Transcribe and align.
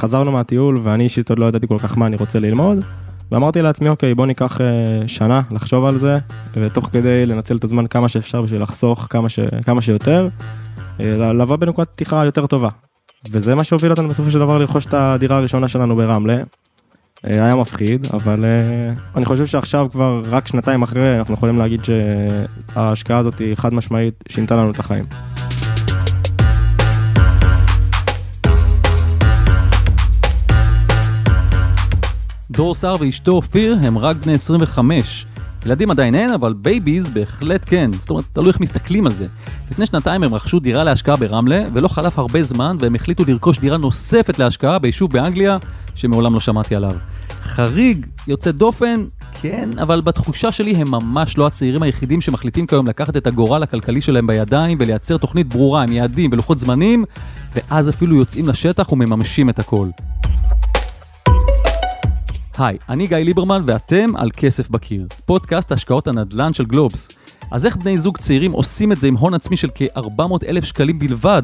חזרנו 0.00 0.32
מהטיול 0.32 0.80
ואני 0.82 1.04
אישית 1.04 1.30
עוד 1.30 1.38
לא 1.38 1.46
ידעתי 1.46 1.66
כל 1.66 1.78
כך 1.78 1.98
מה 1.98 2.06
אני 2.06 2.16
רוצה 2.16 2.38
ללמוד. 2.38 2.84
ואמרתי 3.32 3.62
לעצמי, 3.62 3.88
אוקיי, 3.88 4.14
בוא 4.14 4.26
ניקח 4.26 4.60
אה, 4.60 4.66
שנה 5.08 5.42
לחשוב 5.50 5.84
על 5.84 5.98
זה, 5.98 6.18
ותוך 6.54 6.88
כדי 6.92 7.26
לנצל 7.26 7.56
את 7.56 7.64
הזמן 7.64 7.86
כמה 7.86 8.08
שאפשר 8.08 8.42
בשביל 8.42 8.62
לחסוך 8.62 9.06
כמה, 9.10 9.28
ש, 9.28 9.40
כמה 9.64 9.82
שיותר, 9.82 10.28
אה, 11.00 11.32
לבוא 11.32 11.56
בנקודת 11.56 11.88
פתיחה 11.88 12.24
יותר 12.24 12.46
טובה. 12.46 12.68
וזה 13.30 13.54
מה 13.54 13.64
שהוביל 13.64 13.90
אותנו 13.90 14.08
בסופו 14.08 14.30
של 14.30 14.38
דבר 14.38 14.58
לרכוש 14.58 14.86
את 14.86 14.94
הדירה 14.94 15.36
הראשונה 15.36 15.68
שלנו 15.68 15.96
ברמלה. 15.96 16.36
אה, 17.24 17.44
היה 17.44 17.56
מפחיד, 17.56 18.06
אבל 18.12 18.44
אני 19.16 19.24
חושב 19.24 19.46
שעכשיו 19.46 19.86
כבר 19.92 20.22
רק 20.30 20.46
שנתיים 20.46 20.82
אחרי, 20.82 21.18
אנחנו 21.18 21.34
יכולים 21.34 21.58
להגיד 21.58 21.80
שההשקעה 21.84 23.18
הזאת 23.18 23.38
היא 23.38 23.54
חד 23.54 23.74
משמעית 23.74 24.24
שינתה 24.28 24.56
לנו 24.56 24.70
את 24.70 24.78
החיים. 24.78 25.04
דור 32.50 32.74
סער 32.74 32.96
ואשתו 33.00 33.32
אופיר 33.32 33.76
הם 33.82 33.98
רק 33.98 34.16
בני 34.16 34.32
25. 34.34 35.26
ילדים 35.66 35.90
עדיין 35.90 36.14
אין, 36.14 36.30
אבל 36.30 36.52
babies 36.52 37.10
בהחלט 37.10 37.62
כן. 37.66 37.90
זאת 37.92 38.10
אומרת, 38.10 38.24
תלוי 38.32 38.48
איך 38.48 38.60
מסתכלים 38.60 39.06
על 39.06 39.12
זה. 39.12 39.26
לפני 39.70 39.86
שנתיים 39.86 40.22
הם 40.22 40.34
רכשו 40.34 40.60
דירה 40.60 40.84
להשקעה 40.84 41.16
ברמלה, 41.16 41.64
ולא 41.72 41.88
חלף 41.88 42.18
הרבה 42.18 42.42
זמן, 42.42 42.76
והם 42.80 42.94
החליטו 42.94 43.24
לרכוש 43.28 43.58
דירה 43.58 43.76
נוספת 43.76 44.38
להשקעה 44.38 44.78
ביישוב 44.78 45.12
באנגליה, 45.12 45.58
שמעולם 45.94 46.34
לא 46.34 46.40
שמעתי 46.40 46.74
עליו. 46.74 46.94
חריג, 47.42 48.06
יוצא 48.28 48.50
דופן, 48.50 49.04
כן, 49.40 49.68
אבל 49.82 50.00
בתחושה 50.00 50.52
שלי 50.52 50.76
הם 50.76 50.90
ממש 50.90 51.38
לא 51.38 51.46
הצעירים 51.46 51.82
היחידים 51.82 52.20
שמחליטים 52.20 52.66
כיום 52.66 52.86
לקחת 52.86 53.16
את 53.16 53.26
הגורל 53.26 53.62
הכלכלי 53.62 54.00
שלהם 54.00 54.26
בידיים 54.26 54.78
ולייצר 54.80 55.16
תוכנית 55.16 55.48
ברורה 55.48 55.82
עם 55.82 55.92
יעדים 55.92 56.30
ולוחות 56.32 56.58
זמנים, 56.58 57.04
ואז 57.54 57.88
אפילו 57.88 58.16
יוצאים 58.16 58.48
לשטח 58.48 58.92
ומממשים 58.92 59.50
את 59.50 59.58
הכל. 59.58 59.88
היי, 62.60 62.78
אני 62.88 63.06
גיא 63.06 63.16
ליברמן 63.16 63.62
ואתם 63.66 64.16
על 64.16 64.30
כסף 64.36 64.70
בקיר, 64.70 65.06
פודקאסט 65.24 65.72
השקעות 65.72 66.08
הנדל"ן 66.08 66.52
של 66.52 66.64
גלובס. 66.64 67.08
אז 67.50 67.66
איך 67.66 67.76
בני 67.76 67.98
זוג 67.98 68.16
צעירים 68.16 68.52
עושים 68.52 68.92
את 68.92 69.00
זה 69.00 69.06
עם 69.06 69.16
הון 69.16 69.34
עצמי 69.34 69.56
של 69.56 69.68
כ-400 69.74 70.48
אלף 70.48 70.64
שקלים 70.64 70.98
בלבד? 70.98 71.42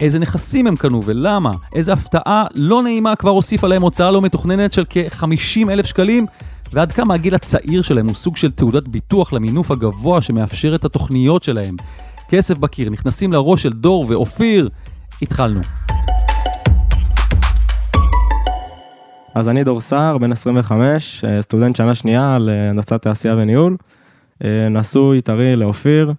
איזה 0.00 0.18
נכסים 0.18 0.66
הם 0.66 0.76
קנו 0.76 1.02
ולמה? 1.04 1.52
איזה 1.74 1.92
הפתעה 1.92 2.44
לא 2.54 2.82
נעימה 2.82 3.16
כבר 3.16 3.30
הוסיפה 3.30 3.66
להם 3.66 3.82
הוצאה 3.82 4.10
לא 4.10 4.22
מתוכננת 4.22 4.72
של 4.72 4.84
כ-50 4.90 5.70
אלף 5.70 5.86
שקלים? 5.86 6.26
ועד 6.72 6.92
כמה 6.92 7.14
הגיל 7.14 7.34
הצעיר 7.34 7.82
שלהם 7.82 8.06
הוא 8.06 8.14
סוג 8.14 8.36
של 8.36 8.50
תעודת 8.50 8.88
ביטוח 8.88 9.32
למינוף 9.32 9.70
הגבוה 9.70 10.22
שמאפשר 10.22 10.74
את 10.74 10.84
התוכניות 10.84 11.42
שלהם. 11.42 11.76
כסף 12.28 12.58
בקיר, 12.58 12.90
נכנסים 12.90 13.32
לראש 13.32 13.62
של 13.62 13.72
דור 13.72 14.06
ואופיר, 14.08 14.68
התחלנו. 15.22 15.60
אז 19.36 19.48
אני 19.48 19.64
דור 19.64 19.80
סער, 19.80 20.18
בן 20.18 20.32
25, 20.32 21.24
אה, 21.24 21.42
סטודנט 21.42 21.76
שנה 21.76 21.94
שנייה 21.94 22.38
להנדסת 22.40 23.02
תעשייה 23.02 23.36
וניהול. 23.36 23.76
אה, 24.44 24.68
נשוי 24.68 25.20
טרי 25.20 25.56
לאופיר 25.56 26.12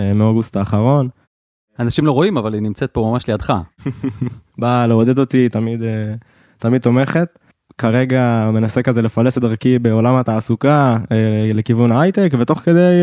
אה, 0.00 0.14
מאוגוסט 0.14 0.56
האחרון. 0.56 1.08
אנשים 1.78 2.06
לא 2.06 2.12
רואים, 2.12 2.36
אבל 2.36 2.54
היא 2.54 2.62
נמצאת 2.62 2.90
פה 2.90 3.10
ממש 3.12 3.26
לידך. 3.26 3.52
באה 4.58 4.86
לעודד 4.86 5.18
אותי, 5.18 5.48
תמיד, 5.48 5.82
תמיד 6.58 6.82
תומכת. 6.82 7.38
כרגע 7.78 8.50
מנסה 8.52 8.82
כזה 8.82 9.02
לפלס 9.02 9.38
את 9.38 9.42
דרכי 9.42 9.78
בעולם 9.78 10.14
התעסוקה 10.14 10.98
לכיוון 11.54 11.92
ההייטק, 11.92 12.30
ותוך 12.38 12.58
כדי 12.58 13.00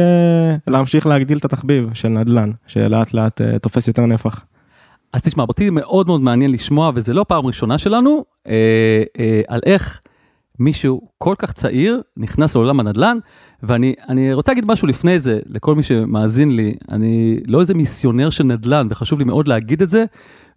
להמשיך 0.68 1.08
להגדיל 1.08 1.38
את 1.38 1.46
התחביב 1.46 1.90
של 1.94 2.08
נדל"ן, 2.08 2.52
שלאט 2.68 3.14
לאט 3.14 3.42
תופס 3.62 3.88
יותר 3.88 4.06
נפח. 4.06 4.46
אז 5.14 5.22
תשמע, 5.22 5.44
אותי 5.50 5.70
מאוד 5.70 6.08
מאוד 6.08 6.22
מעניין 6.22 6.52
לשמוע, 6.52 6.92
וזה 6.96 7.14
לא 7.14 7.26
פעם 7.28 7.46
ראשונה 7.46 7.78
שלנו, 7.78 8.26
אה, 8.48 9.04
אה, 9.20 9.42
על 9.48 9.60
איך 9.66 10.02
מישהו 10.60 11.02
כל 11.18 11.36
כך 11.38 11.52
צעיר 11.52 12.02
נכנס 12.18 12.56
לעולם 12.56 12.80
הנדל"ן, 12.80 13.18
ואני 13.64 14.34
רוצה 14.34 14.52
להגיד 14.52 14.66
משהו 14.66 14.88
לפני 14.88 15.20
זה, 15.20 15.40
לכל 15.46 15.76
מי 15.76 15.84
שמאזין 15.84 16.56
לי, 16.56 16.76
אני 16.90 17.40
לא 17.48 17.60
איזה 17.60 17.74
מיסיונר 17.74 18.30
של 18.30 18.44
נדל"ן, 18.44 18.88
וחשוב 18.90 19.20
לי 19.20 19.26
מאוד 19.26 19.48
להגיד 19.48 19.82
את 19.82 19.90
זה, 19.90 20.06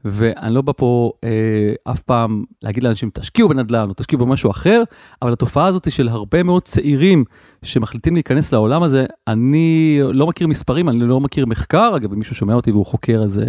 ואני 0.04 0.54
לא 0.54 0.62
בא 0.62 0.72
פה 0.76 1.12
אה, 1.24 1.92
אף 1.92 2.00
פעם 2.00 2.44
להגיד 2.62 2.82
לאנשים, 2.82 3.10
תשקיעו 3.14 3.48
בנדל"ן 3.48 3.88
או 3.88 3.94
תשקיעו 3.96 4.26
במשהו 4.26 4.50
אחר, 4.50 4.82
אבל 5.22 5.32
התופעה 5.32 5.66
הזאת 5.66 5.92
של 5.92 6.08
הרבה 6.08 6.42
מאוד 6.42 6.62
צעירים 6.62 7.24
שמחליטים 7.62 8.14
להיכנס 8.14 8.52
לעולם 8.52 8.82
הזה, 8.82 9.06
אני 9.28 10.00
לא 10.02 10.26
מכיר 10.26 10.46
מספרים, 10.46 10.88
אני 10.88 11.00
לא 11.00 11.20
מכיר 11.20 11.46
מחקר, 11.46 11.92
אגב, 11.96 12.12
אם 12.12 12.18
מישהו 12.18 12.34
שומע 12.34 12.54
אותי 12.54 12.70
והוא 12.70 12.86
חוקר, 12.86 13.22
אז 13.24 13.40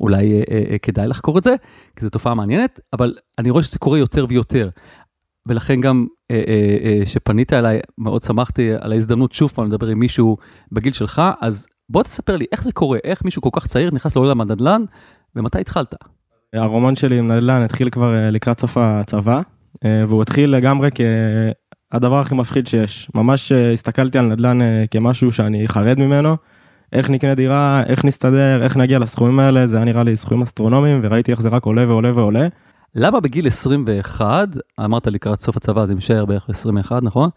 אולי 0.00 0.32
אה, 0.32 0.42
אה, 0.50 0.62
אה, 0.70 0.78
כדאי 0.78 1.08
לחקור 1.08 1.38
את 1.38 1.44
זה, 1.44 1.54
כי 1.96 2.04
זו 2.04 2.10
תופעה 2.10 2.34
מעניינת, 2.34 2.80
אבל 2.92 3.14
אני 3.38 3.50
רואה 3.50 3.62
שזה 3.62 3.78
קורה 3.78 3.98
יותר 3.98 4.26
ויותר. 4.28 4.68
ולכן 5.46 5.80
גם 5.80 6.06
כשפנית 7.04 7.52
אה, 7.52 7.58
אה, 7.58 7.60
אליי, 7.60 7.80
מאוד 7.98 8.22
שמחתי 8.22 8.70
על 8.80 8.92
ההזדמנות 8.92 9.32
שוב 9.32 9.50
פעם 9.50 9.66
לדבר 9.66 9.86
עם 9.86 9.98
מישהו 9.98 10.36
בגיל 10.72 10.92
שלך, 10.92 11.22
אז 11.40 11.66
בוא 11.88 12.02
תספר 12.02 12.36
לי 12.36 12.46
איך 12.52 12.64
זה 12.64 12.72
קורה, 12.72 12.98
איך 13.04 13.24
מישהו 13.24 13.42
כל 13.42 13.50
כך 13.52 13.66
צעיר 13.66 13.90
נכנס 13.90 14.16
לעולם 14.16 14.40
הנדל"ן, 14.40 14.84
ומתי 15.36 15.60
התחלת? 15.60 15.94
הרומן 16.54 16.96
שלי 16.96 17.18
עם 17.18 17.32
נדל"ן 17.32 17.62
התחיל 17.62 17.90
כבר 17.90 18.14
אה, 18.14 18.30
לקראת 18.30 18.60
סוף 18.60 18.76
הצבא, 18.76 19.40
אה, 19.84 20.04
והוא 20.08 20.22
התחיל 20.22 20.50
לגמרי 20.50 20.90
כהדבר 21.90 22.20
הכי 22.20 22.34
מפחיד 22.34 22.66
שיש. 22.66 23.10
ממש 23.14 23.52
אה, 23.52 23.72
הסתכלתי 23.72 24.18
על 24.18 24.26
נדל"ן 24.26 24.58
כמשהו 24.90 25.32
שאני 25.32 25.68
חרד 25.68 25.98
ממנו. 25.98 26.36
איך 26.94 27.10
נקנה 27.10 27.34
דירה, 27.34 27.82
איך 27.86 28.04
נסתדר, 28.04 28.62
איך 28.62 28.76
נגיע 28.76 28.98
לסכומים 28.98 29.40
האלה, 29.40 29.66
זה 29.66 29.76
היה 29.76 29.84
נראה 29.84 30.02
לי 30.02 30.16
סכומים 30.16 30.42
אסטרונומיים, 30.42 31.00
וראיתי 31.02 31.30
איך 31.30 31.40
זה 31.40 31.48
רק 31.48 31.64
עולה 31.64 31.88
ועולה 31.88 32.12
ועולה. 32.14 32.48
למה 32.94 33.20
בגיל 33.20 33.46
21, 33.46 34.48
אמרת 34.84 35.06
לקראת 35.06 35.40
סוף 35.40 35.56
הצבא, 35.56 35.86
זה 35.86 35.94
משער 35.94 36.24
בערך 36.24 36.50
21, 36.50 37.02
נכון? 37.02 37.28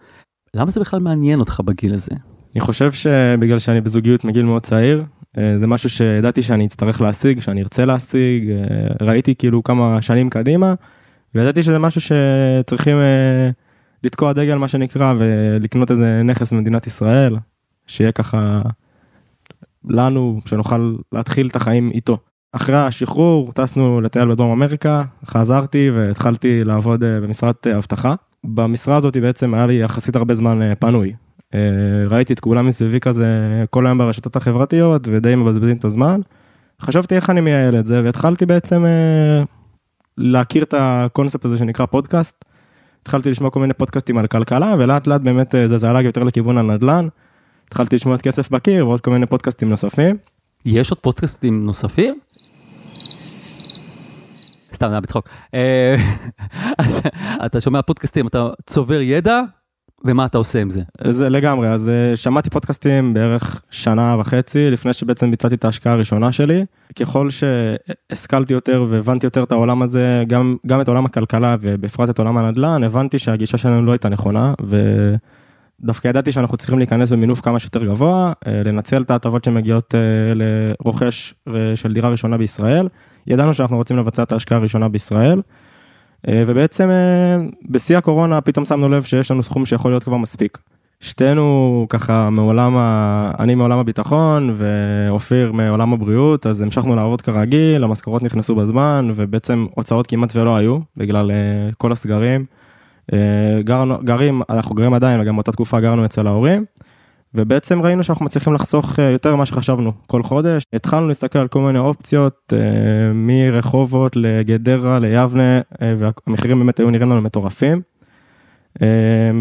למה 0.53 0.71
זה 0.71 0.79
בכלל 0.79 0.99
מעניין 0.99 1.39
אותך 1.39 1.61
בגיל 1.65 1.93
הזה? 1.93 2.11
אני 2.55 2.61
חושב 2.61 2.91
שבגלל 2.91 3.59
שאני 3.59 3.81
בזוגיות 3.81 4.23
מגיל 4.23 4.45
מאוד 4.45 4.63
צעיר, 4.63 5.03
אה, 5.37 5.53
זה 5.57 5.67
משהו 5.67 5.89
שידעתי 5.89 6.41
שאני 6.41 6.65
אצטרך 6.65 7.01
להשיג, 7.01 7.39
שאני 7.39 7.61
ארצה 7.61 7.85
להשיג, 7.85 8.49
אה, 8.49 9.05
ראיתי 9.07 9.35
כאילו 9.35 9.63
כמה 9.63 10.01
שנים 10.01 10.29
קדימה, 10.29 10.73
וידעתי 11.35 11.63
שזה 11.63 11.79
משהו 11.79 12.01
שצריכים 12.01 12.97
אה, 12.97 13.49
לתקוע 14.03 14.33
דגל 14.33 14.55
מה 14.55 14.67
שנקרא, 14.67 15.13
ולקנות 15.19 15.91
איזה 15.91 16.21
נכס 16.23 16.53
במדינת 16.53 16.87
ישראל, 16.87 17.35
שיהיה 17.87 18.11
ככה 18.11 18.61
לנו, 19.89 20.41
שנוכל 20.45 20.95
להתחיל 21.13 21.47
את 21.47 21.55
החיים 21.55 21.91
איתו. 21.93 22.17
אחרי 22.51 22.75
השחרור 22.75 23.51
טסנו 23.53 24.01
לטייל 24.01 24.29
בדרום 24.29 24.51
אמריקה, 24.51 25.03
חזרתי 25.25 25.91
והתחלתי 25.95 26.63
לעבוד 26.63 27.03
אה, 27.03 27.21
במשרת 27.21 27.67
אה, 27.67 27.77
אבטחה. 27.77 28.15
במשרה 28.43 28.95
הזאת 28.95 29.17
בעצם 29.17 29.53
היה 29.53 29.67
לי 29.67 29.73
יחסית 29.73 30.15
הרבה 30.15 30.33
זמן 30.33 30.61
אה, 30.61 30.75
פנוי. 30.75 31.13
ראיתי 32.09 32.33
את 32.33 32.39
כולם 32.39 32.67
מסביבי 32.67 32.99
כזה 32.99 33.25
כל 33.69 33.85
היום 33.85 33.97
ברשתות 33.97 34.35
החברתיות 34.35 35.07
ודי 35.11 35.35
מבזבזים 35.35 35.77
את 35.77 35.85
הזמן. 35.85 36.21
חשבתי 36.81 37.15
איך 37.15 37.29
אני 37.29 37.41
מייעל 37.41 37.79
את 37.79 37.85
זה 37.85 38.01
והתחלתי 38.03 38.45
בעצם 38.45 38.85
להכיר 40.17 40.63
את 40.63 40.73
הקונספט 40.77 41.45
הזה 41.45 41.57
שנקרא 41.57 41.85
פודקאסט. 41.85 42.45
התחלתי 43.01 43.29
לשמוע 43.29 43.49
כל 43.49 43.59
מיני 43.59 43.73
פודקאסטים 43.73 44.17
על 44.17 44.27
כלכלה 44.27 44.75
ולאט 44.79 45.07
לאט 45.07 45.21
באמת 45.21 45.55
זה 45.67 45.77
זלג 45.77 46.05
יותר 46.05 46.23
לכיוון 46.23 46.57
הנדל"ן. 46.57 47.07
התחלתי 47.67 47.95
לשמוע 47.95 48.15
את 48.15 48.21
כסף 48.21 48.49
בקיר 48.49 48.87
ועוד 48.87 49.01
כל 49.01 49.11
מיני 49.11 49.25
פודקאסטים 49.25 49.69
נוספים. 49.69 50.17
יש 50.65 50.91
עוד 50.91 50.99
פודקאסטים 50.99 51.65
נוספים? 51.65 52.19
סתם, 54.73 54.89
זה 54.89 54.99
בצחוק. 54.99 55.29
אה, 55.53 55.95
אתה 57.45 57.61
שומע 57.61 57.81
פודקאסטים, 57.81 58.27
אתה 58.27 58.49
צובר 58.65 59.01
ידע, 59.01 59.41
ומה 60.05 60.25
אתה 60.25 60.37
עושה 60.37 60.61
עם 60.61 60.69
זה? 60.69 60.81
זה 61.09 61.29
לגמרי, 61.29 61.69
אז 61.69 61.89
אה, 61.89 62.15
שמעתי 62.15 62.49
פודקאסטים 62.49 63.13
בערך 63.13 63.61
שנה 63.71 64.15
וחצי 64.19 64.71
לפני 64.71 64.93
שבעצם 64.93 65.31
ביצעתי 65.31 65.55
את 65.55 65.65
ההשקעה 65.65 65.93
הראשונה 65.93 66.31
שלי. 66.31 66.65
ככל 66.99 67.29
שהשכלתי 67.29 68.53
יותר 68.53 68.85
והבנתי 68.89 69.25
יותר 69.25 69.43
את 69.43 69.51
העולם 69.51 69.81
הזה, 69.81 70.23
גם, 70.27 70.57
גם 70.67 70.81
את 70.81 70.87
עולם 70.87 71.05
הכלכלה 71.05 71.55
ובפרט 71.61 72.09
את 72.09 72.19
עולם 72.19 72.37
הנדל"ן, 72.37 72.83
הבנתי 72.83 73.19
שהגישה 73.19 73.57
שלנו 73.57 73.85
לא 73.85 73.91
הייתה 73.91 74.09
נכונה. 74.09 74.53
ו... 74.61 75.15
דווקא 75.81 76.07
ידעתי 76.07 76.31
שאנחנו 76.31 76.57
צריכים 76.57 76.77
להיכנס 76.79 77.11
במינוף 77.11 77.41
כמה 77.41 77.59
שיותר 77.59 77.85
גבוה, 77.85 78.33
אה, 78.47 78.63
לנצל 78.65 79.01
את 79.01 79.11
ההטבות 79.11 79.43
שמגיעות 79.43 79.95
אה, 79.95 79.99
לרוכש 80.35 81.33
אה, 81.47 81.75
של 81.75 81.93
דירה 81.93 82.09
ראשונה 82.09 82.37
בישראל. 82.37 82.87
ידענו 83.27 83.53
שאנחנו 83.53 83.77
רוצים 83.77 83.97
לבצע 83.97 84.23
את 84.23 84.31
ההשקעה 84.31 84.57
הראשונה 84.57 84.89
בישראל. 84.89 85.41
ובעצם 86.29 86.89
בשיא 87.69 87.97
הקורונה 87.97 88.41
פתאום 88.41 88.65
שמנו 88.65 88.89
לב 88.89 89.03
שיש 89.03 89.31
לנו 89.31 89.43
סכום 89.43 89.65
שיכול 89.65 89.91
להיות 89.91 90.03
כבר 90.03 90.17
מספיק. 90.17 90.57
שתינו 90.99 91.85
ככה 91.89 92.29
מעולם, 92.29 92.77
ה... 92.77 93.31
אני 93.39 93.55
מעולם 93.55 93.79
הביטחון 93.79 94.57
ואופיר 94.57 95.51
מעולם 95.51 95.93
הבריאות, 95.93 96.45
אז 96.45 96.61
המשכנו 96.61 96.95
לעבוד 96.95 97.21
כרגיל, 97.21 97.83
המשכורות 97.83 98.23
נכנסו 98.23 98.55
בזמן 98.55 99.11
ובעצם 99.15 99.65
הוצאות 99.75 100.07
כמעט 100.07 100.35
ולא 100.35 100.55
היו 100.55 100.79
בגלל 100.97 101.31
כל 101.77 101.91
הסגרים. 101.91 102.45
גרנו, 103.63 103.97
גרים, 104.03 104.41
אנחנו 104.49 104.75
גרים 104.75 104.93
עדיין, 104.93 105.21
וגם 105.21 105.35
באותה 105.35 105.51
תקופה 105.51 105.79
גרנו 105.79 106.05
אצל 106.05 106.27
ההורים. 106.27 106.65
ובעצם 107.33 107.81
ראינו 107.81 108.03
שאנחנו 108.03 108.25
מצליחים 108.25 108.53
לחסוך 108.53 108.99
אה, 108.99 109.09
יותר 109.09 109.35
ממה 109.35 109.45
שחשבנו 109.45 109.91
כל 110.07 110.23
חודש. 110.23 110.63
התחלנו 110.73 111.07
להסתכל 111.07 111.39
על 111.39 111.47
כל 111.47 111.61
מיני 111.61 111.79
אופציות, 111.79 112.53
אה, 112.53 113.13
מרחובות 113.13 114.15
לגדרה 114.15 114.99
ליבנה, 114.99 115.61
אה, 115.81 115.95
והמחירים 115.99 116.59
באמת 116.59 116.79
היו 116.79 116.89
נראים 116.89 117.11
לנו 117.11 117.21
מטורפים. 117.21 117.81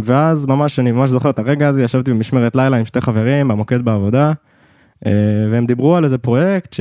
ואז 0.03 0.47
ממש, 0.47 0.79
אני 0.79 0.93
ממש 0.93 1.11
זוכר 1.11 1.31
את 1.31 1.39
הרגע 1.39 1.69
הזה, 1.69 1.83
ישבתי 1.83 2.11
במשמרת 2.11 2.57
לילה 2.57 2.77
עם 2.77 2.85
שתי 2.85 3.01
חברים 3.01 3.49
במוקד 3.49 3.83
בעבודה, 3.83 4.33
והם 5.53 5.67
דיברו 5.67 5.97
על 5.97 6.05
איזה 6.05 6.19
פרויקט 6.19 6.77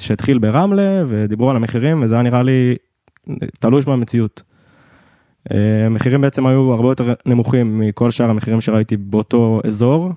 שהתחיל 0.00 0.38
ברמלה, 0.38 1.04
ודיברו 1.08 1.50
על 1.50 1.56
המחירים, 1.56 2.02
וזה 2.02 2.14
היה 2.14 2.22
נראה 2.22 2.42
לי 2.42 2.76
תלוש 3.58 3.84
במציאות. 3.84 4.42
המחירים 5.86 6.20
בעצם 6.20 6.46
היו 6.46 6.72
הרבה 6.72 6.88
יותר 6.88 7.14
נמוכים 7.26 7.78
מכל 7.78 8.10
שאר 8.10 8.30
המחירים 8.30 8.60
שראיתי 8.60 8.96
באותו 8.96 9.60
אזור, 9.66 10.12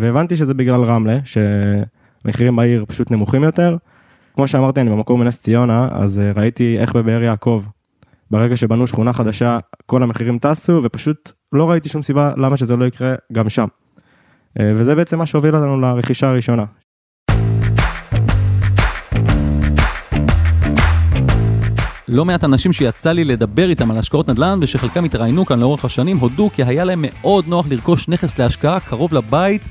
והבנתי 0.00 0.36
שזה 0.36 0.54
בגלל 0.54 0.84
רמלה, 0.84 1.18
שמחירים 1.24 2.56
בעיר 2.56 2.84
פשוט 2.88 3.10
נמוכים 3.10 3.44
יותר. 3.44 3.76
כמו 4.34 4.48
שאמרתי, 4.48 4.80
אני 4.80 4.90
במקום 4.90 5.20
מנס 5.20 5.42
ציונה, 5.42 5.88
אז 5.92 6.20
ראיתי 6.34 6.78
איך 6.78 6.96
בבאר 6.96 7.22
יעקב, 7.22 7.62
ברגע 8.30 8.56
שבנו 8.56 8.86
שכונה 8.86 9.12
חדשה, 9.12 9.58
כל 9.86 10.02
המחירים 10.02 10.38
טסו, 10.38 10.80
ופשוט 10.84 11.32
לא 11.52 11.70
ראיתי 11.70 11.88
שום 11.88 12.02
סיבה 12.02 12.32
למה 12.36 12.56
שזה 12.56 12.76
לא 12.76 12.84
יקרה 12.84 13.14
גם 13.32 13.48
שם. 13.48 13.66
וזה 14.60 14.94
בעצם 14.94 15.18
מה 15.18 15.26
שהוביל 15.26 15.56
אותנו 15.56 15.80
לרכישה 15.80 16.28
הראשונה, 16.28 16.64
לא 22.08 22.24
מעט 22.24 22.44
אנשים 22.44 22.72
שיצא 22.72 23.12
לי 23.12 23.24
לדבר 23.24 23.70
איתם 23.70 23.90
על 23.90 23.98
השקעות 23.98 24.28
נדל"ן 24.28 24.58
ושחלקם 24.62 25.04
התראיינו 25.04 25.46
כאן 25.46 25.60
לאורך 25.60 25.84
השנים 25.84 26.18
הודו 26.18 26.50
כי 26.54 26.64
היה 26.64 26.84
להם 26.84 27.04
מאוד 27.08 27.48
נוח 27.48 27.66
לרכוש 27.70 28.08
נכס 28.08 28.38
להשקעה 28.38 28.80
קרוב 28.80 29.14
לבית 29.14 29.62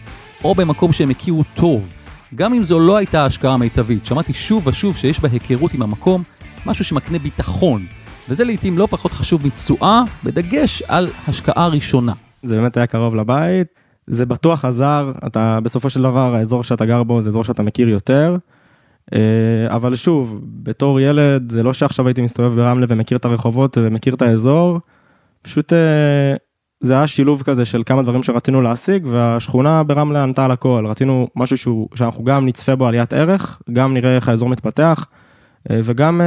או 0.44 0.56
במקום 0.56 0.94
שהם 0.94 1.10
הכירו 1.10 1.44
טוב. 1.56 1.90
גם 2.36 2.54
אם 2.54 2.64
זו 2.64 2.80
לא 2.80 2.98
הייתה 2.98 3.24
ההשקעה 3.24 3.54
המיטבית, 3.54 4.06
שמעתי 4.06 4.34
שוב 4.34 4.68
ושוב 4.68 4.98
שיש 4.98 5.20
בה 5.20 5.30
היכרות 5.32 5.74
עם 5.74 5.82
המקום, 5.82 6.24
משהו 6.66 6.86
שמקנה 6.86 7.20
ביטחון, 7.20 7.86
וזה 8.30 8.44
לעיתים 8.44 8.78
לא 8.78 8.88
פחות 8.90 9.12
חשוב 9.12 9.48
מתשואה, 9.48 10.04
בדגש 10.24 10.84
על 10.88 11.10
השקעה 11.28 11.68
ראשונה. 11.68 12.14
זה 12.44 12.56
באמת 12.56 12.78
היה 12.78 12.88
קרוב 12.88 13.16
לבית, 13.16 13.68
זה 14.08 14.26
בטוח 14.26 14.66
עזר, 14.66 15.12
אתה 15.28 15.60
בסופו 15.64 15.90
של 15.90 16.02
דבר 16.02 16.36
האזור 16.36 16.64
שאתה 16.64 16.86
גר 16.86 17.04
בו 17.04 17.22
זה 17.22 17.30
אזור 17.30 17.44
שאתה 17.44 17.64
מכיר 17.64 17.90
יותר. 17.90 18.38
אה, 19.14 19.76
אבל 19.76 19.96
שוב, 19.96 20.42
בתור 20.44 21.00
ילד, 21.00 21.52
זה 21.52 21.64
לא 21.64 21.74
שעכשיו 21.74 22.08
הייתי 22.08 22.22
מסתובב 22.22 22.56
ברמלה 22.56 22.86
ומכיר 22.90 23.18
את 23.18 23.26
הרחובות 23.26 23.78
ומכיר 23.82 24.14
את 24.14 24.22
האזור, 24.22 24.80
פשוט 25.42 25.74
אה, 25.74 26.36
זה 26.82 26.94
היה 26.94 27.08
שילוב 27.08 27.42
כזה 27.42 27.66
של 27.66 27.84
כמה 27.86 28.04
דברים 28.04 28.24
שרצינו 28.24 28.62
להשיג, 28.62 29.06
והשכונה 29.06 29.84
ברמלה 29.84 30.24
ענתה 30.24 30.46
על 30.46 30.52
הכל, 30.52 30.86
רצינו 30.88 31.28
משהו 31.36 31.58
שהוא, 31.58 31.88
שאנחנו 31.96 32.24
גם 32.24 32.46
נצפה 32.46 32.76
בו 32.76 32.88
עליית 32.88 33.14
ערך, 33.14 33.62
גם 33.74 33.94
נראה 33.94 34.16
איך 34.16 34.30
האזור 34.30 34.50
מתפתח, 34.50 35.08
אה, 35.72 35.80
וגם 35.84 36.22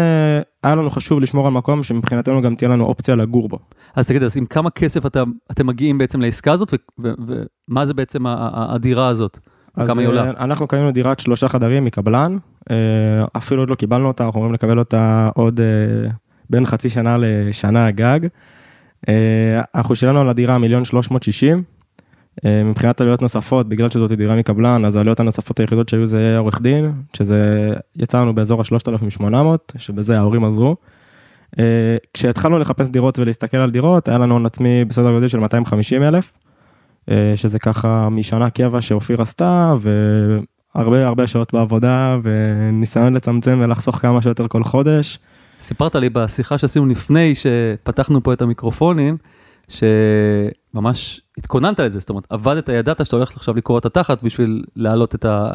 היה 0.62 0.74
לנו 0.74 0.90
חשוב 0.90 1.20
לשמור 1.20 1.46
על 1.46 1.52
מקום 1.52 1.82
שמבחינתנו 1.82 2.42
גם 2.42 2.54
תהיה 2.54 2.70
לנו 2.70 2.84
אופציה 2.84 3.16
לגור 3.16 3.48
בו. 3.48 3.58
אז 3.96 4.06
תגיד, 4.06 4.22
אז 4.22 4.36
עם 4.36 4.46
כמה 4.46 4.70
כסף 4.70 5.06
אתה, 5.06 5.22
אתם 5.50 5.66
מגיעים 5.66 5.98
בעצם 5.98 6.20
לעסקה 6.20 6.52
הזאת, 6.52 6.74
ומה 6.98 7.86
זה 7.86 7.94
בעצם 7.94 8.24
הדירה 8.26 9.08
הזאת? 9.08 9.38
כמה 9.86 10.00
היא 10.00 10.08
עולה? 10.08 10.30
אנחנו 10.30 10.66
קנינו 10.66 10.90
דירת 10.90 11.20
שלושה 11.20 11.48
חדרים 11.48 11.84
מקבלן, 11.84 12.36
אה, 12.70 12.76
אפילו 13.36 13.62
עוד 13.62 13.70
לא 13.70 13.74
קיבלנו 13.74 14.08
אותה, 14.08 14.24
אנחנו 14.24 14.38
אמורים 14.38 14.54
לקבל 14.54 14.78
אותה 14.78 15.30
עוד 15.34 15.60
אה, 15.60 16.10
בין 16.50 16.66
חצי 16.66 16.88
שנה 16.88 17.16
לשנה 17.18 17.90
גג. 17.90 18.20
אה, 19.08 19.62
אנחנו 19.74 19.94
שילמנו 19.94 20.20
על 20.20 20.28
הדירה 20.28 20.58
מיליון 20.58 20.84
שלוש 20.84 21.10
מאות 21.10 21.22
שישים. 21.22 21.62
מבחינת 22.64 23.00
עלויות 23.00 23.22
נוספות, 23.22 23.68
בגלל 23.68 23.90
שזאת 23.90 24.12
דירה 24.12 24.36
מקבלן, 24.36 24.84
אז 24.84 24.96
העלויות 24.96 25.20
הנוספות 25.20 25.60
היחידות 25.60 25.88
שהיו 25.88 26.06
זה 26.06 26.38
עורך 26.38 26.60
דין, 26.62 26.92
שזה 27.16 27.70
יצא 27.96 28.20
לנו 28.20 28.34
באזור 28.34 28.60
ה-3,800, 28.60 29.34
שבזה 29.78 30.18
ההורים 30.18 30.44
עזרו. 30.44 30.76
כשהתחלנו 32.14 32.58
לחפש 32.58 32.88
דירות 32.88 33.18
ולהסתכל 33.18 33.56
על 33.56 33.70
דירות, 33.70 34.08
היה 34.08 34.18
לנו 34.18 34.34
הון 34.34 34.46
עצמי 34.46 34.84
בסדר 34.84 35.10
גודל 35.10 35.28
של 35.28 35.38
250 35.38 36.02
אלף, 36.02 36.32
שזה 37.36 37.58
ככה 37.58 38.08
משנה 38.08 38.50
קבע 38.50 38.80
שאופיר 38.80 39.22
עשתה, 39.22 39.74
הרבה 40.74 41.06
הרבה 41.06 41.26
שעות 41.26 41.52
בעבודה 41.52 42.16
וניסיון 42.22 43.14
לצמצם 43.14 43.58
ולחסוך 43.62 43.96
כמה 43.96 44.22
שיותר 44.22 44.48
כל 44.48 44.64
חודש. 44.64 45.18
סיפרת 45.60 45.94
לי 45.94 46.08
בשיחה 46.10 46.58
שעשינו 46.58 46.86
לפני 46.86 47.34
שפתחנו 47.34 48.22
פה 48.22 48.32
את 48.32 48.42
המיקרופונים, 48.42 49.16
שממש 49.68 51.20
התכוננת 51.38 51.80
לזה, 51.80 51.98
זאת 51.98 52.10
אומרת, 52.10 52.26
עבדת, 52.30 52.68
ידעת 52.68 53.06
שאתה 53.06 53.16
הולך 53.16 53.36
עכשיו 53.36 53.56
לקרוא 53.56 53.78
את 53.78 53.86
התחת 53.86 54.22
בשביל 54.22 54.64
להעלות 54.76 55.14
את, 55.14 55.24
ה, 55.24 55.50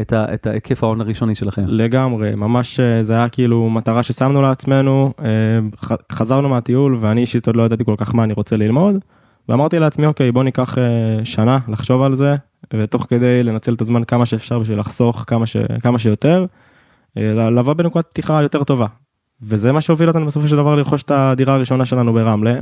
את, 0.00 0.12
ה, 0.12 0.34
את 0.34 0.46
ההיקף 0.46 0.84
ההון 0.84 1.00
הראשוני 1.00 1.34
שלכם. 1.34 1.64
לגמרי, 1.66 2.34
ממש 2.34 2.80
אה, 2.80 3.02
זה 3.02 3.12
היה 3.12 3.28
כאילו 3.28 3.70
מטרה 3.70 4.02
ששמנו 4.02 4.42
לעצמנו, 4.42 5.12
אה, 5.20 5.26
חזרנו 6.12 6.48
מהטיול 6.48 6.98
ואני 7.00 7.20
אישית 7.20 7.46
עוד 7.46 7.56
לא 7.56 7.62
ידעתי 7.62 7.84
כל 7.84 7.94
כך 7.98 8.14
מה 8.14 8.24
אני 8.24 8.32
רוצה 8.32 8.56
ללמוד, 8.56 8.96
ואמרתי 9.48 9.78
לעצמי, 9.78 10.06
אוקיי, 10.06 10.32
בוא 10.32 10.42
ניקח 10.42 10.78
אה, 10.78 11.24
שנה 11.24 11.58
לחשוב 11.68 12.02
על 12.02 12.14
זה, 12.14 12.36
ותוך 12.74 13.06
כדי 13.08 13.42
לנצל 13.42 13.74
את 13.74 13.80
הזמן 13.80 14.04
כמה 14.04 14.26
שאפשר 14.26 14.58
בשביל 14.58 14.78
לחסוך 14.78 15.24
כמה, 15.26 15.46
ש... 15.46 15.56
כמה 15.82 15.98
שיותר, 15.98 16.46
אה, 17.18 17.50
לבוא 17.50 17.72
בנקודת 17.72 18.06
פתיחה 18.06 18.42
יותר 18.42 18.64
טובה. 18.64 18.86
וזה 19.42 19.72
מה 19.72 19.80
שהוביל 19.80 20.08
אותנו 20.08 20.26
בסופו 20.26 20.48
של 20.48 20.56
דבר 20.56 20.74
לרכוש 20.74 21.02
את 21.02 21.10
הדירה 21.10 21.54
הראשונה 21.54 21.84
שלנו 21.84 22.12
ברמלה. 22.12 22.54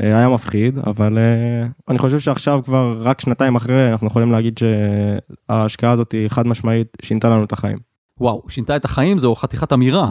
אה, 0.00 0.18
היה 0.18 0.28
מפחיד, 0.28 0.78
אבל 0.86 1.18
אני 1.88 1.98
חושב 1.98 2.20
שעכשיו 2.20 2.60
כבר 2.64 2.98
רק 3.00 3.20
שנתיים 3.20 3.56
אחרי 3.56 3.92
אנחנו 3.92 4.06
יכולים 4.06 4.32
להגיד 4.32 4.58
שההשקעה 4.58 5.90
הזאת 5.90 6.12
היא 6.12 6.28
חד 6.28 6.46
משמעית 6.46 6.96
שינתה 7.02 7.28
לנו 7.28 7.44
את 7.44 7.52
החיים. 7.52 7.78
וואו, 8.20 8.42
שינתה 8.48 8.76
את 8.76 8.84
החיים 8.84 9.18
זו 9.18 9.34
חתיכת 9.34 9.72
אמירה. 9.72 10.10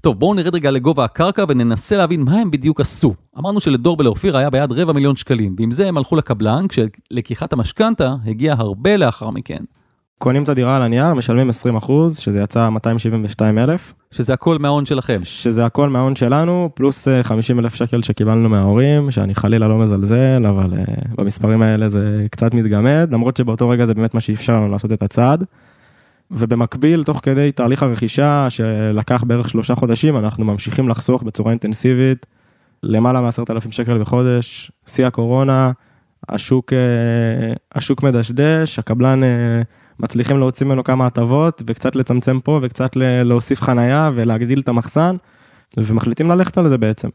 טוב, 0.00 0.18
בואו 0.18 0.34
נרד 0.34 0.54
רגע 0.54 0.70
לגובה 0.70 1.04
הקרקע 1.04 1.44
וננסה 1.48 1.96
להבין 1.96 2.22
מה 2.22 2.36
הם 2.36 2.50
בדיוק 2.50 2.80
עשו. 2.80 3.14
אמרנו 3.38 3.60
שלדור 3.60 3.96
ולאופיר 3.98 4.36
היה 4.36 4.50
ביד 4.50 4.72
רבע 4.72 4.92
מיליון 4.92 5.16
שקלים, 5.16 5.56
ועם 5.58 5.70
זה 5.70 5.88
הם 5.88 5.96
הלכו 5.96 6.16
לקבלן, 6.16 6.66
כשלקיחת 6.68 7.52
המשכנתה 7.52 8.14
הגיעה 8.26 8.56
הרבה 8.58 8.96
לאחר 8.96 9.30
מכן. 9.30 9.64
קונים 10.18 10.42
את 10.42 10.48
הדירה 10.48 10.76
על 10.76 10.82
הנייר, 10.82 11.14
משלמים 11.14 11.48
20 11.48 11.76
אחוז, 11.76 12.18
שזה 12.18 12.40
יצא 12.40 12.68
272 12.68 13.58
אלף. 13.58 13.94
שזה 14.10 14.34
הכל 14.34 14.58
מההון 14.58 14.86
שלכם. 14.86 15.20
שזה 15.24 15.66
הכל 15.66 15.88
מההון 15.88 16.16
שלנו, 16.16 16.70
פלוס 16.74 17.08
50 17.22 17.58
אה, 17.58 17.64
אלף 17.64 17.74
שקל 17.74 18.02
שקיבלנו 18.02 18.48
מההורים, 18.48 19.10
שאני 19.10 19.34
חלילה 19.34 19.68
לא 19.68 19.78
מזלזל, 19.78 20.46
אבל 20.48 20.70
uh, 20.72 21.16
במספרים 21.16 21.62
האלה 21.62 21.88
זה 21.88 22.26
קצת 22.30 22.54
מתגמד, 22.54 23.08
למרות 23.12 23.36
שבאותו 23.36 23.68
רגע 23.68 23.86
זה 23.86 23.94
באמת 23.94 24.14
מה 24.14 24.20
שאפשר 24.20 24.52
לנו 24.52 24.68
לעשות 24.68 24.92
את 24.92 25.02
הצעד. 25.02 25.44
ובמקביל, 26.30 27.04
תוך 27.04 27.20
כדי 27.22 27.52
תהליך 27.52 27.82
הרכישה 27.82 28.50
שלקח 28.50 29.24
בערך 29.26 29.48
שלושה 29.48 29.74
חודשים, 29.74 30.16
אנחנו 30.16 30.44
ממשיכים 30.44 30.88
לחסוך 30.88 31.22
בצורה 31.22 31.50
אינטנסיבית 31.50 32.26
למעלה 32.82 33.20
מעשרת 33.20 33.50
אלפים 33.50 33.72
שקל 33.72 33.98
בחודש, 33.98 34.72
שיא 34.86 35.06
הקורונה, 35.06 35.72
השוק, 36.28 36.72
אה, 36.72 37.52
השוק 37.74 38.02
מדשדש, 38.02 38.78
הקבלן 38.78 39.22
אה, 39.22 39.62
מצליחים 39.98 40.38
להוציא 40.38 40.66
ממנו 40.66 40.84
כמה 40.84 41.06
הטבות 41.06 41.62
וקצת 41.66 41.96
לצמצם 41.96 42.40
פה 42.40 42.60
וקצת 42.62 42.96
להוסיף 42.96 43.60
חנייה 43.60 44.10
ולהגדיל 44.14 44.60
את 44.60 44.68
המחסן, 44.68 45.16
ומחליטים 45.76 46.28
ללכת 46.28 46.58
על 46.58 46.68
זה 46.68 46.78
בעצם. 46.78 47.08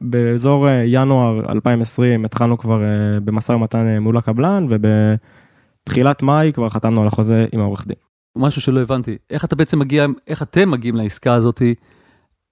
באזור 0.00 0.68
אה, 0.68 0.82
ינואר 0.86 1.52
2020 1.52 2.24
התחלנו 2.24 2.58
כבר 2.58 2.82
במשא 3.24 3.52
ומתן 3.52 3.98
מול 3.98 4.16
הקבלן 4.16 4.66
ובתחילת 4.70 6.22
מאי 6.22 6.52
כבר 6.54 6.68
חתמנו 6.68 7.02
על 7.02 7.08
החוזה 7.08 7.46
עם 7.52 7.60
העורך 7.60 7.86
דין. 7.86 8.11
משהו 8.36 8.62
שלא 8.62 8.80
הבנתי, 8.80 9.16
איך 9.30 9.44
אתה 9.44 9.56
בעצם 9.56 9.78
מגיע, 9.78 10.06
איך 10.26 10.42
אתם 10.42 10.70
מגיעים 10.70 10.96
לעסקה 10.96 11.34
הזאתי 11.34 11.74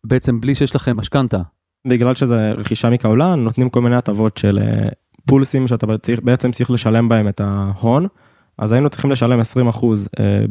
בעצם 0.05 0.41
בלי 0.41 0.55
שיש 0.55 0.75
לכם 0.75 0.97
משכנתה? 0.97 1.39
בגלל 1.87 2.15
שזה 2.15 2.53
רכישה 2.53 2.91
מקבלן, 2.91 3.41
נותנים 3.41 3.71
כל 3.71 3.81
מיני 3.81 3.97
הטבות 3.97 4.37
של 4.37 4.59
אה, 4.63 4.89
פולסים 5.27 5.69
שאתה 5.69 5.87
בעצם 6.23 6.53
צריך 6.53 6.71
לשלם 6.71 7.09
בהם 7.09 7.29
את 7.29 7.41
ההון, 7.45 8.07
אז 8.59 8.73
היינו 8.73 8.91
צריכים 8.91 9.11
לשלם 9.11 9.41
20 9.41 9.69
אחוז 9.69 10.09
אה, 10.21 10.45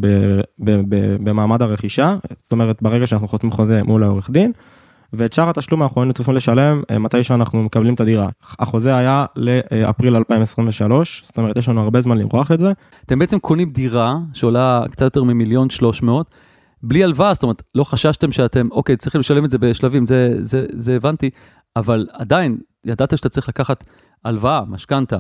במעמד 1.19 1.61
הרכישה, 1.61 2.15
זאת 2.39 2.51
אומרת 2.51 2.81
ברגע 2.81 3.07
שאנחנו 3.07 3.27
חותמים 3.27 3.51
חוזה 3.51 3.83
מול 3.83 4.03
העורך 4.03 4.29
דין, 4.29 4.51
ואת 5.13 5.33
שאר 5.33 5.49
התשלום 5.49 5.83
אנחנו 5.83 6.01
היינו 6.01 6.13
צריכים 6.13 6.35
לשלם 6.35 6.81
אה, 6.91 6.99
מתי 6.99 7.23
שאנחנו 7.23 7.63
מקבלים 7.63 7.93
את 7.93 7.99
הדירה. 7.99 8.29
החוזה 8.59 8.95
היה 8.95 9.25
לאפריל 9.35 10.15
2023, 10.15 11.21
זאת 11.25 11.37
אומרת 11.37 11.57
יש 11.57 11.69
לנו 11.69 11.81
הרבה 11.81 12.01
זמן 12.01 12.17
למרוח 12.17 12.51
את 12.51 12.59
זה. 12.59 12.71
אתם 13.05 13.19
בעצם 13.19 13.39
קונים 13.39 13.69
דירה 13.69 14.17
שעולה 14.33 14.83
קצת 14.91 15.01
יותר 15.01 15.23
ממיליון 15.23 15.69
שלוש 15.69 16.03
מאות, 16.03 16.35
בלי 16.83 17.03
הלוואה, 17.03 17.33
זאת 17.33 17.43
אומרת 17.43 17.63
לא 17.75 17.83
חששתם 17.83 18.31
שאתם, 18.31 18.67
אוקיי, 18.71 18.97
צריכים 18.97 19.19
לשלם 19.19 19.45
את 19.45 19.49
זה 19.49 19.57
בשלבים, 19.57 20.05
זה, 20.05 20.35
זה, 20.39 20.65
זה 20.71 20.95
הבנתי, 20.95 21.29
אבל 21.75 22.07
עדיין 22.13 22.57
ידעת 22.85 23.17
שאתה 23.17 23.29
צריך 23.29 23.49
לקחת 23.49 23.83
הלוואה, 24.25 24.63
משכנתה. 24.67 25.19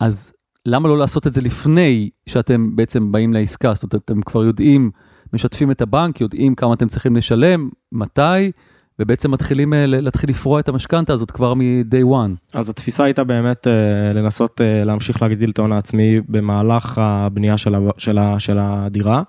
אז 0.00 0.32
למה 0.66 0.88
לא 0.88 0.98
לעשות 0.98 1.26
את 1.26 1.32
זה 1.32 1.40
לפני 1.40 2.10
שאתם 2.26 2.76
בעצם 2.76 3.12
באים 3.12 3.32
לעסקה? 3.32 3.74
זאת 3.74 3.82
אומרת, 3.82 3.94
אתם 4.04 4.22
כבר 4.22 4.44
יודעים 4.44 4.90
משתפים 5.32 5.70
את 5.70 5.82
הבנק, 5.82 6.20
יודעים 6.20 6.54
כמה 6.54 6.74
אתם 6.74 6.88
צריכים 6.88 7.16
לשלם, 7.16 7.68
מתי, 7.92 8.50
ובעצם 8.98 9.30
מתחילים 9.30 9.72
להתחיל 9.86 10.30
לפרוע 10.30 10.60
את 10.60 10.68
המשכנתה 10.68 11.12
הזאת 11.12 11.30
כבר 11.30 11.54
מ-day 11.54 12.04
one. 12.04 12.58
אז 12.58 12.70
התפיסה 12.70 13.04
הייתה 13.04 13.24
באמת 13.24 13.66
לנסות 14.14 14.60
להמשיך 14.86 15.22
להגדיל 15.22 15.50
את 15.50 15.58
ההון 15.58 15.72
העצמי 15.72 16.20
במהלך 16.28 16.98
הבנייה 16.98 17.58
של, 17.58 17.74
של, 17.98 18.18
של 18.38 18.58
הדירה, 18.60 19.22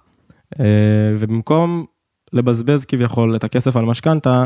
ובמקום 1.20 1.86
לבזבז 2.34 2.86
כביכול 2.86 3.36
את 3.36 3.44
הכסף 3.44 3.75
על 3.75 3.86
משכנתה, 3.86 4.46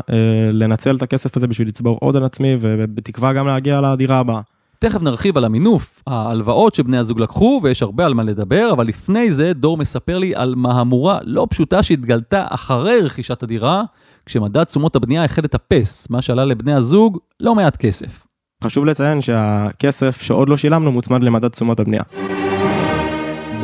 לנצל 0.51 0.95
את 0.95 1.01
הכסף 1.01 1.37
הזה 1.37 1.47
בשביל 1.47 1.67
לצבור 1.67 1.97
עוד 2.01 2.15
על 2.15 2.23
עצמי 2.23 2.55
ובתקווה 2.59 3.33
גם 3.33 3.47
להגיע 3.47 3.81
לדירה 3.81 4.17
הבאה. 4.17 4.41
תכף 4.79 5.01
נרחיב 5.01 5.37
על 5.37 5.45
המינוף, 5.45 6.03
ההלוואות 6.07 6.75
שבני 6.75 6.97
הזוג 6.97 7.19
לקחו, 7.19 7.59
ויש 7.63 7.83
הרבה 7.83 8.05
על 8.05 8.13
מה 8.13 8.23
לדבר, 8.23 8.69
אבל 8.71 8.87
לפני 8.87 9.31
זה 9.31 9.53
דור 9.53 9.77
מספר 9.77 10.17
לי 10.17 10.35
על 10.35 10.53
מהמורה 10.57 11.19
לא 11.23 11.47
פשוטה 11.49 11.83
שהתגלתה 11.83 12.45
אחרי 12.49 13.01
רכישת 13.01 13.43
הדירה, 13.43 13.83
כשמדד 14.25 14.63
תשומות 14.63 14.95
הבנייה 14.95 15.23
החל 15.23 15.41
לטפס, 15.41 16.09
מה 16.09 16.21
שעלה 16.21 16.45
לבני 16.45 16.73
הזוג 16.73 17.17
לא 17.39 17.55
מעט 17.55 17.77
כסף. 17.77 18.25
חשוב 18.63 18.85
לציין 18.85 19.21
שהכסף 19.21 20.21
שעוד 20.21 20.49
לא 20.49 20.57
שילמנו 20.57 20.91
מוצמד 20.91 21.23
למדד 21.23 21.47
תשומות 21.47 21.79
הבנייה. 21.79 22.03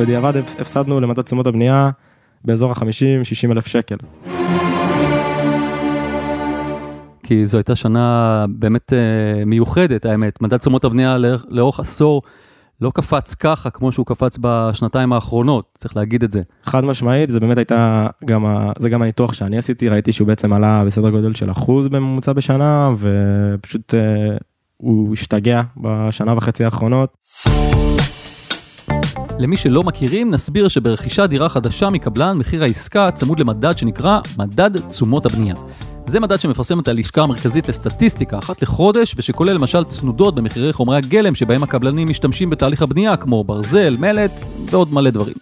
בדיעבד 0.00 0.36
הפסדנו 0.58 1.00
למדד 1.00 1.22
תשומות 1.22 1.46
הבנייה 1.46 1.90
באזור 2.44 2.70
ה-50-60 2.70 3.52
אלף 3.52 3.66
שקל. 3.66 3.96
כי 7.26 7.46
זו 7.46 7.56
הייתה 7.58 7.76
שנה 7.76 8.44
באמת 8.48 8.92
uh, 8.92 9.44
מיוחדת, 9.44 10.04
האמת. 10.04 10.42
מדד 10.42 10.56
תשומות 10.56 10.84
הבנייה 10.84 11.16
לאורך 11.48 11.80
עשור 11.80 12.22
לא 12.80 12.90
קפץ 12.94 13.34
ככה 13.34 13.70
כמו 13.70 13.92
שהוא 13.92 14.06
קפץ 14.06 14.38
בשנתיים 14.40 15.12
האחרונות, 15.12 15.64
צריך 15.74 15.96
להגיד 15.96 16.22
את 16.22 16.32
זה. 16.32 16.42
חד 16.62 16.84
משמעית, 16.84 17.30
זה 17.30 17.40
באמת 17.40 17.58
הייתה 17.58 18.06
גם, 18.24 18.46
ה... 18.46 18.72
זה 18.78 18.88
גם 18.88 19.02
הניתוח 19.02 19.32
שאני 19.32 19.58
עשיתי, 19.58 19.88
ראיתי 19.88 20.12
שהוא 20.12 20.28
בעצם 20.28 20.52
עלה 20.52 20.84
בסדר 20.86 21.10
גודל 21.10 21.34
של 21.34 21.50
אחוז 21.50 21.88
בממוצע 21.88 22.32
בשנה, 22.32 22.90
ופשוט 22.98 23.94
uh, 23.94 23.96
הוא 24.76 25.12
השתגע 25.12 25.62
בשנה 25.76 26.34
וחצי 26.36 26.64
האחרונות. 26.64 27.16
למי 29.38 29.56
שלא 29.56 29.82
מכירים, 29.82 30.30
נסביר 30.30 30.68
שברכישת 30.68 31.26
דירה 31.28 31.48
חדשה 31.48 31.90
מקבלן, 31.90 32.38
מחיר 32.38 32.62
העסקה 32.62 33.10
צמוד 33.10 33.40
למדד 33.40 33.78
שנקרא 33.78 34.20
מדד 34.38 34.78
תשומות 34.88 35.26
הבנייה. 35.26 35.54
זה 36.08 36.20
מדד 36.20 36.40
שמפרסמת 36.40 36.88
הלשכה 36.88 37.22
המרכזית 37.22 37.68
לסטטיסטיקה 37.68 38.38
אחת 38.38 38.62
לחודש, 38.62 39.14
ושכולל 39.16 39.52
למשל 39.52 39.84
תנודות 39.84 40.34
במחירי 40.34 40.72
חומרי 40.72 40.96
הגלם 40.96 41.34
שבהם 41.34 41.62
הקבלנים 41.62 42.08
משתמשים 42.08 42.50
בתהליך 42.50 42.82
הבנייה, 42.82 43.16
כמו 43.16 43.44
ברזל, 43.44 43.96
מלט 43.96 44.30
ועוד 44.70 44.92
מלא 44.92 45.10
דברים. 45.10 45.34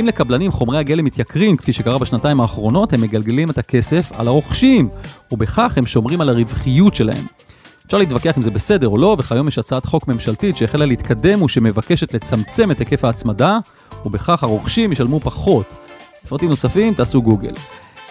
אם 0.00 0.06
לקבלנים 0.06 0.52
חומרי 0.52 0.78
הגלם 0.78 1.04
מתייקרים, 1.04 1.56
כפי 1.56 1.72
שקרה 1.72 1.98
בשנתיים 1.98 2.40
האחרונות, 2.40 2.92
הם 2.92 3.00
מגלגלים 3.00 3.50
את 3.50 3.58
הכסף 3.58 4.12
על 4.12 4.28
הרוכשים, 4.28 4.88
ובכך 5.32 5.72
הם 5.76 5.86
שומרים 5.86 6.20
על 6.20 6.28
הרווחיות 6.28 6.94
שלהם. 6.94 7.24
אפשר 7.86 7.98
להתווכח 7.98 8.36
אם 8.36 8.42
זה 8.42 8.50
בסדר 8.50 8.88
או 8.88 8.96
לא, 8.96 9.16
וכיום 9.18 9.48
יש 9.48 9.58
הצעת 9.58 9.84
חוק 9.84 10.08
ממשלתית 10.08 10.56
שהחלה 10.56 10.86
להתקדם 10.86 11.42
ושמבקשת 11.42 12.14
לצמצם 12.14 12.70
את 12.70 12.78
היקף 12.78 13.04
ההצמדה, 13.04 13.58
ובכך 14.06 14.42
הרוכשים 14.42 14.92
ישלמו 14.92 15.20
פחות. 15.20 15.66
לפרטים 16.24 16.48
נוספים 16.48 16.94
תעשו 16.94 17.22
גוגל. 17.22 17.52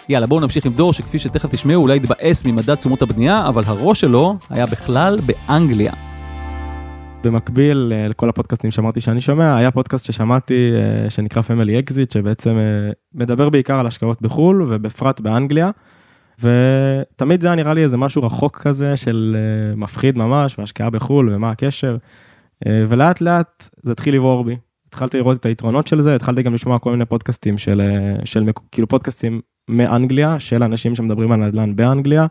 יאללה, 0.09 0.27
בואו 0.27 0.39
נמשיך 0.39 0.65
עם 0.65 0.73
דור, 0.73 0.93
שכפי 0.93 1.19
שתכף 1.19 1.49
תשמעו, 1.49 1.81
אולי 1.81 1.95
יתבאס 1.95 2.45
ממדד 2.45 2.75
תשומות 2.75 3.01
הבנייה, 3.01 3.47
אבל 3.47 3.61
הראש 3.65 4.01
שלו 4.01 4.37
היה 4.49 4.65
בכלל 4.65 5.19
באנגליה. 5.25 5.93
במקביל 7.23 7.93
אה, 7.95 8.07
לכל 8.07 8.29
הפודקאסטים 8.29 8.71
שאמרתי 8.71 9.01
שאני 9.01 9.21
שומע, 9.21 9.57
היה 9.57 9.71
פודקאסט 9.71 10.05
ששמעתי 10.05 10.71
אה, 10.75 11.09
שנקרא 11.09 11.41
Family 11.41 11.89
Exit, 11.89 12.13
שבעצם 12.13 12.57
אה, 12.57 12.91
מדבר 13.13 13.49
בעיקר 13.49 13.79
על 13.79 13.87
השקעות 13.87 14.21
בחו"ל 14.21 14.61
ובפרט 14.69 15.19
באנגליה. 15.19 15.71
ותמיד 16.39 17.41
זה 17.41 17.47
היה 17.47 17.55
נראה 17.55 17.73
לי 17.73 17.83
איזה 17.83 17.97
משהו 17.97 18.23
רחוק 18.23 18.57
כזה 18.57 18.97
של 18.97 19.37
מפחיד 19.75 20.17
ממש, 20.17 20.59
והשקעה 20.59 20.89
בחו"ל 20.89 21.29
ומה 21.33 21.51
הקשר. 21.51 21.97
ולאט 22.65 23.21
לאט 23.21 23.69
זה 23.83 23.91
התחיל 23.91 24.15
לברור 24.15 24.43
בי. 24.43 24.55
התחלתי 24.95 25.17
לראות 25.17 25.37
את 25.37 25.45
היתרונות 25.45 25.87
של 25.87 26.01
זה, 26.01 26.15
התחלתי 26.15 26.43
גם 26.43 26.53
לשמוע 26.53 26.79
כל 26.79 26.91
מיני 26.91 27.05
פודקאסטים 27.05 27.57
של, 27.57 27.81
של 28.25 28.49
כאילו 28.71 28.87
פודקאסטים 28.87 29.41
מאנגליה, 29.69 30.39
של 30.39 30.63
אנשים 30.63 30.95
שמדברים 30.95 31.31
על 31.31 31.39
נדל"ן 31.39 31.75
באנגליה, 31.75 32.25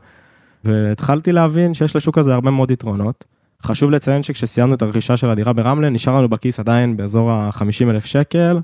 והתחלתי 0.65 1.33
להבין 1.33 1.75
שיש 1.75 1.97
לשוק 1.97 2.19
הזה 2.19 2.35
הרבה 2.35 2.51
מאוד 2.51 2.71
יתרונות. 2.71 3.25
חשוב 3.63 3.91
לציין 3.91 4.23
שכשסיימנו 4.23 4.75
את 4.75 4.83
הרכישה 4.83 5.17
של 5.17 5.31
הדירה 5.31 5.53
ברמלה, 5.53 5.91
נשאר 5.91 6.19
לנו 6.19 6.29
בכיס 6.29 6.61
עדיין 6.61 6.97
באזור 6.97 7.31
ה-50 7.31 7.91
אלף 7.91 8.05
שקל, 8.05 8.59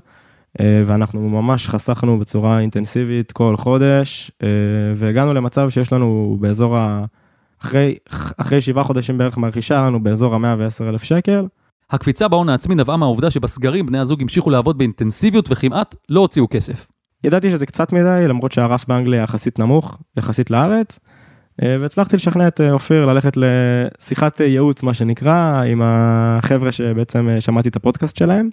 אה, 0.59 0.83
ואנחנו 0.85 1.29
ממש 1.29 1.67
חסכנו 1.67 2.19
בצורה 2.19 2.59
אינטנסיבית 2.59 3.31
כל 3.31 3.55
חודש, 3.57 4.31
אה, 4.43 4.47
והגענו 4.95 5.33
למצב 5.33 5.69
שיש 5.69 5.93
לנו 5.93 6.37
באזור 6.39 6.77
ה... 6.77 7.05
אחרי, 7.61 7.95
אחרי 8.37 8.61
שבעה 8.61 8.83
חודשים 8.83 9.17
בערך 9.17 9.37
מהרכישה, 9.37 9.75
היה 9.75 9.87
לנו 9.87 10.03
באזור 10.03 10.35
ה-110 10.35 10.89
אלף 10.89 11.03
שקל. 11.03 11.45
הקפיצה 11.91 12.27
בהון 12.27 12.49
העצמי 12.49 12.75
נבעה 12.75 12.97
מהעובדה 12.97 13.31
שבסגרים 13.31 13.85
בני 13.85 13.99
הזוג 13.99 14.21
המשיכו 14.21 14.49
לעבוד 14.49 14.77
באינטנסיביות 14.77 15.51
וכמעט 15.51 15.95
לא 16.09 16.19
הוציאו 16.19 16.47
כסף. 16.49 16.87
ידעתי 17.23 17.51
שזה 17.51 17.65
קצת 17.65 17.93
מדי, 17.93 18.25
למרות 18.27 18.51
שהרף 18.51 18.85
באנגליה 18.87 19.23
יחסית 19.23 19.59
נמוך, 19.59 19.97
יחסית 20.17 20.51
לארץ, 20.51 20.99
אה, 21.63 21.77
והצלחתי 21.81 22.15
לשכנע 22.15 22.47
את 22.47 22.61
אה, 22.61 22.71
אופיר 22.71 23.05
ללכת 23.05 23.33
לשיחת 23.37 24.41
אה, 24.41 24.45
ייעוץ, 24.45 24.83
מה 24.83 24.93
שנקרא, 24.93 25.63
עם 25.63 25.81
החבר'ה 25.83 26.71
שבעצם 26.71 27.29
שמעתי 27.39 27.69
את 27.69 27.75
הפודקאסט 27.75 28.15
שלהם. 28.15 28.49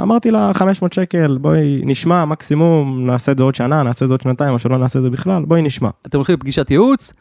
אמרתי 0.00 0.30
לה 0.30 0.52
500 0.54 0.92
שקל, 0.92 1.38
בואי 1.40 1.82
נשמע, 1.84 2.24
מקסימום 2.24 3.06
נעשה 3.06 3.32
את 3.32 3.38
זה 3.38 3.44
עוד 3.44 3.54
שנה, 3.54 3.82
נעשה 3.82 4.04
את 4.04 4.08
זה 4.08 4.14
עוד 4.14 4.20
שנתיים, 4.20 4.52
או 4.52 4.58
שלא 4.58 4.78
נעשה 4.78 4.98
את 4.98 5.04
זה 5.04 5.10
בכלל, 5.10 5.44
בואי 5.44 5.62
נשמע. 5.62 5.90
אתם 6.06 6.18
הולכים 6.18 6.34
לפגישת 6.34 6.70
ייעוץ, 6.70 7.12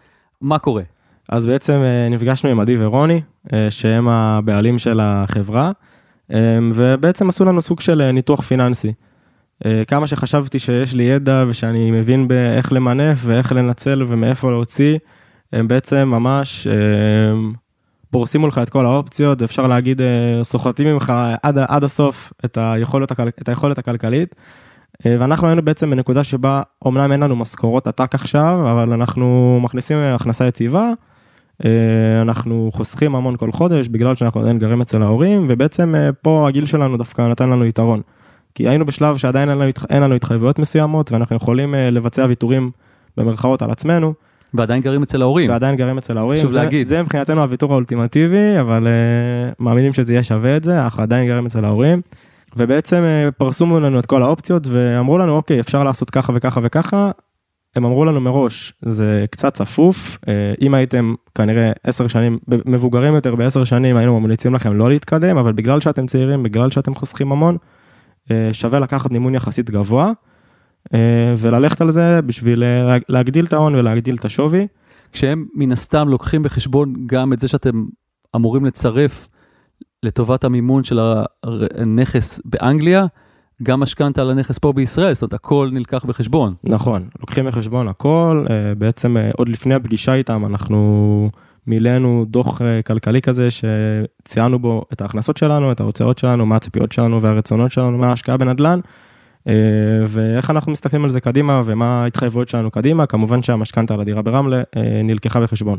מה 0.41 0.59
קורה? 0.59 0.83
אז 1.29 1.45
בעצם 1.45 1.81
נפגשנו 2.09 2.49
עם 2.49 2.59
עדי 2.59 2.85
ורוני, 2.85 3.21
שהם 3.69 4.07
הבעלים 4.07 4.79
של 4.79 4.99
החברה, 5.03 5.71
ובעצם 6.73 7.29
עשו 7.29 7.45
לנו 7.45 7.61
סוג 7.61 7.79
של 7.79 8.11
ניתוח 8.11 8.41
פיננסי. 8.41 8.93
אה, 9.65 9.85
כמה 9.87 10.07
שחשבתי 10.07 10.59
שיש 10.59 10.93
לי 10.93 11.03
ידע 11.03 11.45
ושאני 11.47 11.91
מבין 11.91 12.27
באיך 12.27 12.73
למנף 12.73 13.19
ואיך 13.21 13.51
לנצל 13.51 14.03
ומאיפה 14.07 14.51
להוציא, 14.51 14.97
הם 15.53 15.67
בעצם 15.67 16.07
ממש 16.07 16.67
אה, 16.67 16.73
פורסים 18.11 18.47
לך 18.47 18.57
את 18.57 18.69
כל 18.69 18.85
האופציות, 18.85 19.41
אפשר 19.41 19.67
להגיד, 19.67 20.01
אה, 20.01 20.43
סוחטים 20.43 20.87
ממך 20.87 21.13
עד, 21.43 21.57
עד 21.67 21.83
הסוף 21.83 22.33
את 22.45 22.57
היכולת, 22.61 23.11
את 23.41 23.49
היכולת 23.49 23.77
הכלכלית. 23.77 24.35
ואנחנו 25.05 25.47
היינו 25.47 25.61
בעצם 25.61 25.89
בנקודה 25.89 26.23
שבה 26.23 26.61
אומנם 26.85 27.11
אין 27.11 27.23
לנו 27.23 27.35
משכורות 27.35 27.87
עתק 27.87 28.15
עכשיו, 28.15 28.71
אבל 28.71 28.93
אנחנו 28.93 29.59
מכניסים 29.63 29.97
הכנסה 29.97 30.47
יציבה, 30.47 30.91
אנחנו 32.21 32.69
חוסכים 32.73 33.15
המון 33.15 33.37
כל 33.37 33.51
חודש 33.51 33.87
בגלל 33.87 34.15
שאנחנו 34.15 34.41
עדיין 34.41 34.59
גרים 34.59 34.81
אצל 34.81 35.03
ההורים, 35.03 35.45
ובעצם 35.49 35.95
פה 36.21 36.47
הגיל 36.47 36.65
שלנו 36.65 36.97
דווקא 36.97 37.21
נתן 37.21 37.49
לנו 37.49 37.65
יתרון. 37.65 38.01
כי 38.55 38.67
היינו 38.67 38.85
בשלב 38.85 39.17
שעדיין 39.17 39.49
אין 39.49 39.57
לנו, 39.57 39.71
אין 39.89 40.03
לנו 40.03 40.15
התחייבויות 40.15 40.59
מסוימות, 40.59 41.11
ואנחנו 41.11 41.35
יכולים 41.35 41.73
uh, 41.73 41.77
לבצע 41.77 42.25
ויתורים 42.29 42.71
במרכאות 43.17 43.61
על 43.61 43.71
עצמנו. 43.71 44.13
ועדיין 44.53 44.81
גרים 44.81 45.03
אצל 45.03 45.21
ההורים. 45.21 45.49
ועדיין 45.49 45.75
גרים 45.75 45.97
אצל 45.97 46.17
ההורים. 46.17 46.39
חשוב 46.39 46.53
להגיד. 46.53 46.87
זה 46.87 47.03
מבחינתנו 47.03 47.41
הוויתור 47.41 47.71
האולטימטיבי, 47.71 48.59
אבל 48.59 48.87
uh, 48.87 49.55
מאמינים 49.59 49.93
שזה 49.93 50.13
יהיה 50.13 50.23
שווה 50.23 50.57
את 50.57 50.63
זה, 50.63 50.83
אנחנו 50.83 51.03
עדיין 51.03 51.27
גרים 51.27 51.45
אצל 51.45 51.65
ההורים. 51.65 52.01
ובעצם 52.57 53.03
uh, 53.27 53.31
פרסו 53.31 53.79
לנו 53.79 53.99
את 53.99 54.05
כל 54.05 54.23
האופציות 54.23 54.67
ואמרו 54.67 55.17
לנו, 55.17 55.35
אוקיי, 55.35 55.59
אפשר 55.59 55.83
לעשות 55.83 56.09
ככה 56.09 56.33
וככה 56.35 56.61
וככה. 56.63 57.11
הם 57.75 57.85
אמרו 57.85 58.05
לנו 58.05 58.21
מראש, 58.21 58.73
זה 58.81 59.25
קצת 59.31 59.53
צפוף, 59.53 60.17
אם 60.61 60.73
הייתם 60.73 61.13
כנראה 61.35 61.71
עשר 61.83 62.07
שנים, 62.07 62.39
מבוגרים 62.47 63.15
יותר 63.15 63.35
בעשר 63.35 63.63
שנים, 63.63 63.97
היינו 63.97 64.19
ממליצים 64.19 64.55
לכם 64.55 64.77
לא 64.77 64.89
להתקדם, 64.89 65.37
אבל 65.37 65.53
בגלל 65.53 65.81
שאתם 65.81 66.05
צעירים, 66.05 66.43
בגלל 66.43 66.71
שאתם 66.71 66.95
חוסכים 66.95 67.31
המון, 67.31 67.57
אה, 68.31 68.49
שווה 68.53 68.79
לקחת 68.79 69.11
מימון 69.11 69.35
יחסית 69.35 69.69
גבוה 69.69 70.11
אה, 70.93 71.35
וללכת 71.37 71.81
על 71.81 71.91
זה 71.91 72.21
בשביל 72.21 72.63
אה, 72.63 72.97
להגדיל 73.09 73.45
את 73.45 73.53
ההון 73.53 73.75
ולהגדיל 73.75 74.15
את 74.15 74.25
השווי. 74.25 74.67
כשהם 75.11 75.45
מן 75.55 75.71
הסתם 75.71 76.09
לוקחים 76.09 76.43
בחשבון 76.43 76.93
גם 77.05 77.33
את 77.33 77.39
זה 77.39 77.47
שאתם 77.47 77.85
אמורים 78.35 78.65
לצרף 78.65 79.29
לטובת 80.03 80.43
המימון 80.43 80.83
של 80.83 80.99
הנכס 81.77 82.41
באנגליה, 82.45 83.05
גם 83.63 83.79
משכנתה 83.79 84.21
על 84.21 84.31
הנכס 84.31 84.57
פה 84.57 84.73
בישראל, 84.73 85.13
זאת 85.13 85.21
אומרת 85.21 85.33
הכל 85.33 85.69
נלקח 85.71 86.05
בחשבון. 86.05 86.53
נכון, 86.63 87.07
לוקחים 87.19 87.45
בחשבון 87.45 87.87
הכל, 87.87 88.45
בעצם 88.77 89.17
עוד 89.37 89.49
לפני 89.49 89.75
הפגישה 89.75 90.13
איתם 90.13 90.45
אנחנו 90.45 91.29
מילאנו 91.67 92.25
דוח 92.27 92.61
אה, 92.61 92.81
כלכלי 92.81 93.21
כזה 93.21 93.47
שציינו 93.51 94.59
בו 94.59 94.85
את 94.93 95.01
ההכנסות 95.01 95.37
שלנו, 95.37 95.71
את 95.71 95.79
ההוצאות 95.79 96.17
שלנו, 96.17 96.45
מה 96.45 96.55
הציפיות 96.55 96.91
שלנו 96.91 97.21
והרצונות 97.21 97.71
שלנו, 97.71 97.97
מה 97.97 98.09
ההשקעה 98.09 98.37
בנדל"ן, 98.37 98.79
אה, 99.47 99.53
ואיך 100.07 100.49
אנחנו 100.49 100.71
מסתכלים 100.71 101.03
על 101.03 101.09
זה 101.09 101.19
קדימה 101.21 101.61
ומה 101.65 102.03
ההתחייבויות 102.03 102.49
שלנו 102.49 102.71
קדימה, 102.71 103.05
כמובן 103.05 103.43
שהמשכנתה 103.43 103.93
על 103.93 104.01
הדירה 104.01 104.21
ברמלה 104.21 104.61
אה, 104.77 105.01
נלקחה 105.03 105.41
בחשבון. 105.41 105.77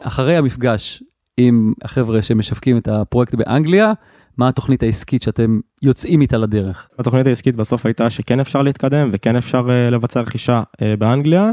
אחרי 0.00 0.36
המפגש 0.36 1.02
עם 1.36 1.72
החבר'ה 1.84 2.22
שמשווקים 2.22 2.78
את 2.78 2.88
הפרויקט 2.88 3.34
באנגליה, 3.34 3.92
מה 4.38 4.48
התוכנית 4.48 4.82
העסקית 4.82 5.22
שאתם 5.22 5.60
יוצאים 5.82 6.20
איתה 6.20 6.36
לדרך? 6.36 6.88
התוכנית 6.98 7.26
העסקית 7.26 7.56
בסוף 7.56 7.86
הייתה 7.86 8.10
שכן 8.10 8.40
אפשר 8.40 8.62
להתקדם 8.62 9.10
וכן 9.12 9.36
אפשר 9.36 9.68
לבצע 9.90 10.20
רכישה 10.20 10.62
באנגליה. 10.98 11.50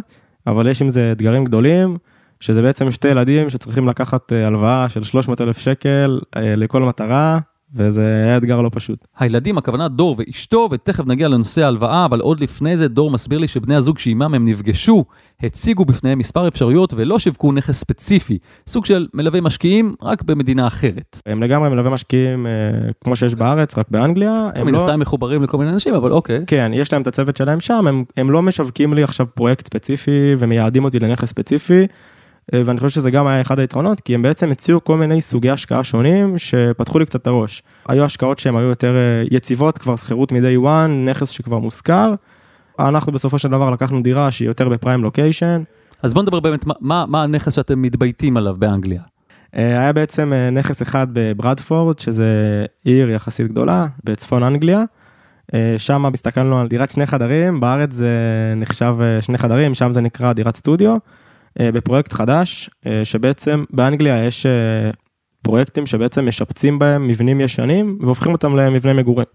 אבל 0.48 0.68
יש 0.68 0.82
עם 0.82 0.90
זה 0.90 1.12
אתגרים 1.12 1.46
גדולים, 1.46 1.98
שזה 2.40 2.62
בעצם 2.62 2.92
שתי 2.92 3.08
ילדים 3.08 3.50
שצריכים 3.50 3.88
לקחת 3.88 4.34
אה, 4.34 4.48
הלוואה 4.48 4.90
של 4.90 5.04
300 5.04 5.42
אלף 5.42 5.58
שקל 5.58 6.20
אה, 6.36 6.56
לכל 6.56 6.82
מטרה, 6.82 7.40
וזה 7.76 8.24
היה 8.26 8.38
אתגר 8.38 8.62
לא 8.62 8.70
פשוט. 8.74 9.08
הילדים, 9.20 9.58
הכוונה 9.58 9.88
דור 9.88 10.16
ואשתו, 10.18 10.68
ותכף 10.72 11.06
נגיע 11.06 11.28
לנושא 11.28 11.64
ההלוואה, 11.64 12.06
אבל 12.06 12.20
עוד 12.20 12.40
לפני 12.40 12.78
זה, 12.78 12.88
דור 12.88 13.12
מסביר 13.12 13.40
לי 13.40 13.48
שבני 13.48 13.76
הזוג 13.76 14.00
שעימם 14.00 14.34
הם 14.34 14.46
נפגשו, 14.46 15.06
הציגו 15.44 15.86
בפניהם 15.86 16.20
מספר 16.20 16.48
אפשרויות 16.48 16.94
ולא 16.94 17.20
שיווקו 17.20 17.52
נכס 17.52 17.80
ספציפי, 17.80 18.38
סוג 18.68 18.86
של 18.86 19.08
מלווי 19.14 19.40
משקיעים, 19.42 19.96
רק 20.02 20.22
במדינה 20.22 20.68
אחרת. 20.68 21.22
הם 21.26 21.44
לגמרי 21.44 21.70
מלווה 21.70 21.92
משקיעים 21.92 22.48
אה, 22.48 22.52
כמו 23.04 23.16
שיש 23.16 23.36
בארץ, 23.36 23.78
רק 23.78 23.86
באנגליה. 23.92 24.50
הם 24.56 24.66
מן 24.66 24.74
לא... 24.74 24.78
הסתם 24.78 25.00
מחוברים 25.00 25.44
לכל 25.44 25.58
מיני 25.58 25.70
אנשים, 25.70 25.94
אבל 25.96 26.12
אוקיי. 26.12 26.44
כן, 26.48 26.72
יש 26.74 26.94
להם 26.94 27.02
את 27.02 27.08
הצוות 27.08 27.38
שלהם 27.38 27.60
שם, 27.60 27.88
הם, 27.88 28.04
הם 28.18 28.32
לא 28.32 28.42
משווקים 28.42 28.94
לי 28.94 29.04
עכשיו 29.04 29.28
פרויקט 29.34 29.66
ספציפי 29.66 30.36
ומייעדים 30.40 30.84
אותי 30.84 31.00
לנכס 31.00 31.30
ספציפי, 31.30 31.88
ואני 32.54 32.80
חושב 32.80 32.90
שזה 32.90 33.12
גם 33.12 33.28
היה 33.28 33.42
אחד 33.42 33.60
היתרונות, 33.60 34.00
כי 34.00 34.16
הם 34.16 34.22
בעצם 34.22 34.52
הציעו 34.52 34.84
כל 34.84 34.98
מיני 34.98 35.22
סוגי 35.22 35.50
השקעה 35.50 35.84
שונים 35.84 36.38
שפתחו 36.38 37.00
לי 37.00 37.06
קצת 37.06 37.22
את 37.22 37.28
הראש. 37.28 37.64
היו 37.88 38.04
השקעות 38.04 38.40
שהן 38.40 38.56
היו 38.56 38.70
יותר 38.70 38.96
אה, 38.96 39.24
יציבות, 39.32 39.78
כבר 39.78 39.96
שכירות 39.96 40.32
מ-day 40.32 40.66
one, 40.66 41.10
נכס 41.10 41.30
שכבר 41.30 41.60
מושכר. 41.60 42.14
אנחנו 42.80 43.12
בסופו 43.12 43.40
של 43.40 43.50
דבר 43.50 43.72
לקחנו 43.72 44.04
דירה 44.04 44.32
שהיא 44.32 44.48
יותר 44.48 44.70
בפריים 44.70 45.04
לוקיישן. 45.04 45.64
אז 46.04 46.14
בוא 46.14 46.22
נדבר 46.22 46.40
באמת, 46.40 46.66
מה, 46.66 46.74
מה, 46.80 47.06
מה 47.08 47.24
הנכס 47.24 47.54
שאתם 47.54 47.82
מתבייתים 47.82 48.38
עליו 48.38 48.56
באנגליה? 48.60 49.02
אה, 49.56 49.80
היה 49.80 49.94
בעצם 49.94 50.34
נכס 50.52 50.82
אחד 50.82 51.08
בברדפורד, 51.14 52.00
שזה 52.00 52.66
עיר 52.84 53.10
יחסית 53.10 53.48
גדולה, 53.48 53.88
בצפון 54.04 54.44
אנגליה. 54.44 54.84
שם 55.78 56.06
הסתכלנו 56.06 56.60
על 56.60 56.68
דירת 56.68 56.90
שני 56.90 57.06
חדרים, 57.06 57.60
בארץ 57.60 57.92
זה 57.92 58.10
נחשב 58.56 58.96
שני 59.22 59.38
חדרים, 59.38 59.74
שם 59.74 59.92
זה 59.92 60.02
נקרא 60.02 60.34
דירת 60.34 60.56
סטודיו. 60.56 60.98
אה, 61.60 61.72
בפרויקט 61.72 62.14
חדש, 62.14 62.70
אה, 62.86 63.06
שבעצם 63.06 63.64
באנגליה 63.70 64.26
יש 64.26 64.46
אה, 64.46 64.52
פרויקטים 65.42 65.86
שבעצם 65.86 66.28
משפצים 66.28 66.80
בהם 66.80 67.08
מבנים 67.08 67.42
ישנים 67.42 67.98
והופכים 68.02 68.32
אותם 68.32 68.56
למבני 68.56 68.94
מגורים. 68.94 69.28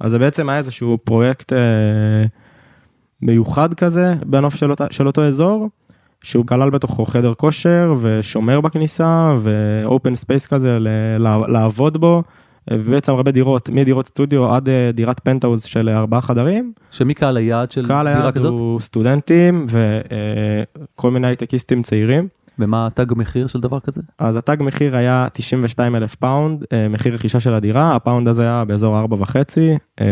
אז 0.00 0.10
זה 0.10 0.18
בעצם 0.18 0.48
היה 0.48 0.58
איזשהו 0.58 0.98
פרויקט 1.04 1.52
מיוחד 3.22 3.74
כזה 3.74 4.14
בנוף 4.26 4.54
של, 4.54 4.70
אותה, 4.70 4.86
של 4.90 5.06
אותו 5.06 5.24
אזור, 5.26 5.68
שהוא 6.22 6.46
כלל 6.46 6.70
בתוכו 6.70 7.06
חדר 7.06 7.34
כושר 7.34 7.94
ושומר 8.00 8.60
בכניסה 8.60 9.36
ו 9.40 9.55
open 9.55 10.14
space 10.14 10.46
כזה 10.46 10.78
לעבוד 11.48 12.00
בו. 12.00 12.22
ובעצם 12.70 13.12
הרבה 13.12 13.30
דירות, 13.30 13.68
מדירות 13.68 14.06
סטודיו 14.06 14.54
עד 14.54 14.68
אה, 14.68 14.90
דירת 14.94 15.20
פנטהאוז 15.20 15.64
של 15.64 15.88
ארבעה 15.88 16.20
חדרים. 16.20 16.72
שמי 16.90 17.14
קהל 17.14 17.36
היעד 17.36 17.70
של 17.70 17.86
דירה 17.86 18.02
כזאת? 18.02 18.06
קהל 18.06 18.22
היעד 18.22 18.44
הוא 18.44 18.80
סטודנטים 18.80 19.66
וכל 19.70 21.10
מיני 21.10 21.26
הייטקיסטים 21.26 21.82
צעירים. 21.82 22.28
ומה 22.58 22.86
התג 22.86 23.06
מחיר 23.16 23.46
של 23.46 23.60
דבר 23.60 23.80
כזה? 23.80 24.00
אז 24.18 24.36
התג 24.36 24.56
מחיר 24.60 24.96
היה 24.96 25.26
92 25.32 25.96
אלף 25.96 26.14
פאונד, 26.14 26.64
אה, 26.72 26.88
מחיר 26.88 27.14
רכישה 27.14 27.40
של 27.40 27.54
הדירה, 27.54 27.94
הפאונד 27.94 28.28
הזה 28.28 28.42
היה 28.42 28.64
באזור 28.64 29.00
4.5, 29.00 29.36
אה, 30.00 30.06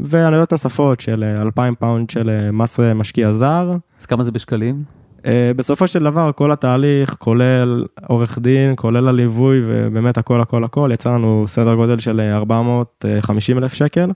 ועלויות 0.00 0.52
נוספות 0.52 1.00
של 1.00 1.24
2,000 1.24 1.74
פאונד 1.74 2.10
של 2.10 2.50
מס 2.52 2.80
משקיע 2.80 3.32
זר. 3.32 3.76
אז 4.00 4.06
כמה 4.06 4.24
זה 4.24 4.32
בשקלים? 4.32 4.99
אה, 5.20 5.22
בסופו 5.56 5.86
של 5.86 6.04
דבר 6.04 6.30
כל 6.32 6.52
התהליך 6.52 7.14
כולל 7.18 7.84
עורך 8.08 8.38
דין, 8.38 8.72
כולל 8.76 9.08
הליווי 9.08 9.60
ובאמת 9.66 10.18
הכל 10.18 10.40
הכל 10.40 10.64
הכל, 10.64 10.90
יצא 10.94 11.10
לנו 11.14 11.44
סדר 11.48 11.74
גודל 11.74 11.98
של 11.98 12.20
450 12.20 13.58
אלף 13.58 13.74
שקל, 13.74 14.10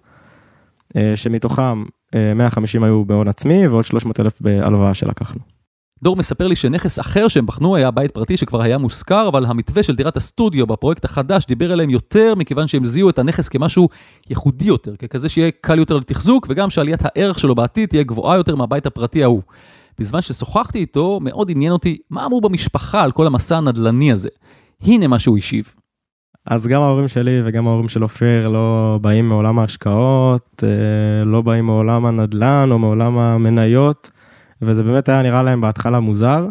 אה, 0.92 0.96
שמתוכם 1.16 1.82
אה, 1.82 2.16
150 2.36 2.84
היו 2.84 3.04
בהון 3.04 3.28
עצמי 3.28 3.68
ועוד 3.68 3.84
300 3.84 4.20
אלף 4.20 4.32
בהלוואה 4.40 4.94
שלקחנו. 4.94 5.40
דור 6.02 6.16
מספר 6.16 6.46
לי 6.46 6.56
שנכס 6.56 7.00
אחר 7.00 7.28
שהם 7.28 7.46
בחנו 7.46 7.76
היה 7.76 7.90
בית 7.90 8.10
פרטי 8.10 8.36
שכבר 8.36 8.62
היה 8.62 8.78
מושכר, 8.78 9.28
אבל 9.28 9.44
המתווה 9.44 9.82
של 9.82 9.94
דירת 9.94 10.16
הסטודיו 10.16 10.66
בפרויקט 10.66 11.04
החדש 11.04 11.46
דיבר 11.46 11.72
אליהם 11.72 11.90
יותר 11.90 12.34
מכיוון 12.34 12.66
שהם 12.66 12.84
זיהו 12.84 13.10
את 13.10 13.18
הנכס 13.18 13.48
כמשהו 13.48 13.88
ייחודי 14.30 14.64
יותר, 14.64 14.96
ככזה 14.96 15.28
שיהיה 15.28 15.50
קל 15.60 15.78
יותר 15.78 15.96
לתחזוק 15.96 16.46
וגם 16.50 16.70
שעליית 16.70 17.00
הערך 17.04 17.38
שלו 17.38 17.54
בעתיד 17.54 17.88
תהיה 17.88 18.02
גבוהה 18.02 18.36
יותר 18.36 18.56
מהבית 18.56 18.86
הפרטי 18.86 19.22
ההוא. 19.22 19.42
בזמן 19.98 20.20
ששוחחתי 20.20 20.78
איתו, 20.78 21.20
מאוד 21.22 21.50
עניין 21.50 21.72
אותי 21.72 21.98
מה 22.10 22.26
אמרו 22.26 22.40
במשפחה 22.40 23.02
על 23.02 23.12
כל 23.12 23.26
המסע 23.26 23.56
הנדל"ני 23.56 24.12
הזה. 24.12 24.28
הנה 24.82 25.06
מה 25.06 25.18
שהוא 25.18 25.38
השיב. 25.38 25.74
אז 26.46 26.66
גם 26.66 26.82
ההורים 26.82 27.08
שלי 27.08 27.40
וגם 27.44 27.66
ההורים 27.66 27.88
של 27.88 28.02
אופיר 28.02 28.48
לא 28.48 28.98
באים 29.02 29.28
מעולם 29.28 29.58
ההשקעות, 29.58 30.64
אה, 30.66 31.24
לא 31.24 31.42
באים 31.42 31.66
מעולם 31.66 32.06
הנדל"ן 32.06 32.68
או 32.70 32.78
מעולם 32.78 33.18
המניות, 33.18 34.10
וזה 34.62 34.82
באמת 34.82 35.08
היה 35.08 35.22
נראה 35.22 35.42
להם 35.42 35.60
בהתחלה 35.60 36.00
מוזר. 36.00 36.48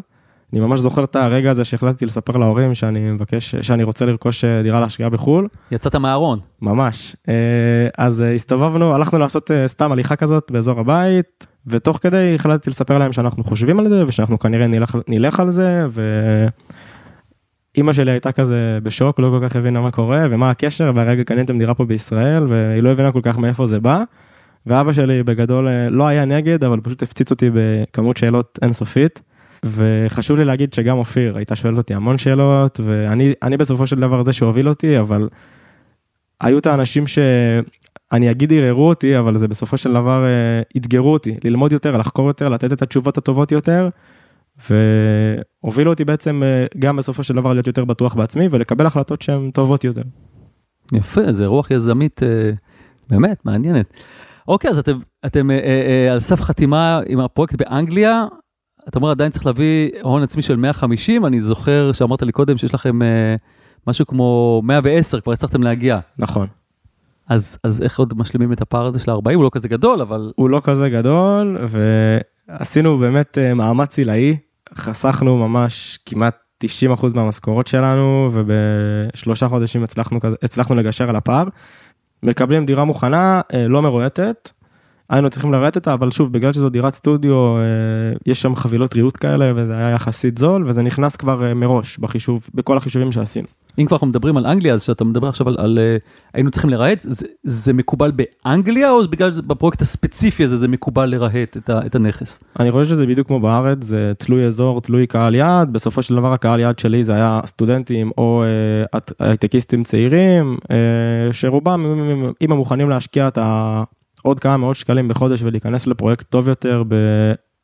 אני 0.53 0.59
ממש 0.59 0.79
זוכר 0.79 1.03
את 1.03 1.15
הרגע 1.15 1.51
הזה 1.51 1.65
שהחלטתי 1.65 2.05
לספר 2.05 2.37
להורים 2.37 2.75
שאני 2.75 3.11
מבקש, 3.11 3.55
שאני 3.55 3.83
רוצה 3.83 4.05
לרכוש 4.05 4.45
אה, 4.45 4.63
דירה 4.63 4.79
להשקעה 4.79 5.09
בחו"ל. 5.09 5.47
יצאת 5.71 5.95
מהארון. 5.95 6.39
ממש. 6.61 7.15
אה, 7.29 7.33
אז 7.97 8.21
הסתובבנו, 8.21 8.95
הלכנו 8.95 9.19
לעשות 9.19 9.51
סתם 9.67 9.91
הליכה 9.91 10.15
כזאת 10.15 10.51
באזור 10.51 10.79
הבית, 10.79 11.47
ותוך 11.67 11.99
כדי 12.01 12.35
החלטתי 12.35 12.69
לספר 12.69 12.97
להם 12.97 13.13
שאנחנו 13.13 13.43
חושבים 13.43 13.79
על 13.79 13.89
זה 13.89 14.07
ושאנחנו 14.07 14.39
כנראה 14.39 14.67
נלך, 14.67 14.97
נלך 15.07 15.39
על 15.39 15.51
זה 15.51 15.85
ואימא 17.75 17.93
שלי 17.93 18.11
הייתה 18.11 18.31
כזה 18.31 18.79
בשוק 18.83 19.19
לא 19.19 19.37
כל 19.39 19.49
כך 19.49 19.55
הבינה 19.55 19.81
מה 19.81 19.91
קורה 19.91 20.25
ומה 20.31 20.49
הקשר 20.49 20.91
והרגע 20.95 21.23
קניתם 21.23 21.57
דירה 21.57 21.73
פה 21.73 21.85
בישראל 21.85 22.43
והיא 22.49 22.83
לא 22.83 22.89
הבינה 22.89 23.11
כל 23.11 23.21
כך 23.23 23.37
מאיפה 23.37 23.67
זה 23.67 23.79
בא. 23.79 24.03
ואבא 24.65 24.91
שלי 24.91 25.23
בגדול 25.23 25.67
אה, 25.67 25.89
לא 25.89 26.07
היה 26.07 26.25
נגד 26.25 26.63
אבל 26.63 26.79
פשוט 26.79 27.03
הפציץ 27.03 27.31
אותי 27.31 27.49
בכמות 27.53 28.17
שאלות 28.17 28.59
אינסופית. 28.61 29.21
וחשוב 29.63 30.37
לי 30.37 30.45
להגיד 30.45 30.73
שגם 30.73 30.97
אופיר 30.97 31.37
הייתה 31.37 31.55
שואלת 31.55 31.77
אותי 31.77 31.93
המון 31.93 32.17
שאלות 32.17 32.79
ואני 32.83 33.57
בסופו 33.57 33.87
של 33.87 33.99
דבר 33.99 34.23
זה 34.23 34.33
שהוביל 34.33 34.69
אותי 34.69 34.99
אבל 34.99 35.29
היו 36.41 36.59
את 36.59 36.65
האנשים 36.65 37.07
ש... 37.07 37.19
אני 38.13 38.31
אגיד 38.31 38.53
ערערו 38.53 38.89
אותי, 38.89 39.19
אבל 39.19 39.37
זה 39.37 39.47
בסופו 39.47 39.77
של 39.77 39.93
דבר 39.93 40.25
uh, 40.25 40.77
אתגרו 40.77 41.13
אותי, 41.13 41.35
ללמוד 41.43 41.71
יותר, 41.71 41.97
לחקור 41.97 42.27
יותר, 42.27 42.49
לתת 42.49 42.73
את 42.73 42.81
התשובות 42.81 43.17
הטובות 43.17 43.51
יותר, 43.51 43.89
והובילו 44.69 45.91
אותי 45.91 46.05
בעצם 46.05 46.43
uh, 46.43 46.77
גם 46.79 46.95
בסופו 46.97 47.23
של 47.23 47.35
דבר 47.35 47.53
להיות 47.53 47.67
יותר 47.67 47.85
בטוח 47.85 48.13
בעצמי 48.15 48.47
ולקבל 48.51 48.85
החלטות 48.85 49.21
שהן 49.21 49.51
טובות 49.51 49.83
יותר. 49.83 50.01
יפה, 50.93 51.33
זה 51.33 51.45
רוח 51.45 51.71
יזמית 51.71 52.19
uh, 52.19 52.25
באמת 53.09 53.45
מעניינת. 53.45 53.93
אוקיי, 54.47 54.69
אז 54.69 54.77
אתם, 54.77 54.97
אתם 55.25 55.49
uh, 55.49 55.53
uh, 55.53 56.11
על 56.11 56.19
סף 56.19 56.41
חתימה 56.41 56.99
עם 57.07 57.19
הפרויקט 57.19 57.55
באנגליה, 57.55 58.25
אתה 58.87 58.99
אומר 58.99 59.09
עדיין 59.09 59.31
צריך 59.31 59.45
להביא 59.45 59.91
הון 60.01 60.23
עצמי 60.23 60.41
של 60.41 60.55
150, 60.55 61.25
אני 61.25 61.41
זוכר 61.41 61.91
שאמרת 61.91 62.21
לי 62.21 62.31
קודם 62.31 62.57
שיש 62.57 62.73
לכם 62.73 62.99
uh, 63.01 63.05
משהו 63.87 64.07
כמו 64.07 64.61
110, 64.63 65.21
כבר 65.21 65.33
הצלחתם 65.33 65.63
להגיע. 65.63 65.99
נכון. 66.17 66.47
אז, 67.29 67.57
אז 67.63 67.81
איך 67.81 67.99
עוד 67.99 68.13
משלימים 68.17 68.53
את 68.53 68.61
הפער 68.61 68.85
הזה 68.85 68.99
של 68.99 69.11
ה-40? 69.11 69.33
הוא 69.35 69.43
לא 69.43 69.49
כזה 69.53 69.67
גדול, 69.67 70.01
אבל... 70.01 70.31
הוא 70.35 70.49
לא 70.49 70.61
כזה 70.63 70.89
גדול, 70.89 71.57
ועשינו 72.49 72.97
באמת 72.97 73.37
אה, 73.37 73.53
מאמץ 73.53 73.97
עילאי, 73.97 74.37
חסכנו 74.75 75.37
ממש 75.37 75.99
כמעט 76.05 76.35
90% 76.63 76.67
מהמשכורות 77.15 77.67
שלנו, 77.67 78.29
ובשלושה 78.33 79.47
חודשים 79.47 79.83
הצלחנו, 79.83 80.19
הצלחנו 80.43 80.75
לגשר 80.75 81.09
על 81.09 81.15
הפער. 81.15 81.47
מקבלים 82.23 82.65
דירה 82.65 82.83
מוכנה, 82.83 83.41
אה, 83.53 83.67
לא 83.67 83.81
מרועטת, 83.81 84.51
היינו 85.13 85.29
צריכים 85.29 85.51
לרדת 85.51 85.75
אותה, 85.75 85.93
אבל 85.93 86.11
שוב, 86.11 86.33
בגלל 86.33 86.53
שזו 86.53 86.69
דירת 86.69 86.93
סטודיו, 86.93 87.57
אה, 87.57 87.63
יש 88.25 88.41
שם 88.41 88.55
חבילות 88.55 88.95
ריהוט 88.95 89.17
כאלה, 89.19 89.51
וזה 89.55 89.77
היה 89.77 89.89
יחסית 89.89 90.37
זול, 90.37 90.63
וזה 90.67 90.81
נכנס 90.81 91.15
כבר 91.15 91.53
מראש 91.55 91.97
בחישוב, 91.97 92.49
בכל 92.53 92.77
החישובים 92.77 93.11
שעשינו. 93.11 93.47
אם 93.79 93.85
כבר 93.85 93.95
אנחנו 93.95 94.07
מדברים 94.07 94.37
על 94.37 94.45
אנגליה, 94.45 94.73
אז 94.73 94.81
שאתה 94.81 95.03
מדבר 95.03 95.27
עכשיו 95.27 95.47
על, 95.47 95.55
על 95.59 95.79
אה, 95.81 95.97
היינו 96.33 96.51
צריכים 96.51 96.69
לרהט, 96.69 96.99
זה, 96.99 97.25
זה 97.43 97.73
מקובל 97.73 98.11
באנגליה, 98.11 98.91
או 98.91 99.07
בגלל 99.07 99.33
שבפרויקט 99.33 99.81
הספציפי 99.81 100.43
הזה 100.43 100.57
זה 100.57 100.67
מקובל 100.67 101.05
לרהט 101.05 101.57
את, 101.57 101.69
את 101.69 101.95
הנכס? 101.95 102.43
אני 102.59 102.71
חושב 102.71 102.89
שזה 102.89 103.07
בדיוק 103.07 103.27
כמו 103.27 103.39
בארץ, 103.39 103.83
זה 103.83 104.13
תלוי 104.17 104.45
אזור, 104.45 104.81
תלוי 104.81 105.07
קהל 105.07 105.35
יעד, 105.35 105.73
בסופו 105.73 106.01
של 106.01 106.15
דבר 106.15 106.33
הקהל 106.33 106.59
יעד 106.59 106.79
שלי 106.79 107.03
זה 107.03 107.13
היה 107.13 107.41
סטודנטים 107.45 108.11
או 108.17 108.43
אה, 108.93 108.99
הייטקיסטים 109.19 109.83
צעירים, 109.83 110.57
אה, 110.71 111.33
שרובם, 111.33 111.85
אם 112.41 112.51
הם 112.51 112.57
מוכנים 112.57 112.89
להשקיע 112.89 113.27
את 113.27 113.37
ה... 113.37 113.83
עוד 114.23 114.39
כמה 114.39 114.57
מאות 114.57 114.75
שקלים 114.75 115.07
בחודש 115.07 115.41
ולהיכנס 115.43 115.87
לפרויקט 115.87 116.25
טוב 116.29 116.47
יותר 116.47 116.83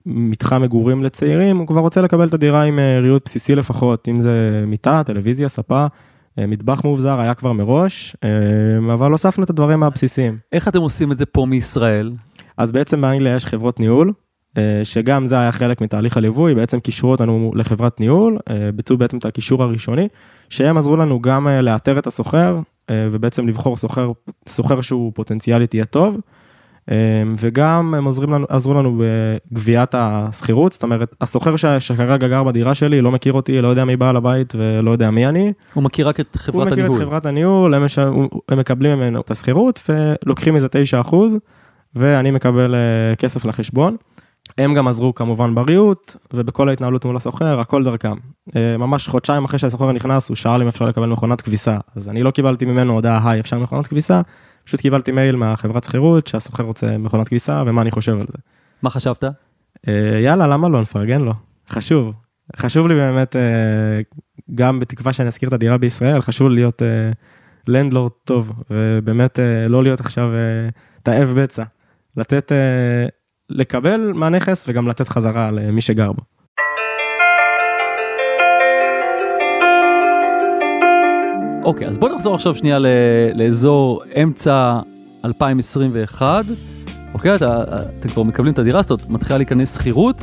מתחם 0.06 0.62
מגורים 0.62 1.04
לצעירים, 1.04 1.58
הוא 1.58 1.68
כבר 1.68 1.80
רוצה 1.80 2.02
לקבל 2.02 2.28
את 2.28 2.34
הדירה 2.34 2.64
עם 2.64 2.80
אה, 2.80 3.00
ריהוט 3.00 3.26
בסיסי 3.26 3.56
לפחות, 3.56 4.08
אם 4.08 4.20
זה 4.20 4.64
מיטה, 4.68 5.04
טלוויזיה, 5.06 5.50
ספה, 5.50 5.86
אה, 6.40 6.48
מטבח 6.48 6.82
מאובזר 6.84 7.20
היה 7.20 7.34
כבר 7.34 7.54
מראש, 7.54 8.16
אה, 8.24 8.94
אבל 8.94 9.12
הוספנו 9.12 9.44
את 9.44 9.50
הדברים 9.50 9.84
הבסיסיים. 9.84 10.38
איך 10.52 10.68
אתם 10.68 10.82
עושים 10.82 11.12
את 11.12 11.18
זה 11.18 11.26
פה 11.26 11.46
מישראל? 11.46 12.12
אז 12.58 12.72
בעצם 12.72 13.02
באנגליה 13.02 13.36
יש 13.36 13.46
חברות 13.46 13.80
ניהול, 13.80 14.14
שגם 14.84 15.26
זה 15.26 15.40
היה 15.40 15.52
חלק 15.52 15.82
מתהליך 15.82 16.18
הליווי, 16.18 16.56
בעצם 16.56 16.80
קישרו 16.80 17.12
אותנו 17.12 17.52
לחברת 17.56 18.00
ניהול, 18.00 18.38
ביצעו 18.76 18.98
בעצם 18.98 19.18
את 19.18 19.26
הקישור 19.26 19.64
הראשוני, 19.64 20.08
שהם 20.50 20.78
עזרו 20.78 20.96
לנו 20.96 21.22
גם 21.22 21.48
לאתר 21.48 22.00
את 22.00 22.08
הסוחר, 22.08 22.60
ובעצם 22.92 23.48
לבחור 23.48 23.78
סוחר, 23.78 24.12
סוחר 24.48 24.82
שהוא 24.82 25.12
פוטנציאלית 25.16 25.74
יהיה 25.74 25.86
טוב. 25.86 26.18
וגם 27.38 27.94
הם 27.98 28.06
עוזרים 28.06 28.34
לנו, 28.34 28.46
עזרו 28.50 28.74
לנו 28.74 29.02
בגביית 29.52 29.90
השכירות, 29.94 30.74
זאת 30.74 30.84
אומרת, 30.84 31.16
השוכר 31.22 31.56
שכרגע 31.80 32.28
גר 32.28 32.44
בדירה 32.44 32.74
שלי 32.74 33.02
לא 33.02 33.12
מכיר 33.12 33.34
אותי, 33.34 33.62
לא 33.62 33.68
יודע 33.68 33.86
מי 33.86 33.98
בעל 33.98 34.16
הבית 34.18 34.54
ולא 34.58 34.92
יודע 34.92 35.12
מי 35.12 35.28
אני. 35.28 35.54
הוא 35.74 35.84
מכיר 35.84 36.08
רק 36.08 36.20
את 36.20 36.36
חברת 36.36 36.72
הניהול. 36.72 36.88
הוא 36.88 36.96
מכיר 36.96 37.04
את 37.04 37.10
חברת 37.10 37.26
הניהול, 37.26 37.74
הם, 37.74 37.86
מש... 37.86 38.00
הם 38.50 38.60
מקבלים 38.60 38.98
ממנו 38.98 39.22
את 39.22 39.32
השכירות 39.32 39.90
ולוקחים 39.90 40.54
מזה 40.54 40.68
9% 41.08 41.16
ואני 41.96 42.32
מקבל 42.32 42.76
כסף 43.18 43.46
לחשבון. 43.46 43.96
הם 44.58 44.74
גם 44.74 44.88
עזרו 44.88 45.16
כמובן 45.16 45.56
בריהוט 45.56 46.16
ובכל 46.34 46.70
ההתנהלות 46.70 47.06
מול 47.06 47.16
הסוחר, 47.16 47.60
הכל 47.60 47.84
דרכם. 47.84 48.16
ממש 48.56 49.08
חודשיים 49.08 49.46
אחרי 49.46 49.60
שהסוחר 49.60 49.92
נכנס, 49.92 50.30
הוא 50.30 50.36
שאל 50.36 50.62
אם 50.62 50.68
אפשר 50.68 50.86
לקבל 50.86 51.08
מכונת 51.08 51.42
כביסה, 51.42 51.78
אז 51.96 52.10
אני 52.10 52.24
לא 52.24 52.32
קיבלתי 52.32 52.66
ממנו 52.66 52.94
הודעה, 52.94 53.32
היי, 53.32 53.40
אפשר 53.40 53.60
מכונת 53.60 53.88
כביסה, 53.88 54.22
פשוט 54.70 54.82
קיבלתי 54.82 55.12
מייל 55.12 55.36
מהחברת 55.36 55.84
שכירות 55.84 56.28
שהסוחר 56.28 56.64
רוצה 56.64 56.98
מכונת 56.98 57.28
כביסה 57.28 57.64
ומה 57.66 57.82
אני 57.82 57.92
חושב 57.92 58.20
על 58.20 58.26
זה. 58.28 58.38
מה 58.82 58.90
חשבת? 58.90 59.24
יאללה, 60.24 60.48
למה 60.48 60.70
לא, 60.70 60.82
נפרגן 60.82 61.22
לו, 61.22 61.34
חשוב. 61.70 62.14
חשוב 62.56 62.88
לי 62.88 62.96
באמת, 62.96 63.36
גם 64.56 64.80
בתקווה 64.80 65.14
שאני 65.14 65.28
אזכיר 65.28 65.50
את 65.50 65.54
הדירה 65.54 65.78
בישראל, 65.78 66.22
חשוב 66.22 66.50
להיות 66.50 66.82
לנדלורד 67.68 68.12
טוב, 68.24 68.64
ובאמת 68.70 69.40
לא 69.70 69.84
להיות 69.84 70.00
עכשיו 70.00 70.30
תאב 71.04 71.34
בצע. 71.36 71.64
לתת 72.18 72.52
לקבל 73.50 74.12
מהנכס 74.16 74.66
וגם 74.68 74.88
לתת 74.88 75.08
חזרה 75.08 75.52
למי 75.52 75.82
שגר 75.82 76.12
בו. 76.12 76.22
אוקיי, 81.64 81.88
אז 81.88 81.98
בוא 81.98 82.10
נחזור 82.10 82.36
עכשיו 82.36 82.56
שנייה 82.56 82.78
לאזור 83.34 84.04
אמצע 84.24 84.80
2021. 85.26 86.46
אוקיי, 87.14 87.36
אתה, 87.36 87.64
אתם 88.00 88.10
כבר 88.10 88.24
מקבלים 88.24 88.54
את 88.54 88.60
הדירה 88.60 88.80
הזאת, 88.80 89.10
מתחילה 89.10 89.38
להיכנס 89.38 89.76
שכירות, 89.76 90.22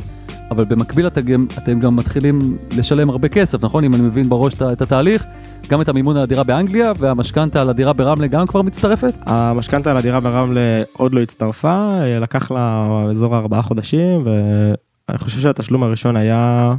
אבל 0.51 0.65
במקביל 0.65 1.07
אתם 1.07 1.45
אתם 1.57 1.79
גם 1.79 1.95
מתחילים 1.95 2.57
לשלם 2.71 3.09
הרבה 3.09 3.29
כסף, 3.29 3.63
נכון? 3.63 3.83
אם 3.83 3.93
אני 3.93 4.01
מבין 4.01 4.29
בראש 4.29 4.53
את 4.53 4.81
התהליך, 4.81 5.25
גם 5.69 5.81
את 5.81 5.89
המימון 5.89 6.17
על 6.17 6.23
הדירה 6.23 6.43
באנגליה 6.43 6.91
והמשכנתה 6.97 7.61
על 7.61 7.69
הדירה 7.69 7.93
ברמלה 7.93 8.27
גם 8.27 8.47
כבר 8.47 8.61
מצטרפת? 8.61 9.13
המשכנתה 9.25 9.91
על 9.91 9.97
הדירה 9.97 10.19
ברמלה 10.19 10.83
עוד 10.93 11.13
לא 11.13 11.21
הצטרפה, 11.21 11.99
לקח 12.21 12.51
לה 12.51 12.87
אזור 13.09 13.35
ארבעה 13.35 13.61
חודשים 13.61 14.25
ואני 14.25 15.17
חושב 15.17 15.41
שהתשלום 15.41 15.83
הראשון 15.83 16.15
היה 16.15 16.73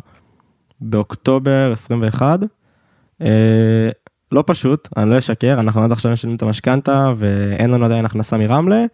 באוקטובר 0.81 1.71
21. 1.73 2.40
לא 4.33 4.45
פשוט, 4.47 4.88
אני 4.97 5.11
לא 5.11 5.19
אשקר, 5.19 5.61
אנחנו 5.61 5.83
עד 5.83 5.93
עכשיו 5.93 6.12
משלמים 6.12 6.37
את 6.37 6.43
המשכנתה 6.43 7.12
ואין 7.17 7.71
לנו 7.71 7.85
עדיין 7.85 8.05
הכנסה 8.05 8.37
מרמלה. 8.37 8.85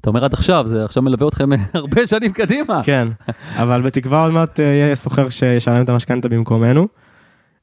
אתה 0.00 0.10
אומר 0.10 0.24
עד 0.24 0.32
עכשיו, 0.32 0.66
זה 0.66 0.84
עכשיו 0.84 1.02
מלווה 1.02 1.28
אתכם 1.28 1.50
הרבה 1.74 2.06
שנים 2.06 2.32
קדימה. 2.32 2.80
כן, 2.84 3.08
אבל 3.56 3.82
בתקווה 3.82 4.24
עוד 4.24 4.32
מעט 4.32 4.58
יהיה 4.58 4.94
סוחר 4.94 5.28
שישלם 5.28 5.82
את 5.82 5.88
המשכנתה 5.88 6.28
במקומנו. 6.28 6.88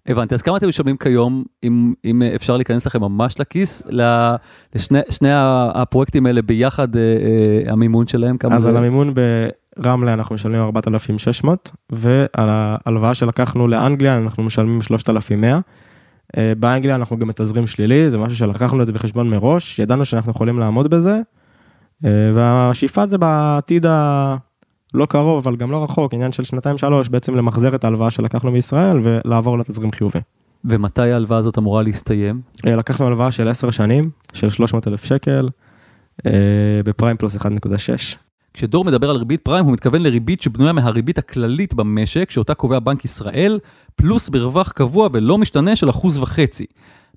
הבנתי, 0.07 0.35
אז 0.35 0.41
כמה 0.41 0.57
אתם 0.57 0.69
משלמים 0.69 0.97
כיום, 0.97 1.43
אם, 1.63 1.93
אם 2.05 2.21
אפשר 2.35 2.57
להיכנס 2.57 2.85
לכם 2.85 3.01
ממש 3.01 3.39
לכיס, 3.39 3.83
לשני 4.75 5.29
הפרויקטים 5.73 6.25
האלה 6.25 6.41
ביחד, 6.41 6.95
אה, 6.95 7.01
אה, 7.01 7.71
המימון 7.71 8.07
שלהם, 8.07 8.37
כמה 8.37 8.55
אז 8.55 8.61
זה? 8.61 8.69
על 8.69 8.77
המימון 8.77 9.13
ברמלה 9.77 10.13
אנחנו 10.13 10.35
משלמים 10.35 10.61
4,600, 10.61 11.71
ועל 11.91 12.49
ההלוואה 12.49 13.13
שלקחנו 13.13 13.67
לאנגליה 13.67 14.17
אנחנו 14.17 14.43
משלמים 14.43 14.81
3,100. 14.81 15.59
באנגליה 16.37 16.95
אנחנו 16.95 17.17
גם 17.17 17.27
מתזרים 17.27 17.67
שלילי, 17.67 18.09
זה 18.09 18.17
משהו 18.17 18.37
שלקחנו 18.37 18.81
את 18.81 18.87
זה 18.87 18.93
בחשבון 18.93 19.29
מראש, 19.29 19.79
ידענו 19.79 20.05
שאנחנו 20.05 20.31
יכולים 20.31 20.59
לעמוד 20.59 20.89
בזה, 20.89 21.19
והשאיפה 22.35 23.05
זה 23.05 23.17
בעתיד 23.17 23.85
ה... 23.85 24.35
לא 24.93 25.05
קרוב, 25.05 25.47
אבל 25.47 25.57
גם 25.57 25.71
לא 25.71 25.83
רחוק, 25.83 26.13
עניין 26.13 26.31
של 26.31 26.43
שנתיים 26.43 26.77
שלוש, 26.77 27.09
בעצם 27.09 27.35
למחזר 27.35 27.75
את 27.75 27.83
ההלוואה 27.83 28.09
שלקחנו 28.09 28.51
מישראל 28.51 28.99
ולעבור 29.03 29.59
לתזרים 29.59 29.91
חיובי. 29.91 30.19
ומתי 30.65 31.11
ההלוואה 31.11 31.39
הזאת 31.39 31.57
אמורה 31.57 31.83
להסתיים? 31.83 32.41
לקחנו 32.63 33.05
הלוואה 33.07 33.31
של 33.31 33.47
10 33.47 33.71
שנים, 33.71 34.09
של 34.33 34.49
300 34.49 34.87
אלף 34.87 35.03
שקל, 35.03 35.49
בפריים 36.85 37.17
פלוס 37.17 37.35
1.6. 37.35 37.41
כשדור 38.53 38.85
מדבר 38.85 39.09
על 39.09 39.15
ריבית 39.15 39.41
פריים, 39.41 39.65
הוא 39.65 39.73
מתכוון 39.73 40.01
לריבית 40.01 40.41
שבנויה 40.41 40.73
מהריבית 40.73 41.17
הכללית 41.17 41.73
במשק, 41.73 42.29
שאותה 42.29 42.53
קובע 42.53 42.79
בנק 42.79 43.05
ישראל, 43.05 43.59
פלוס 43.95 44.29
ברווח 44.29 44.71
קבוע 44.71 45.09
ולא 45.13 45.37
משתנה 45.37 45.75
של 45.75 45.89
אחוז 45.89 46.17
וחצי. 46.17 46.65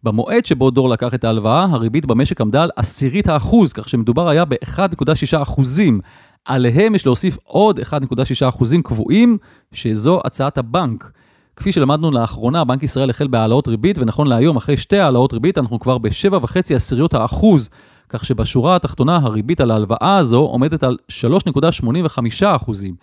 במועד 0.03 0.45
שבו 0.45 0.71
דור 0.71 0.89
לקח 0.89 1.15
את 1.15 1.25
ההלוואה, 1.25 1.65
הריבית 1.65 2.07
במשק 2.07 2.41
עמדה 2.41 2.63
על 2.63 2.71
עשירית 2.77 3.29
האחוז, 3.29 3.73
כך 3.73 3.89
שמדובר 3.89 4.29
היה 4.29 4.45
ב-1.6 4.45 5.43
אחוזים. 5.43 6.01
עליהם 6.45 6.95
יש 6.95 7.07
להוסיף 7.07 7.39
עוד 7.45 7.79
1.6 7.79 8.49
אחוזים 8.49 8.83
קבועים, 8.83 9.39
שזו 9.73 10.21
הצעת 10.25 10.59
הבנק. 10.59 11.13
כפי 11.57 11.73
שלמדנו 11.73 12.11
לאחרונה, 12.11 12.65
בנק 12.65 12.83
ישראל 12.83 13.11
החל 13.11 13.27
בהעלאות 13.27 13.69
ריבית, 13.69 13.99
ונכון 13.99 14.27
להיום, 14.27 14.57
אחרי 14.57 14.77
שתי 14.77 14.99
העלאות 14.99 15.33
ריבית, 15.33 15.59
אנחנו 15.59 15.81
כבר 15.81 15.99
ב-7.5 15.99 16.75
עשיריות 16.75 17.15
האחוז, 17.15 17.71
כך 18.13 18.25
שבשורה 18.25 18.77
התחתונה 18.77 19.17
הריבית 19.17 19.61
על 19.61 19.71
ההלוואה 19.71 20.17
הזו 20.17 20.39
עומדת 20.39 20.83
על 20.83 20.97
3.85 21.09 22.47
אחוזים. 22.47 22.95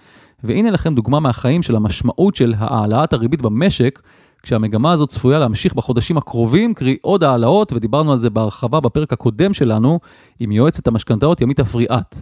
והנה 0.43 0.71
לכם 0.71 0.95
דוגמה 0.95 1.19
מהחיים 1.19 1.61
של 1.61 1.75
המשמעות 1.75 2.35
של 2.35 2.53
העלאת 2.57 3.13
הריבית 3.13 3.41
במשק, 3.41 3.99
כשהמגמה 4.43 4.91
הזאת 4.91 5.09
צפויה 5.09 5.39
להמשיך 5.39 5.73
בחודשים 5.73 6.17
הקרובים, 6.17 6.73
קרי 6.73 6.97
עוד 7.01 7.23
העלאות, 7.23 7.73
ודיברנו 7.73 8.11
על 8.11 8.19
זה 8.19 8.29
בהרחבה 8.29 8.79
בפרק 8.79 9.13
הקודם 9.13 9.53
שלנו, 9.53 9.99
עם 10.39 10.51
יועצת 10.51 10.87
המשכנתאות 10.87 11.41
ימית 11.41 11.59
אפריאט. 11.59 12.15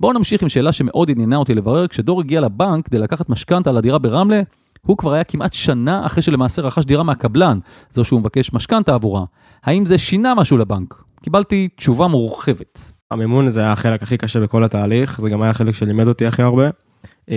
בואו 0.00 0.12
נמשיך 0.12 0.42
עם 0.42 0.48
שאלה 0.48 0.72
שמאוד 0.72 1.10
עניינה 1.10 1.36
אותי 1.36 1.54
לברר, 1.54 1.86
כשדור 1.86 2.20
הגיע 2.20 2.40
לבנק 2.40 2.86
כדי 2.86 2.98
לקחת 2.98 3.28
משכנתה 3.28 3.70
על 3.70 3.76
הדירה 3.76 3.98
ברמלה, 3.98 4.42
הוא 4.86 4.96
כבר 4.96 5.12
היה 5.12 5.24
כמעט 5.24 5.52
שנה 5.52 6.06
אחרי 6.06 6.22
שלמעשה 6.22 6.62
רכש 6.62 6.84
דירה 6.84 7.02
מהקבלן, 7.02 7.58
זו 7.92 8.04
שהוא 8.04 8.20
מבקש 8.20 8.52
משכנתה 8.52 8.94
עבורה. 8.94 9.24
האם 9.64 9.86
זה 9.86 9.98
שינה 9.98 10.34
משהו 10.34 10.58
לבנק? 10.58 11.02
קיבלתי 11.22 11.68
תשובה 11.76 12.06
מורחבת. 12.06 12.92
המימון 13.10 13.48
זה 13.48 13.60
היה 13.60 13.72
החלק 13.72 14.02
הכי 14.02 14.16
קשה 14.16 14.40
בכל 14.40 14.64
התהליך, 14.64 15.20
זה 15.20 15.30
גם 15.30 15.42
היה 15.42 15.54
חלק 15.54 15.74
שלימד 15.74 16.06
אותי 16.06 16.26
הכי 16.26 16.42
הרבה. 16.42 16.70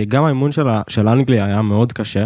גם 0.08 0.24
המימון 0.24 0.52
של, 0.52 0.66
של 0.88 1.08
אנגליה 1.08 1.44
היה 1.44 1.62
מאוד 1.62 1.92
קשה, 1.92 2.24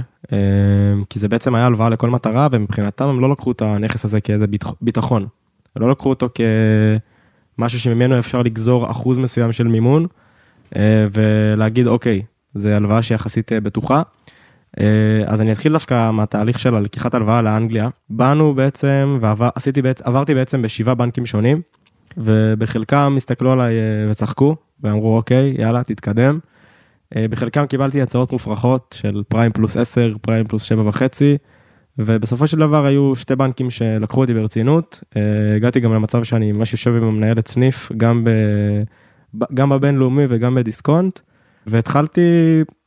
כי 1.10 1.18
זה 1.18 1.28
בעצם 1.28 1.54
היה 1.54 1.66
הלוואה 1.66 1.88
לכל 1.88 2.10
מטרה, 2.10 2.48
ומבחינתם 2.52 3.04
הם 3.04 3.20
לא 3.20 3.30
לקחו 3.30 3.52
את 3.52 3.62
הנכס 3.62 4.04
הזה 4.04 4.20
כאיזה 4.20 4.46
ביטחון. 4.80 5.26
לא 5.76 5.90
לקחו 5.90 6.08
אותו 6.08 6.28
כמשהו 7.56 7.80
שממנו 7.80 8.18
אפשר 8.18 8.42
לגזור 8.42 8.90
אחוז 8.90 9.18
מסוים 9.18 9.52
של 9.52 9.68
מימון, 9.68 10.06
ולהגיד 11.12 11.86
אוקיי, 11.86 12.22
זה 12.54 12.76
הלוואה 12.76 13.02
שיחסית 13.02 13.52
בטוחה. 13.52 14.02
אז 15.26 15.42
אני 15.42 15.52
אתחיל 15.52 15.72
דווקא 15.72 16.10
מהתהליך 16.10 16.58
של 16.58 16.78
לקיחת 16.78 17.14
הלוואה 17.14 17.42
לאנגליה. 17.42 17.88
באנו 18.10 18.54
בעצם, 18.54 19.18
ועשיתי 19.20 19.82
בעצם, 19.82 20.04
עברתי 20.06 20.34
בעצם 20.34 20.62
בשבעה 20.62 20.94
בנקים 20.94 21.26
שונים, 21.26 21.60
ובחלקם 22.16 23.14
הסתכלו 23.16 23.52
עליי 23.52 23.74
וצחקו, 24.10 24.56
ואמרו 24.82 25.16
אוקיי, 25.16 25.54
יאללה, 25.58 25.84
תתקדם. 25.84 26.38
בחלקם 27.14 27.66
קיבלתי 27.66 28.02
הצעות 28.02 28.32
מופרכות 28.32 28.96
של 28.98 29.22
פריים 29.28 29.52
פלוס 29.52 29.76
10, 29.76 30.12
פריים 30.20 30.46
פלוס 30.46 30.62
7 30.62 30.88
וחצי, 30.88 31.36
ובסופו 31.98 32.46
של 32.46 32.58
דבר 32.58 32.86
היו 32.86 33.16
שתי 33.16 33.36
בנקים 33.36 33.70
שלקחו 33.70 34.20
אותי 34.20 34.34
ברצינות. 34.34 35.04
הגעתי 35.56 35.80
גם 35.80 35.94
למצב 35.94 36.24
שאני 36.24 36.52
ממש 36.52 36.72
יושב 36.72 36.90
עם 36.90 37.04
המנהלת 37.04 37.48
סניף, 37.48 37.92
גם, 37.96 38.24
ב, 38.24 38.30
גם 39.54 39.68
בבינלאומי 39.68 40.24
וגם 40.28 40.54
בדיסקונט, 40.54 41.20
והתחלתי 41.66 42.20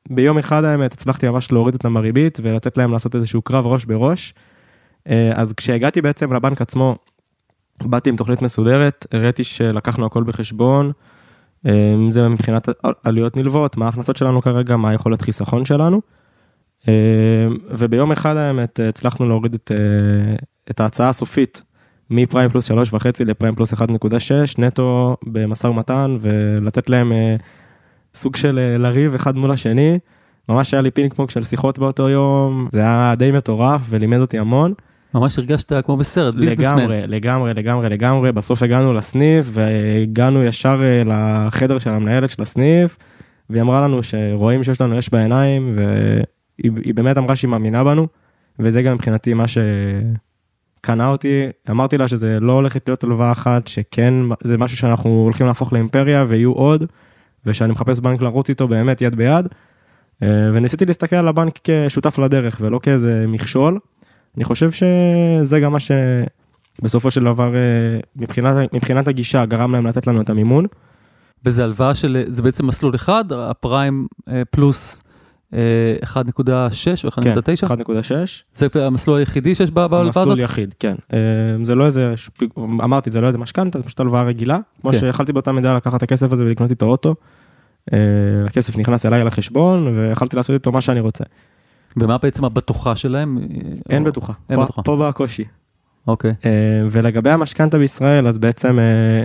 ביום 0.09 0.37
אחד 0.37 0.63
האמת, 0.63 0.93
הצלחתי 0.93 1.29
ממש 1.29 1.51
להוריד 1.51 1.73
אותם 1.75 1.97
הריבית 1.97 2.39
ולתת 2.43 2.77
להם 2.77 2.91
לעשות 2.91 3.15
איזשהו 3.15 3.41
קרב 3.41 3.65
ראש 3.65 3.85
בראש. 3.85 4.33
אז 5.33 5.53
כשהגעתי 5.53 6.01
בעצם 6.01 6.33
לבנק 6.33 6.61
עצמו, 6.61 6.95
באתי 7.81 8.09
עם 8.09 8.15
תוכנית 8.15 8.41
מסודרת, 8.41 9.07
הראיתי 9.11 9.43
שלקחנו 9.43 10.05
הכל 10.05 10.23
בחשבון. 10.23 10.91
אם 11.65 12.11
זה 12.11 12.29
מבחינת 12.29 12.67
עלויות 13.03 13.37
נלוות, 13.37 13.77
מה 13.77 13.85
ההכנסות 13.85 14.17
שלנו 14.17 14.41
כרגע, 14.41 14.77
מה 14.77 14.89
היכולת 14.89 15.21
חיסכון 15.21 15.65
שלנו. 15.65 16.01
וביום 17.69 18.11
אחד 18.11 18.35
האמת 18.35 18.79
הצלחנו 18.89 19.27
להוריד 19.27 19.53
את, 19.53 19.71
את 20.71 20.79
ההצעה 20.79 21.09
הסופית 21.09 21.61
מפריים 22.09 22.49
פלוס 22.49 22.71
3.5 22.71 22.75
לפריים 23.25 23.55
פלוס 23.55 23.73
1.6 23.73 23.79
נטו 24.57 25.17
במשא 25.23 25.67
ומתן 25.67 26.17
ולתת 26.21 26.89
להם 26.89 27.11
סוג 28.15 28.36
של 28.36 28.78
לריב 28.80 29.13
אחד 29.13 29.38
מול 29.38 29.52
השני. 29.52 29.99
ממש 30.49 30.73
היה 30.73 30.82
לי 30.82 30.91
פינג 30.91 31.13
פונג 31.13 31.30
של 31.30 31.43
שיחות 31.43 31.80
באותו 31.80 32.10
יום, 32.10 32.67
זה 32.71 32.80
היה 32.80 33.13
די 33.17 33.32
מטורף 33.32 33.82
ולימד 33.89 34.19
אותי 34.19 34.39
המון. 34.39 34.73
ממש 35.13 35.39
הרגשת 35.39 35.86
כמו 35.86 35.97
בסרט, 35.97 36.36
ביזנסמן. 36.36 36.78
לגמרי, 36.78 37.02
לגמרי, 37.08 37.54
לגמרי, 37.54 37.89
לגמרי, 37.89 38.32
בסוף 38.32 38.63
הגענו 38.63 38.93
לסניף 38.93 39.45
והגענו 39.49 40.43
ישר 40.43 40.82
לחדר 41.06 41.80
של 41.80 41.89
המנהלת 41.89 42.30
של 42.30 42.41
הסניף, 42.41 42.97
והיא 43.49 43.62
אמרה 43.62 43.82
לנו 43.82 44.04
שרואים 44.04 44.63
שיש 44.63 44.82
לנו 44.82 44.99
אש 44.99 45.10
בעיניים, 45.10 45.80
והיא 46.60 46.93
באמת 46.93 47.17
אמרה 47.17 47.36
שהיא 47.36 47.49
מאמינה 47.49 47.84
בנו, 47.84 48.08
וזה 48.60 48.82
גם 48.82 48.93
מבחינתי 48.93 49.34
מה 49.34 49.45
שקנה 49.47 51.08
אותי, 51.08 51.47
אמרתי 51.69 51.97
לה 51.97 52.08
שזה 52.08 52.39
לא 52.39 52.54
הולכת 52.54 52.88
להיות 52.88 53.04
הלוואה 53.04 53.32
אחת, 53.32 53.67
שכן, 53.67 54.13
זה 54.43 54.58
משהו 54.58 54.78
שאנחנו 54.78 55.10
הולכים 55.10 55.47
להפוך 55.47 55.73
לאימפריה 55.73 56.26
ויהיו 56.28 56.52
עוד, 56.52 56.86
ושאני 57.45 57.71
מחפש 57.71 57.99
בנק 57.99 58.21
לרוץ 58.21 58.49
איתו 58.49 58.67
באמת 58.67 59.01
יד 59.01 59.15
ביד. 59.15 59.47
אה, 60.23 60.27
וניסיתי 60.53 60.86
להסתכל 60.86 61.15
על 61.15 61.27
הבנק 61.27 61.60
כשותף 61.63 62.19
לדרך 62.19 62.58
ולא 62.62 62.79
כאיזה 62.79 63.25
מכשול. 63.27 63.79
אני 64.38 64.43
חושב 64.43 64.71
שזה 64.71 65.60
גם 65.60 65.71
מה 65.71 65.77
שבסופו 65.79 67.12
של 67.12 67.23
דבר 67.23 67.56
אה, 67.56 67.99
מבחינת, 68.15 68.73
מבחינת 68.73 69.08
הגישה 69.08 69.45
גרם 69.45 69.71
להם 69.71 69.88
לתת 69.88 70.08
לנו 70.08 70.21
את 70.21 70.29
המימון. 70.29 70.65
וזה 71.45 71.63
הלוואה 71.63 71.95
של, 71.95 72.23
זה 72.27 72.41
בעצם 72.41 72.67
מסלול 72.67 72.95
אחד, 72.95 73.25
הפריים 73.32 74.08
אה, 74.29 74.41
פלוס 74.49 75.03
1.6 76.03 76.15
או 77.03 77.09
1.9? 77.09 77.21
כן, 77.21 77.35
1.6. 77.67 78.13
זה 78.55 78.67
המסלול 78.85 79.19
היחידי 79.19 79.55
שיש 79.55 79.71
בהלוואה 79.71 80.01
הזאת? 80.01 80.17
מסלול 80.17 80.39
יחיד, 80.39 80.75
כן. 80.79 80.95
זה 81.63 81.75
לא 81.75 81.85
איזה, 81.85 82.13
אמרתי, 82.57 83.11
זה 83.11 83.21
לא 83.21 83.27
איזה 83.27 83.37
משכנתה, 83.37 83.79
זה 83.79 83.83
פשוט 83.83 83.99
הלוואה 83.99 84.23
רגילה. 84.23 84.59
כמו 84.81 84.91
כן. 84.91 84.99
שיכלתי 84.99 85.33
באותה 85.33 85.51
מידה 85.51 85.73
לקחת 85.73 85.97
את 85.97 86.03
הכסף 86.03 86.31
הזה 86.31 86.45
ולקנות 86.45 86.71
איתו 86.71 86.85
אוטו. 86.85 87.15
אה, 87.93 87.97
הכסף 88.47 88.77
נכנס 88.77 89.05
אליי 89.05 89.23
לחשבון 89.23 89.87
ויכולתי 89.87 90.35
לעשות 90.35 90.53
איתו 90.53 90.71
מה 90.71 90.81
שאני 90.81 90.99
רוצה. 90.99 91.23
ומה 91.97 92.17
בעצם 92.17 92.45
הבטוחה 92.45 92.95
שלהם? 92.95 93.37
אין 93.89 94.03
או... 94.03 94.07
בטוחה, 94.07 94.33
אין 94.49 94.57
פה, 94.57 94.63
בטוחה. 94.63 94.81
פה 94.83 94.97
בא 94.97 95.07
הקושי. 95.07 95.43
אוקיי. 96.07 96.33
אה, 96.45 96.51
ולגבי 96.91 97.29
המשכנתה 97.29 97.77
בישראל 97.77 98.27
אז 98.27 98.37
בעצם 98.37 98.79
אה, 98.79 99.23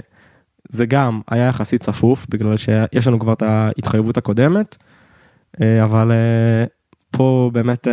זה 0.68 0.86
גם 0.86 1.20
היה 1.30 1.48
יחסית 1.48 1.80
צפוף 1.82 2.26
בגלל 2.28 2.56
שיש 2.56 3.06
לנו 3.06 3.18
כבר 3.18 3.32
את 3.32 3.42
ההתחייבות 3.42 4.16
הקודמת, 4.16 4.76
אבל 5.84 6.12
פה 7.10 7.50
באמת... 7.52 7.88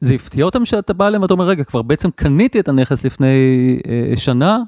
זה 0.00 0.14
הפתיע 0.14 0.44
אותם 0.44 0.64
שאתה 0.64 0.92
בא 0.92 1.06
אליהם 1.06 1.22
ואתה 1.22 1.34
אומר 1.34 1.44
רגע 1.44 1.64
כבר 1.64 1.82
בעצם 1.82 2.10
קניתי 2.10 2.60
את 2.60 2.68
הנכס 2.68 3.04
לפני 3.04 3.78
שנה 4.16 4.58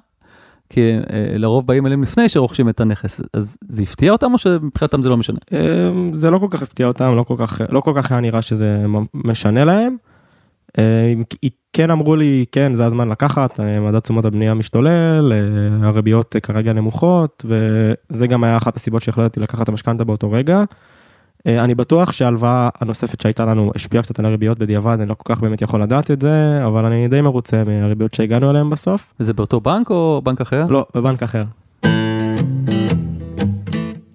כי 0.70 0.94
אה, 1.12 1.38
לרוב 1.38 1.66
באים 1.66 1.86
אליהם 1.86 2.02
לפני 2.02 2.28
שרוכשים 2.28 2.68
את 2.68 2.80
הנכס, 2.80 3.20
אז 3.32 3.56
זה 3.68 3.82
הפתיע 3.82 4.12
אותם 4.12 4.32
או 4.32 4.38
שמבחינתם 4.38 5.02
זה 5.02 5.08
לא 5.08 5.16
משנה? 5.16 5.38
זה 6.12 6.30
לא 6.30 6.38
כל 6.38 6.46
כך 6.50 6.62
הפתיע 6.62 6.86
אותם, 6.86 7.16
לא 7.16 7.22
כל 7.22 7.34
כך, 7.38 7.60
לא 7.68 7.80
כל 7.80 7.92
כך 7.96 8.12
היה 8.12 8.20
נראה 8.20 8.42
שזה 8.42 8.84
משנה 9.14 9.64
להם. 9.64 9.96
כן 11.72 11.90
אמרו 11.90 12.16
לי, 12.16 12.44
כן, 12.52 12.74
זה 12.74 12.84
הזמן 12.86 13.08
לקחת, 13.08 13.60
אה, 13.60 13.80
מדד 13.80 13.98
תשומות 13.98 14.24
הבנייה 14.24 14.54
משתולל, 14.54 15.32
אה, 15.32 15.88
הריביות 15.88 16.36
כרגע 16.42 16.72
נמוכות, 16.72 17.44
וזה 17.48 18.26
גם 18.26 18.44
היה 18.44 18.56
אחת 18.56 18.76
הסיבות 18.76 19.02
שהחלטתי 19.02 19.40
לקחת 19.40 19.62
את 19.62 19.68
המשכנתה 19.68 20.04
באותו 20.04 20.32
רגע. 20.32 20.64
אה, 21.46 21.64
אני 21.64 21.74
בטוח 21.74 22.12
שההלוואה 22.12 22.68
הנוספת 22.80 23.20
שהייתה 23.20 23.44
לנו 23.44 23.72
השפיעה 23.74 24.02
קצת 24.02 24.18
על 24.18 24.24
הריביות 24.24 24.58
בדיעבד, 24.58 24.96
אני 25.00 25.08
לא 25.08 25.14
כל 25.14 25.34
כך 25.34 25.40
באמת 25.40 25.62
יכול 25.62 25.82
לדעת 25.82 26.10
את 26.10 26.20
זה, 26.20 26.66
אבל 26.66 26.84
אני 26.84 27.08
די 27.08 27.20
מרוצה 27.20 27.62
מהריביות 27.66 28.14
שהגענו 28.14 28.50
אליהן 28.50 28.70
בסוף. 28.70 29.14
זה 29.18 29.32
באותו 29.32 29.60
בנק 29.60 29.90
או 29.90 30.20
בנק 30.24 30.40
אחר? 30.40 30.66
לא, 30.66 30.86
בבנק 30.94 31.22
אחר. 31.22 31.44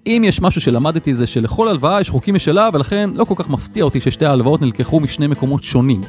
אם 0.06 0.22
יש 0.26 0.42
משהו 0.42 0.60
שלמדתי 0.60 1.14
זה 1.14 1.26
שלכל 1.26 1.68
הלוואה 1.68 2.00
יש 2.00 2.10
חוקים 2.10 2.34
משלה 2.34 2.68
ולכן 2.72 3.10
לא 3.14 3.24
כל 3.24 3.34
כך 3.36 3.50
מפתיע 3.50 3.84
אותי 3.84 4.00
ששתי 4.00 4.26
ההלוואות 4.26 4.62
נלקחו 4.62 5.00
משני 5.00 5.26
מקומות 5.26 5.62
שונים. 5.62 6.00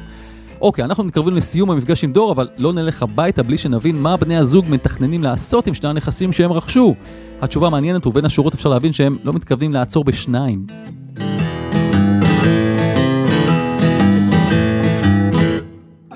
אוקיי, 0.60 0.84
אנחנו 0.84 1.04
מתקרבים 1.04 1.34
לסיום 1.34 1.70
המפגש 1.70 2.04
עם 2.04 2.12
דור, 2.12 2.32
אבל 2.32 2.48
לא 2.58 2.72
נלך 2.72 3.02
הביתה 3.02 3.42
בלי 3.42 3.58
שנבין 3.58 4.02
מה 4.02 4.16
בני 4.16 4.36
הזוג 4.36 4.64
מתכננים 4.68 5.22
לעשות 5.22 5.66
עם 5.66 5.74
שני 5.74 5.88
הנכסים 5.88 6.32
שהם 6.32 6.52
רכשו. 6.52 6.94
התשובה 7.40 7.70
מעניינת 7.70 8.06
ובין 8.06 8.24
השורות 8.24 8.54
אפשר 8.54 8.68
להבין 8.68 8.92
שהם 8.92 9.16
לא 9.24 9.32
מתכוונים 9.32 9.72
לעצור 9.72 10.04
בשניים. 10.04 10.66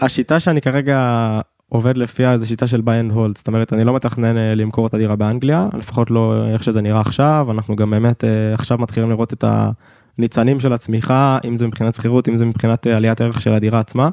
השיטה 0.01 0.41
שאני 0.41 0.61
כרגע 0.61 1.41
עובד 1.69 1.97
לפיה 1.97 2.39
זה 2.39 2.47
שיטה 2.47 2.67
של 2.67 2.81
buy 2.81 3.11
and 3.11 3.15
hold, 3.15 3.39
זאת 3.39 3.49
אומרת 3.49 3.73
אני 3.73 3.85
לא 3.85 3.95
מתכנן 3.95 4.37
אה, 4.37 4.55
למכור 4.55 4.87
את 4.87 4.95
הדירה 4.95 5.17
באנגליה, 5.17 5.69
לפחות 5.79 6.11
לא 6.11 6.47
איך 6.53 6.65
שזה 6.65 6.81
נראה 6.81 7.01
עכשיו, 7.01 7.47
אנחנו 7.51 7.77
גם 7.77 7.91
באמת 7.91 8.25
אה, 8.25 8.55
עכשיו 8.55 8.79
מתחילים 8.79 9.11
לראות 9.11 9.33
את 9.33 9.45
הניצנים 10.19 10.61
של 10.61 10.73
הצמיחה, 10.73 11.39
אם 11.45 11.57
זה 11.57 11.67
מבחינת 11.67 11.95
שכירות, 11.95 12.29
אם 12.29 12.37
זה 12.37 12.45
מבחינת 12.45 12.87
אה, 12.87 12.97
עליית 12.97 13.21
ערך 13.21 13.41
של 13.41 13.53
הדירה 13.53 13.81
עצמה. 13.81 14.09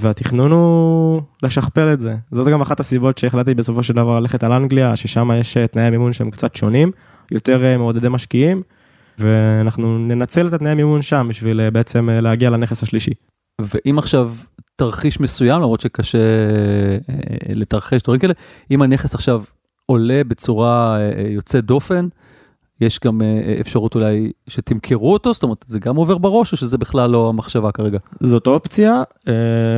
והתכנון 0.00 0.50
הוא 0.50 1.22
לשכפל 1.42 1.92
את 1.92 2.00
זה. 2.00 2.16
זאת 2.30 2.48
גם 2.48 2.60
אחת 2.60 2.80
הסיבות 2.80 3.18
שהחלטתי 3.18 3.54
בסופו 3.54 3.82
של 3.82 3.94
דבר 3.94 4.20
ללכת 4.20 4.44
על 4.44 4.52
אנגליה, 4.52 4.96
ששם 4.96 5.30
יש 5.40 5.56
תנאי 5.56 5.90
מימון 5.90 6.12
שהם 6.12 6.30
קצת 6.30 6.54
שונים, 6.54 6.90
יותר 7.30 7.78
מעודדי 7.78 8.08
משקיעים, 8.08 8.62
ואנחנו 9.18 9.98
ננצל 9.98 10.46
את 10.46 10.52
התנאי 10.52 10.74
מימון 10.74 11.02
שם 11.02 11.26
בשביל 11.30 11.70
בעצם 11.70 12.08
להגיע 12.10 12.50
לנכס 12.50 12.82
השלישי. 12.82 13.12
ואם 13.60 13.98
עכשיו 13.98 14.32
תרחיש 14.76 15.20
מסוים, 15.20 15.60
למרות 15.60 15.80
שקשה 15.80 16.18
אה, 16.18 17.54
לתרחש 17.54 18.02
דברים 18.02 18.20
כאלה, 18.20 18.32
אם 18.70 18.82
הנכס 18.82 19.14
עכשיו 19.14 19.42
עולה 19.86 20.22
בצורה 20.28 20.98
אה, 20.98 21.22
יוצאת 21.28 21.64
דופן, 21.64 22.08
יש 22.80 23.00
גם 23.04 23.22
אה, 23.22 23.56
אפשרות 23.60 23.94
אולי 23.94 24.32
שתמכרו 24.48 25.12
אותו, 25.12 25.34
זאת 25.34 25.42
אומרת, 25.42 25.64
זה 25.66 25.78
גם 25.78 25.96
עובר 25.96 26.18
בראש, 26.18 26.52
או 26.52 26.56
שזה 26.56 26.78
בכלל 26.78 27.10
לא 27.10 27.28
המחשבה 27.28 27.72
כרגע? 27.72 27.98
זאת 28.20 28.46
אופציה. 28.46 29.02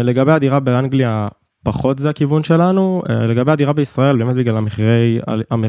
לגבי 0.04 0.32
הדירה 0.32 0.60
באנגליה, 0.60 1.28
פחות 1.64 1.98
זה 1.98 2.10
הכיוון 2.10 2.44
שלנו. 2.44 3.02
לגבי 3.08 3.52
הדירה 3.52 3.72
בישראל, 3.72 4.16
באמת 4.16 4.36
בגלל 4.36 4.56
המחירי, 4.56 5.20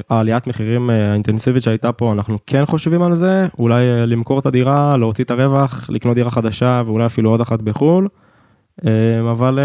העליית 0.10 0.48
מחירים 0.48 0.90
האינטנסיבית 0.90 1.64
שהייתה 1.64 1.92
פה, 1.92 2.12
אנחנו 2.12 2.38
כן 2.48 2.66
חושבים 2.66 3.02
על 3.02 3.16
זה, 3.16 3.48
אולי 3.60 3.86
למכור 4.08 4.40
את 4.40 4.46
הדירה, 4.46 4.98
להוציא 4.98 5.24
את 5.24 5.32
הרווח, 5.32 5.90
לקנות 5.90 6.16
דירה 6.16 6.32
חדשה 6.32 6.82
ואולי 6.86 7.06
אפילו 7.06 7.30
עוד 7.30 7.42
אחת 7.42 7.62
בחו"ל. 7.62 8.08
אבל 9.32 9.60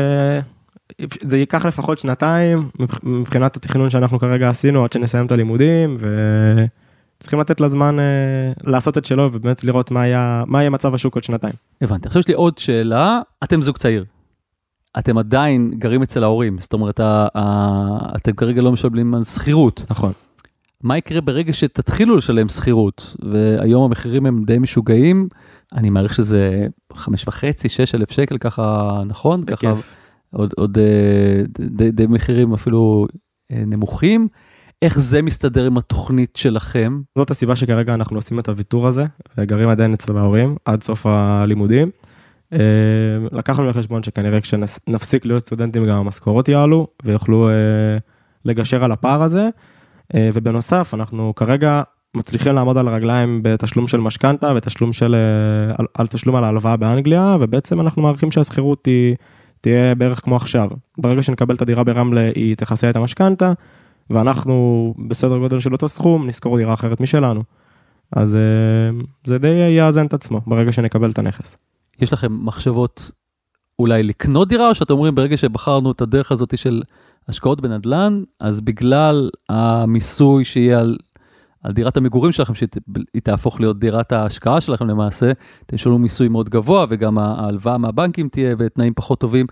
זה 1.23 1.38
ייקח 1.38 1.67
לפחות 1.67 1.99
שנתיים 1.99 2.69
מבחינת 3.03 3.57
התכנון 3.57 3.91
שאנחנו 3.91 4.19
כרגע 4.19 4.51
עשינו 4.51 4.85
עד 4.85 4.93
שנסיים 4.93 5.27
את 5.27 5.33
הלימודים 5.33 5.97
וצריכים 7.21 7.41
לתת 7.41 7.61
לזמן 7.61 7.97
לעשות 8.64 8.99
את 8.99 9.05
שלו 9.05 9.31
ובאמת 9.33 9.64
לראות 9.64 9.91
מה 9.91 10.03
היה 10.03 10.45
מה 10.47 10.61
יהיה 10.61 10.71
מצב 10.71 10.95
השוק 10.95 11.14
עוד 11.14 11.25
שנתיים. 11.25 11.55
הבנתי 11.83 12.09
עכשיו 12.09 12.21
יש 12.21 12.29
לי 12.29 12.35
עוד 12.35 12.59
שאלה 12.59 13.21
אתם 13.45 13.62
זוג 13.62 13.77
צעיר 13.77 14.05
אתם 14.98 15.18
עדיין 15.18 15.70
גרים 15.79 16.03
אצל 16.03 16.24
ההורים, 16.24 16.59
זאת 16.59 16.72
אומרת, 16.72 17.01
אתם 18.16 18.33
כרגע 18.33 18.62
לא 18.62 18.72
משלמים 18.72 19.14
על 19.14 19.24
שכירות. 19.24 19.85
נכון. 19.90 20.12
מה 20.83 20.98
יקרה 20.98 21.20
ברגע 21.20 21.53
שתתחילו 21.53 22.16
לשלם 22.16 22.48
שכירות, 22.48 23.16
והיום 23.33 23.85
המחירים 23.85 24.27
הם 24.27 24.44
די 24.44 24.59
משוגעים, 24.59 25.29
אני 25.72 25.90
מעריך 25.90 26.14
שזה 26.14 26.66
חמש 26.92 27.29
וחצי, 27.29 27.68
שש 27.68 27.94
אלף 27.94 28.11
שקל 28.11 28.38
ככה, 28.38 28.98
נכון? 29.07 29.40
בכיף. 29.40 29.59
ככה 29.59 29.74
עוד, 30.31 30.51
עוד 30.57 30.79
אה, 30.79 31.42
די, 31.59 31.90
די 31.90 32.07
מחירים 32.07 32.53
אפילו 32.55 33.07
אה, 33.53 33.62
נמוכים. 33.66 34.29
איך 34.83 34.98
זה 34.98 35.22
מסתדר 35.22 35.66
עם 35.66 35.79
התוכנית 35.79 36.37
שלכם? 36.37 37.01
זאת 37.18 37.31
הסיבה 37.31 37.57
שכרגע 37.57 37.94
אנחנו 37.94 38.16
עושים 38.16 38.38
את 38.38 38.48
הוויתור 38.48 38.87
הזה, 38.87 39.05
וגרים 39.38 39.68
עדיין 39.68 39.92
אצל 39.92 40.16
ההורים 40.16 40.57
עד 40.64 40.83
סוף 40.83 41.07
הלימודים. 41.07 41.90
אה, 42.52 42.58
לקחנו 43.32 43.66
לחשבון 43.66 44.02
שכנראה 44.02 44.40
כשנפסיק 44.40 45.26
להיות 45.26 45.46
סטודנטים 45.46 45.87
גם 45.87 45.96
המשכורות 45.96 46.48
יעלו 46.48 46.87
ויוכלו 47.04 47.48
אה, 47.48 47.54
לגשר 48.44 48.84
על 48.84 48.92
הפער 48.92 49.22
הזה. 49.22 49.48
אה, 50.14 50.30
ובנוסף 50.34 50.94
אנחנו 50.94 51.32
כרגע 51.37 51.82
מצליחים 52.16 52.54
לעמוד 52.54 52.78
על 52.78 52.88
הרגליים 52.88 53.40
בתשלום 53.42 53.88
של 53.88 54.00
משכנתה 54.00 54.52
ותשלום 54.56 54.92
של 54.92 55.16
על, 55.78 55.87
על 55.94 56.06
תשלום 56.06 56.37
על 56.37 56.44
ההלוואה 56.44 56.76
באנגליה 56.76 57.37
ובעצם 57.40 57.80
אנחנו 57.80 58.02
מעריכים 58.02 58.30
שהשכירות 58.30 58.87
היא 58.87 59.16
תהיה 59.61 59.94
בערך 59.94 60.20
כמו 60.20 60.37
עכשיו. 60.37 60.68
ברגע 60.98 61.22
שנקבל 61.22 61.54
את 61.54 61.62
הדירה 61.62 61.84
ברמלה 61.84 62.30
היא 62.34 62.56
תכסה 62.56 62.90
את 62.90 62.96
המשכנתה 62.96 63.52
ואנחנו 64.11 64.94
בסדר 65.08 65.38
גודל 65.38 65.61
של 65.61 65.72
אותו 65.72 65.88
סכום 65.88 66.26
נשכור 66.26 66.56
דירה 66.56 66.74
אחרת 66.74 67.00
משלנו. 67.00 67.42
אז 68.12 68.38
זה 69.24 69.38
די 69.38 69.48
יאזן 69.48 70.06
את 70.06 70.14
עצמו 70.14 70.40
ברגע 70.46 70.72
שנקבל 70.72 71.11
את 71.11 71.18
הנכס. 71.18 71.58
יש 72.00 72.12
לכם 72.12 72.46
מחשבות 72.46 73.11
אולי 73.78 74.02
לקנות 74.02 74.48
דירה, 74.48 74.68
או 74.68 74.74
שאתם 74.74 74.94
אומרים 74.94 75.14
ברגע 75.14 75.37
שבחרנו 75.37 75.92
את 75.92 76.00
הדרך 76.00 76.32
הזאת 76.32 76.58
של 76.58 76.82
השקעות 77.28 77.61
בנדל"ן, 77.61 78.22
אז 78.40 78.61
בגלל 78.61 79.30
המיסוי 79.48 80.44
שיהיה 80.44 80.80
על, 80.80 80.96
על 81.62 81.72
דירת 81.72 81.96
המגורים 81.96 82.32
שלכם, 82.32 82.54
שהיא 82.54 82.68
תהפוך 83.22 83.61
להיות 83.61 83.78
דירת 83.78 84.12
ההשקעה 84.12 84.61
שלכם 84.61 84.88
למעשה, 84.88 85.30
אתם 85.66 85.76
תשלמו 85.76 85.98
מיסוי 85.98 86.28
מאוד 86.28 86.48
גבוה, 86.48 86.87
וגם 86.88 87.18
ההלוואה 87.18 87.78
מהבנקים 87.78 88.28
תהיה 88.28 88.56
בתנאים 88.56 88.92
פחות 88.94 89.20
טובים, 89.20 89.46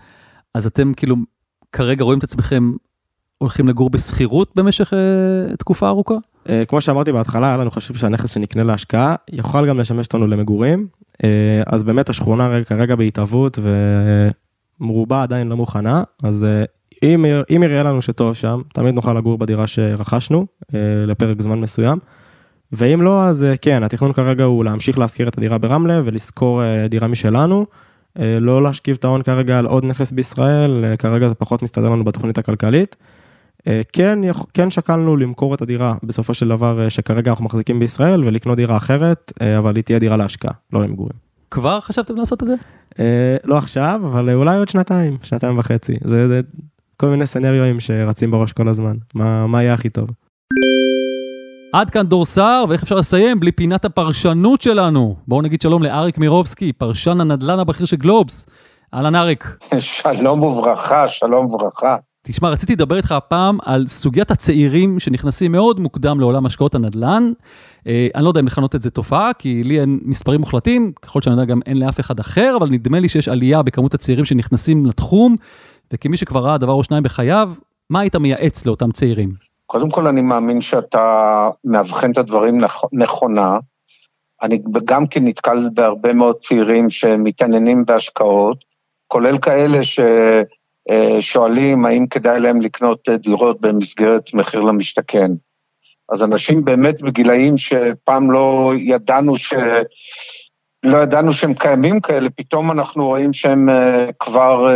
אז 0.53 0.65
אתם 0.65 0.93
כאילו 0.93 1.15
כרגע 1.71 2.03
רואים 2.03 2.19
את 2.19 2.23
עצמכם 2.23 2.71
הולכים 3.37 3.67
לגור 3.67 3.89
בשכירות 3.89 4.51
במשך 4.55 4.93
uh, 4.93 5.55
תקופה 5.55 5.87
ארוכה? 5.87 6.13
Uh, 6.45 6.49
כמו 6.67 6.81
שאמרתי 6.81 7.11
בהתחלה, 7.11 7.47
היה 7.47 7.57
לנו 7.57 7.71
חשוב 7.71 7.97
שהנכס 7.97 8.31
שנקנה 8.31 8.63
להשקעה 8.63 9.15
יוכל 9.31 9.67
גם 9.67 9.79
לשמש 9.79 10.05
אותנו 10.05 10.27
למגורים. 10.27 10.87
Uh, 11.23 11.25
אז 11.65 11.83
באמת 11.83 12.09
השכונה 12.09 12.63
כרגע 12.63 12.95
בהתהוות 12.95 13.59
ומרובה 14.79 15.23
עדיין 15.23 15.47
לא 15.47 15.57
מוכנה, 15.57 16.03
אז 16.23 16.45
uh, 16.45 16.67
אם, 17.03 17.25
אם 17.55 17.63
יראה 17.63 17.83
לנו 17.83 18.01
שטוב 18.01 18.33
שם, 18.33 18.61
תמיד 18.73 18.95
נוכל 18.95 19.13
לגור 19.13 19.37
בדירה 19.37 19.67
שרכשנו 19.67 20.45
uh, 20.63 20.75
לפרק 21.07 21.41
זמן 21.41 21.59
מסוים. 21.59 21.99
ואם 22.71 23.01
לא, 23.01 23.23
אז 23.23 23.45
כן, 23.61 23.83
התכנון 23.83 24.13
כרגע 24.13 24.43
הוא 24.43 24.65
להמשיך 24.65 24.97
להשכיר 24.97 25.27
את 25.27 25.37
הדירה 25.37 25.57
ברמלה 25.57 26.01
ולשכור 26.05 26.61
דירה 26.89 27.07
משלנו. 27.07 27.65
לא 28.41 28.63
להשכיב 28.63 28.95
את 28.99 29.05
ההון 29.05 29.21
כרגע 29.21 29.59
על 29.59 29.65
עוד 29.65 29.85
נכס 29.85 30.11
בישראל, 30.11 30.95
כרגע 30.99 31.27
זה 31.27 31.35
פחות 31.35 31.63
מסתדר 31.63 31.89
לנו 31.89 32.03
בתוכנית 32.03 32.37
הכלכלית. 32.37 32.95
אה, 33.67 33.81
כן, 33.93 34.19
כן 34.53 34.69
שקלנו 34.69 35.17
למכור 35.17 35.53
את 35.53 35.61
הדירה 35.61 35.93
בסופו 36.03 36.33
של 36.33 36.47
דבר 36.47 36.83
אה, 36.83 36.89
שכרגע 36.89 37.31
אנחנו 37.31 37.45
מחזיקים 37.45 37.79
בישראל 37.79 38.23
ולקנות 38.23 38.57
דירה 38.57 38.77
אחרת, 38.77 39.33
אה, 39.41 39.57
אבל 39.57 39.75
היא 39.75 39.83
תהיה 39.83 39.99
דירה 39.99 40.17
להשקעה, 40.17 40.53
לא 40.73 40.81
למגורים. 40.81 41.27
כבר 41.51 41.79
חשבתם 41.79 42.15
לעשות 42.15 42.43
את 42.43 42.47
זה? 42.47 42.55
לא 43.43 43.57
עכשיו, 43.57 44.01
אבל 44.03 44.33
אולי 44.33 44.57
עוד 44.57 44.69
שנתיים, 44.69 45.17
שנתיים 45.23 45.59
וחצי. 45.59 45.93
זה, 46.03 46.27
זה 46.27 46.41
כל 46.97 47.07
מיני 47.07 47.25
סצנריואים 47.25 47.79
שרצים 47.79 48.31
בראש 48.31 48.51
כל 48.51 48.67
הזמן, 48.67 48.95
מה, 49.15 49.47
מה 49.47 49.63
יהיה 49.63 49.73
הכי 49.73 49.89
טוב. 49.89 50.07
עד 51.73 51.89
כאן 51.89 52.07
דור 52.07 52.25
סער, 52.25 52.65
ואיך 52.69 52.83
אפשר 52.83 52.95
לסיים 52.95 53.39
בלי 53.39 53.51
פינת 53.51 53.85
הפרשנות 53.85 54.61
שלנו? 54.61 55.15
בואו 55.27 55.41
נגיד 55.41 55.61
שלום 55.61 55.83
לאריק 55.83 56.17
מירובסקי, 56.17 56.73
פרשן 56.73 57.21
הנדל"ן 57.21 57.59
הבכיר 57.59 57.85
של 57.85 57.97
גלובס. 57.97 58.45
אהלן 58.93 59.15
אריק. 59.15 59.57
שלום 59.79 60.43
וברכה, 60.43 61.07
שלום 61.07 61.45
וברכה. 61.45 61.95
תשמע, 62.29 62.49
רציתי 62.49 62.73
לדבר 62.73 62.97
איתך 62.97 63.11
הפעם 63.11 63.57
על 63.65 63.87
סוגיית 63.87 64.31
הצעירים 64.31 64.99
שנכנסים 64.99 65.51
מאוד 65.51 65.79
מוקדם 65.79 66.19
לעולם 66.19 66.45
השקעות 66.45 66.75
הנדל"ן. 66.75 67.31
אה, 67.87 68.07
אני 68.15 68.23
לא 68.23 68.29
יודע 68.29 68.39
אם 68.39 68.45
לכנות 68.45 68.75
את 68.75 68.81
זה 68.81 68.91
תופעה, 68.91 69.33
כי 69.33 69.63
לי 69.63 69.79
אין 69.79 69.99
מספרים 70.03 70.39
מוחלטים, 70.39 70.91
ככל 71.01 71.21
שאני 71.21 71.33
יודע 71.35 71.45
גם 71.45 71.59
אין 71.65 71.79
לאף 71.79 71.99
אחד 71.99 72.19
אחר, 72.19 72.55
אבל 72.59 72.67
נדמה 72.71 72.99
לי 72.99 73.09
שיש 73.09 73.27
עלייה 73.27 73.61
בכמות 73.61 73.93
הצעירים 73.93 74.25
שנכנסים 74.25 74.85
לתחום, 74.85 75.35
וכמי 75.93 76.17
שכבר 76.17 76.45
ראה 76.45 76.57
דבר 76.57 76.73
או 76.73 76.83
שניים 76.83 77.03
בחייו, 77.03 77.49
מה 77.89 77.99
היית 77.99 78.15
מייעץ 78.15 78.65
לאותם 78.65 78.91
צעירים? 78.91 79.33
קודם 79.65 79.89
כל, 79.89 80.07
אני 80.07 80.21
מאמין 80.21 80.61
שאתה 80.61 81.49
מאבחן 81.63 82.11
את 82.11 82.17
הדברים 82.17 82.65
נכ- 82.65 82.89
נכונה. 82.93 83.57
אני 84.41 84.61
גם 84.85 85.07
כן 85.07 85.23
נתקל 85.27 85.69
בהרבה 85.73 86.13
מאוד 86.13 86.35
צעירים 86.35 86.89
שמתעניינים 86.89 87.85
בהשקעות, 87.85 88.57
כולל 89.07 89.37
כאלה 89.37 89.83
ששואלים 91.19 91.85
האם 91.85 92.07
כדאי 92.07 92.39
להם 92.39 92.61
לקנות 92.61 93.09
דירות 93.09 93.61
במסגרת 93.61 94.33
מחיר 94.33 94.61
למשתכן. 94.61 95.31
אז 96.11 96.23
אנשים 96.23 96.65
באמת 96.65 97.01
בגילאים 97.01 97.57
שפעם 97.57 98.31
לא 98.31 98.73
ידענו 98.77 99.37
ש... 99.37 99.53
לא 100.83 100.97
ידענו 100.97 101.33
שהם 101.33 101.53
קיימים 101.53 101.99
כאלה, 102.01 102.29
פתאום 102.29 102.71
אנחנו 102.71 103.05
רואים 103.05 103.33
שהם 103.33 103.69
uh, 103.69 104.11
כבר 104.19 104.67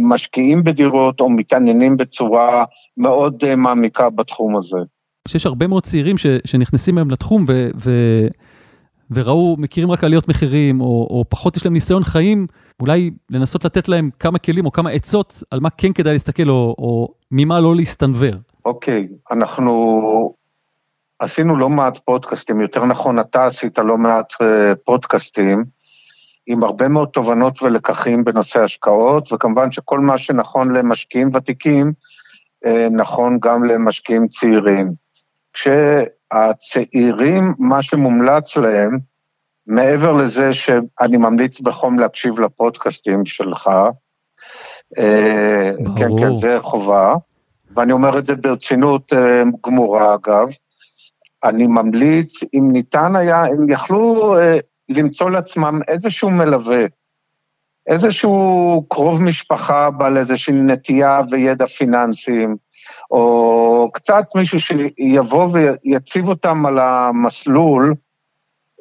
משקיעים 0.00 0.64
בדירות 0.64 1.20
או 1.20 1.30
מתעניינים 1.30 1.96
בצורה 1.96 2.64
מאוד 2.96 3.54
מעמיקה 3.56 4.10
בתחום 4.10 4.56
הזה. 4.56 4.78
שיש 5.28 5.46
הרבה 5.46 5.66
מאוד 5.66 5.82
צעירים 5.82 6.18
ש, 6.18 6.26
שנכנסים 6.44 6.98
היום 6.98 7.10
לתחום 7.10 7.44
ו, 7.48 7.68
ו, 7.84 7.90
וראו, 9.10 9.56
מכירים 9.58 9.90
רק 9.90 10.04
עליות 10.04 10.28
מחירים, 10.28 10.80
או, 10.80 10.86
או 10.86 11.24
פחות 11.28 11.56
יש 11.56 11.64
להם 11.64 11.74
ניסיון 11.74 12.04
חיים, 12.04 12.46
אולי 12.80 13.10
לנסות 13.30 13.64
לתת 13.64 13.88
להם 13.88 14.10
כמה 14.18 14.38
כלים 14.38 14.66
או 14.66 14.72
כמה 14.72 14.90
עצות 14.90 15.42
על 15.50 15.60
מה 15.60 15.70
כן 15.70 15.92
כדאי 15.92 16.12
להסתכל, 16.12 16.48
או, 16.48 16.74
או 16.78 17.14
ממה 17.30 17.60
לא 17.60 17.76
להסתנוור. 17.76 18.34
אוקיי, 18.64 19.08
אנחנו 19.32 20.34
עשינו 21.18 21.56
לא 21.56 21.68
מעט 21.68 21.98
פודקאסטים, 21.98 22.60
יותר 22.60 22.84
נכון, 22.84 23.20
אתה 23.20 23.46
עשית 23.46 23.78
לא 23.78 23.98
מעט 23.98 24.32
uh, 24.32 24.36
פודקאסטים, 24.84 25.64
עם 26.46 26.64
הרבה 26.64 26.88
מאוד 26.88 27.08
תובנות 27.08 27.62
ולקחים 27.62 28.24
בנושא 28.24 28.60
השקעות, 28.60 29.32
וכמובן 29.32 29.72
שכל 29.72 30.00
מה 30.00 30.18
שנכון 30.18 30.76
למשקיעים 30.76 31.30
ותיקים, 31.34 31.92
uh, 32.66 32.68
נכון 32.90 33.38
גם 33.42 33.64
למשקיעים 33.64 34.28
צעירים. 34.28 34.90
כשהצעירים, 36.34 37.54
מה 37.58 37.82
שמומלץ 37.82 38.56
להם, 38.56 38.98
מעבר 39.66 40.12
לזה 40.12 40.52
שאני 40.52 41.16
ממליץ 41.16 41.60
בחום 41.60 41.98
להקשיב 41.98 42.40
לפודקאסטים 42.40 43.26
שלך, 43.26 43.70
ברור. 44.96 45.98
כן, 45.98 46.08
כן, 46.18 46.36
זה 46.36 46.58
חובה, 46.62 47.14
ואני 47.74 47.92
אומר 47.92 48.18
את 48.18 48.26
זה 48.26 48.34
ברצינות 48.34 49.12
אה, 49.12 49.42
גמורה, 49.66 50.14
אגב. 50.14 50.48
אני 51.44 51.66
ממליץ, 51.66 52.34
אם 52.54 52.68
ניתן 52.72 53.16
היה, 53.16 53.44
הם 53.44 53.70
יכלו 53.70 54.36
אה, 54.38 54.58
למצוא 54.88 55.30
לעצמם 55.30 55.80
איזשהו 55.88 56.30
מלווה, 56.30 56.82
איזשהו 57.86 58.86
קרוב 58.90 59.22
משפחה 59.22 59.90
בעל 59.90 60.16
איזושהי 60.16 60.54
נטייה 60.54 61.20
וידע 61.30 61.66
פיננסיים, 61.66 62.56
או 63.10 63.90
קצת 63.92 64.24
מישהו 64.34 64.58
שיבוא 64.60 65.48
ויציב 65.52 66.28
אותם 66.28 66.66
על 66.66 66.78
המסלול, 66.78 67.94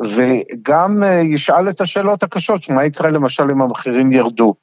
וגם 0.02 1.04
אה, 1.04 1.22
ישאל 1.22 1.70
את 1.70 1.82
השאלות 1.82 2.24
הקשות, 2.24 2.70
מה 2.70 2.86
יקרה 2.86 3.10
למשל 3.10 3.52
אם 3.52 3.62
המחירים 3.62 4.12
ירדו. 4.12 4.54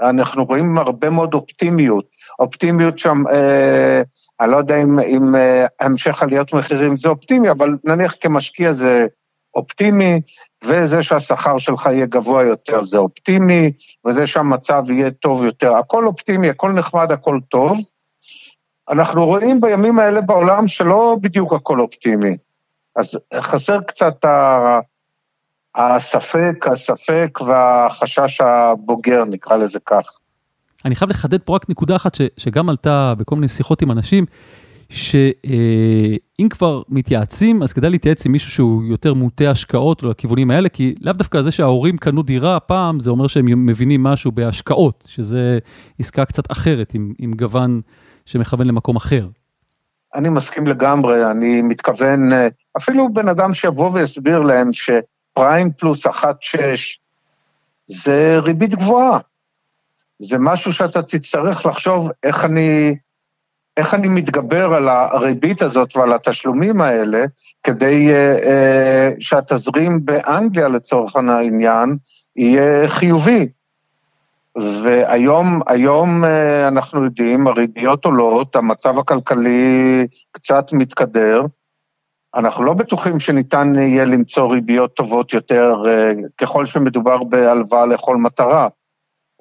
אנחנו 0.00 0.44
רואים 0.44 0.78
הרבה 0.78 1.10
מאוד 1.10 1.34
אופטימיות, 1.34 2.04
אופטימיות 2.38 2.98
שם, 2.98 3.22
אה, 3.32 4.02
אני 4.40 4.50
לא 4.50 4.56
יודע 4.56 4.82
אם, 4.82 4.98
אם 4.98 5.34
אה, 5.34 5.66
המשך 5.80 6.22
עליות 6.22 6.54
מחירים 6.54 6.96
זה 6.96 7.08
אופטימי, 7.08 7.50
אבל 7.50 7.76
נניח 7.84 8.14
כמשקיע 8.20 8.72
זה 8.72 9.06
אופטימי, 9.54 10.20
וזה 10.64 11.02
שהשכר 11.02 11.58
שלך 11.58 11.86
יהיה 11.86 12.06
גבוה 12.06 12.42
יותר 12.42 12.80
זה 12.80 12.98
אופטימי, 12.98 13.72
וזה 14.06 14.26
שהמצב 14.26 14.82
יהיה 14.90 15.10
טוב 15.10 15.44
יותר, 15.44 15.74
הכל 15.74 16.06
אופטימי, 16.06 16.50
הכל 16.50 16.72
נחמד, 16.72 17.12
הכל 17.12 17.38
טוב. 17.48 17.78
אנחנו 18.90 19.26
רואים 19.26 19.60
בימים 19.60 19.98
האלה 19.98 20.20
בעולם 20.20 20.68
שלא 20.68 21.16
בדיוק 21.20 21.52
הכל 21.52 21.80
אופטימי. 21.80 22.36
אז 22.96 23.18
חסר 23.40 23.80
קצת. 23.80 24.24
הספק, 25.74 26.66
הספק 26.72 27.38
והחשש 27.46 28.40
הבוגר, 28.40 29.24
נקרא 29.24 29.56
לזה 29.56 29.78
כך. 29.86 30.18
אני 30.84 30.94
חייב 30.94 31.10
לחדד 31.10 31.40
פה 31.40 31.54
רק 31.54 31.70
נקודה 31.70 31.96
אחת 31.96 32.14
ש, 32.14 32.20
שגם 32.36 32.68
עלתה 32.68 33.14
בכל 33.18 33.34
מיני 33.34 33.48
שיחות 33.48 33.82
עם 33.82 33.90
אנשים, 33.90 34.26
שאם 34.88 36.48
כבר 36.50 36.82
מתייעצים, 36.88 37.62
אז 37.62 37.72
כדאי 37.72 37.90
להתייעץ 37.90 38.26
עם 38.26 38.32
מישהו 38.32 38.50
שהוא 38.50 38.84
יותר 38.84 39.14
מוטה 39.14 39.50
השקעות 39.50 40.02
לכיוונים 40.02 40.50
האלה, 40.50 40.68
כי 40.68 40.94
לאו 41.00 41.12
דווקא 41.12 41.42
זה 41.42 41.50
שההורים 41.50 41.98
קנו 41.98 42.22
דירה 42.22 42.60
פעם, 42.60 43.00
זה 43.00 43.10
אומר 43.10 43.26
שהם 43.26 43.66
מבינים 43.66 44.02
משהו 44.02 44.32
בהשקעות, 44.32 45.04
שזה 45.06 45.58
עסקה 45.98 46.24
קצת 46.24 46.52
אחרת, 46.52 46.94
עם, 46.94 47.12
עם 47.18 47.32
גוון 47.32 47.80
שמכוון 48.30 48.66
למקום 48.66 48.96
אחר. 48.96 49.26
אני 50.14 50.28
מסכים 50.28 50.66
לגמרי, 50.66 51.30
אני 51.30 51.62
מתכוון, 51.62 52.30
אפילו 52.76 53.12
בן 53.12 53.28
אדם 53.28 53.54
שיבוא 53.54 53.90
ויסביר 53.92 54.38
להם 54.38 54.70
שפריים 54.72 55.72
פלוס 55.72 56.06
1.6 56.06 56.22
זה 57.86 58.38
ריבית 58.42 58.74
גבוהה. 58.74 59.18
זה 60.18 60.36
משהו 60.38 60.72
שאתה 60.72 61.02
תצטרך 61.02 61.66
לחשוב 61.66 62.10
איך 62.22 62.44
אני, 62.44 62.96
איך 63.76 63.94
אני 63.94 64.08
מתגבר 64.08 64.74
על 64.74 64.88
הריבית 64.88 65.62
הזאת 65.62 65.96
ועל 65.96 66.12
התשלומים 66.12 66.80
האלה, 66.80 67.24
כדי 67.62 68.08
uh, 68.10 68.42
uh, 68.42 68.46
שהתזרים 69.20 70.04
באנגליה 70.04 70.68
לצורך 70.68 71.16
העניין 71.16 71.96
יהיה 72.36 72.88
חיובי. 72.88 73.48
והיום 74.58 75.60
היום, 75.66 76.24
uh, 76.24 76.28
אנחנו 76.68 77.04
יודעים, 77.04 77.46
הריביות 77.46 78.04
עולות, 78.04 78.56
המצב 78.56 78.98
הכלכלי 78.98 80.06
קצת 80.32 80.72
מתקדר, 80.72 81.42
אנחנו 82.34 82.64
לא 82.64 82.72
בטוחים 82.72 83.20
שניתן 83.20 83.72
יהיה 83.76 84.04
למצוא 84.04 84.52
ריביות 84.52 84.94
טובות 84.94 85.32
יותר 85.32 85.82
uh, 85.84 86.28
ככל 86.38 86.66
שמדובר 86.66 87.24
בהלוואה 87.24 87.86
לכל 87.86 88.16
מטרה. 88.16 88.68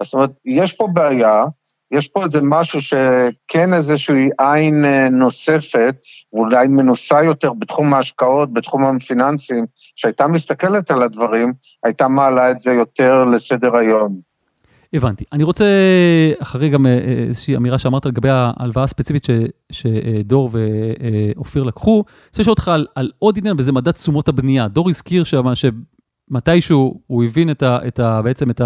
זאת 0.03 0.13
אומרת, 0.13 0.31
יש 0.45 0.73
פה 0.73 0.87
בעיה, 0.93 1.43
יש 1.91 2.07
פה 2.07 2.23
איזה 2.23 2.39
משהו 2.43 2.79
שכן 2.81 3.73
איזושהי 3.73 4.29
עין 4.37 4.85
נוספת, 5.11 5.95
ואולי 6.33 6.67
מנוסה 6.67 7.23
יותר 7.23 7.53
בתחום 7.53 7.93
ההשקעות, 7.93 8.53
בתחום 8.53 8.83
הפיננסים, 8.83 9.65
שהייתה 9.95 10.27
מסתכלת 10.27 10.91
על 10.91 11.03
הדברים, 11.03 11.53
הייתה 11.83 12.07
מעלה 12.07 12.51
את 12.51 12.59
זה 12.59 12.71
יותר 12.71 13.23
לסדר 13.23 13.77
היום. 13.77 14.28
הבנתי. 14.93 15.23
אני 15.33 15.43
רוצה, 15.43 15.65
אחרי 16.39 16.69
גם 16.69 16.85
איזושהי 16.85 17.55
אמירה 17.55 17.77
שאמרת 17.77 18.05
לגבי 18.05 18.29
ההלוואה 18.31 18.83
הספציפית 18.83 19.23
ש, 19.23 19.29
שדור 19.71 20.49
ואופיר 20.53 21.63
לקחו, 21.63 22.03
אני 22.07 22.27
רוצה 22.27 22.41
לשאול 22.41 22.51
אותך 22.51 22.67
על, 22.67 22.87
על 22.95 23.11
עוד 23.19 23.37
עניין, 23.37 23.55
וזה 23.59 23.71
מדד 23.71 23.91
תשומות 23.91 24.27
הבנייה. 24.27 24.67
דור 24.67 24.89
הזכיר 24.89 25.23
שם 25.23 25.45
שמתישהו 25.55 27.01
הוא 27.07 27.23
הבין 27.23 27.51
את 27.51 27.63
ה, 27.63 27.87
את 27.87 27.99
ה, 27.99 28.21
בעצם 28.21 28.49
את. 28.49 28.61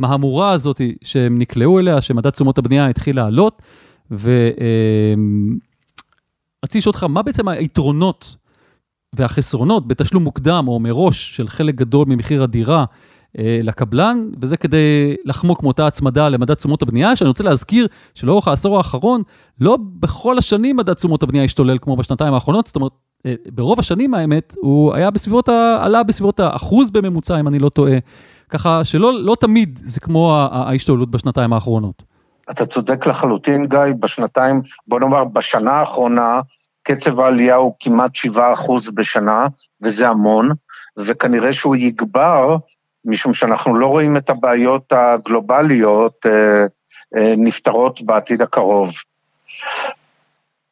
המהמורה 0.00 0.50
הזאת 0.50 0.80
שהם 1.04 1.38
נקלעו 1.38 1.78
אליה, 1.78 2.00
שמדד 2.00 2.30
תשומות 2.30 2.58
הבנייה 2.58 2.88
התחיל 2.88 3.16
לעלות, 3.16 3.62
ורציתי 4.10 4.28
לשאול 6.78 6.92
אותך, 6.92 7.04
מה 7.04 7.22
בעצם 7.22 7.48
היתרונות 7.48 8.36
והחסרונות 9.12 9.88
בתשלום 9.88 10.24
מוקדם 10.24 10.64
או 10.68 10.80
מראש 10.80 11.36
של 11.36 11.48
חלק 11.48 11.74
גדול 11.74 12.06
ממחיר 12.08 12.42
הדירה 12.42 12.78
אה, 12.78 12.84
לקבלן, 13.38 14.28
וזה 14.42 14.56
כדי 14.56 15.16
לחמוק 15.24 15.62
מאותה 15.62 15.86
הצמדה 15.86 16.28
למדד 16.28 16.54
תשומות 16.54 16.82
הבנייה, 16.82 17.16
שאני 17.16 17.28
רוצה 17.28 17.44
להזכיר 17.44 17.86
שלאורך 18.14 18.48
העשור 18.48 18.76
האחרון, 18.76 19.22
לא 19.60 19.78
בכל 20.00 20.38
השנים 20.38 20.76
מדד 20.76 20.92
תשומות 20.92 21.22
הבנייה 21.22 21.44
השתולל 21.44 21.78
כמו 21.78 21.96
בשנתיים 21.96 22.34
האחרונות, 22.34 22.66
זאת 22.66 22.76
אומרת, 22.76 22.92
אה, 23.26 23.34
ברוב 23.46 23.78
השנים 23.78 24.14
האמת, 24.14 24.54
הוא 24.60 24.94
היה 24.94 25.10
בסביבות, 25.10 25.48
ה... 25.48 25.78
עלה 25.80 26.02
בסביבות 26.02 26.40
האחוז 26.40 26.90
בממוצע, 26.90 27.40
אם 27.40 27.48
אני 27.48 27.58
לא 27.58 27.68
טועה. 27.68 27.98
ככה 28.48 28.84
שלא 28.84 29.12
לא 29.12 29.36
תמיד 29.40 29.80
זה 29.84 30.00
כמו 30.00 30.36
ההשתוללות 30.50 31.10
בשנתיים 31.10 31.52
האחרונות. 31.52 32.02
אתה 32.50 32.66
צודק 32.66 33.06
לחלוטין, 33.06 33.66
גיא, 33.66 33.78
בשנתיים, 34.00 34.62
בוא 34.86 35.00
נאמר, 35.00 35.24
בשנה 35.24 35.72
האחרונה, 35.72 36.40
קצב 36.82 37.20
העלייה 37.20 37.54
הוא 37.54 37.74
כמעט 37.80 38.14
7 38.14 38.52
אחוז 38.52 38.90
בשנה, 38.90 39.46
וזה 39.82 40.08
המון, 40.08 40.50
וכנראה 40.96 41.52
שהוא 41.52 41.76
יגבר, 41.76 42.56
משום 43.04 43.34
שאנחנו 43.34 43.74
לא 43.74 43.86
רואים 43.86 44.16
את 44.16 44.30
הבעיות 44.30 44.92
הגלובליות 44.92 46.26
אה, 46.26 46.66
אה, 47.16 47.34
נפתרות 47.36 48.02
בעתיד 48.02 48.42
הקרוב. 48.42 48.90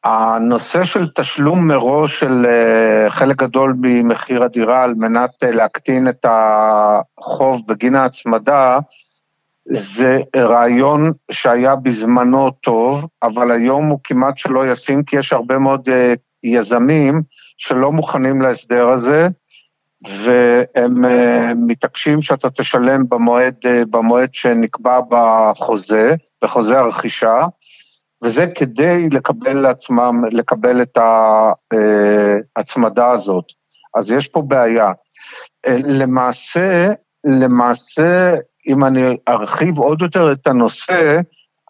הנושא 0.03 0.83
של 0.83 1.09
תשלום 1.15 1.67
מראש 1.67 2.19
של 2.19 2.45
אה, 2.45 3.09
חלק 3.09 3.37
גדול 3.37 3.75
ממחיר 3.81 4.43
הדירה 4.43 4.83
על 4.83 4.93
מנת 4.93 5.43
להקטין 5.43 6.07
את 6.07 6.25
החוב 6.29 7.61
בגין 7.67 7.95
ההצמדה, 7.95 8.79
זה 9.65 10.17
רעיון 10.35 11.11
שהיה 11.31 11.75
בזמנו 11.75 12.51
טוב, 12.51 13.05
אבל 13.23 13.51
היום 13.51 13.87
הוא 13.87 13.99
כמעט 14.03 14.37
שלא 14.37 14.71
ישים, 14.71 15.03
כי 15.03 15.17
יש 15.17 15.33
הרבה 15.33 15.59
מאוד 15.59 15.89
יזמים 16.43 17.21
שלא 17.57 17.91
מוכנים 17.91 18.41
להסדר 18.41 18.89
הזה, 18.89 19.27
והם 20.07 21.01
מתעקשים 21.67 22.21
שאתה 22.21 22.49
תשלם 22.49 23.09
במועד, 23.09 23.55
במועד 23.89 24.33
שנקבע 24.33 24.99
בחוזה, 25.09 26.15
בחוזה 26.43 26.79
הרכישה, 26.79 27.45
וזה 28.23 28.45
כדי 28.55 29.09
לקבל 29.11 29.53
לעצמם, 29.53 30.23
לקבל 30.31 30.81
את 30.81 30.97
ההצמדה 32.55 33.11
הזאת. 33.11 33.45
אז 33.97 34.11
יש 34.11 34.27
פה 34.27 34.41
בעיה. 34.41 34.91
למעשה, 35.67 36.87
למעשה, 37.23 38.35
אם 38.67 38.83
אני 38.83 39.17
ארחיב 39.27 39.77
עוד 39.77 40.01
יותר 40.01 40.31
את 40.31 40.47
הנושא, 40.47 41.19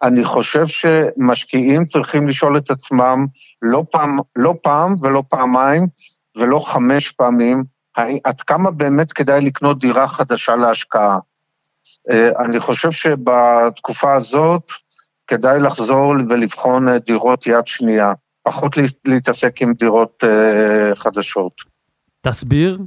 אני 0.02 0.24
חושב 0.24 0.66
שמשקיעים 0.66 1.84
צריכים 1.84 2.28
לשאול 2.28 2.56
את 2.58 2.70
עצמם 2.70 3.26
לא 3.62 3.84
פעם, 3.90 4.16
לא 4.36 4.54
פעם 4.62 4.94
ולא 5.00 5.22
פעמיים 5.28 5.86
ולא 6.36 6.58
חמש 6.58 7.10
פעמים, 7.10 7.64
עד 8.24 8.40
כמה 8.40 8.70
באמת 8.70 9.12
כדאי 9.12 9.40
לקנות 9.40 9.78
דירה 9.78 10.08
חדשה 10.08 10.56
להשקעה. 10.56 11.18
אני 12.38 12.60
חושב 12.60 12.90
שבתקופה 12.90 14.14
הזאת, 14.14 14.70
כדאי 15.30 15.60
לחזור 15.60 16.14
ולבחון 16.28 16.88
אה, 16.88 16.98
דירות 16.98 17.46
יד 17.46 17.66
שנייה, 17.66 18.12
פחות 18.42 18.76
להתעסק 19.04 19.62
עם 19.62 19.72
דירות 19.74 20.24
uh, 20.24 20.96
חדשות. 20.96 21.52
תסביר. 22.20 22.78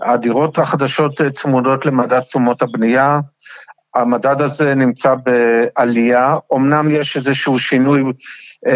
הדירות 0.00 0.58
החדשות 0.58 1.20
אה, 1.20 1.30
צמודות 1.30 1.86
למדד 1.86 2.20
תשומות 2.20 2.62
הבנייה, 2.62 3.20
המדד 3.94 4.40
הזה 4.40 4.74
נמצא 4.74 5.14
בעלייה, 5.14 6.36
אמנם 6.54 6.90
יש 6.90 7.16
איזשהו 7.16 7.58
שינוי 7.58 8.02
uh, 8.02 8.70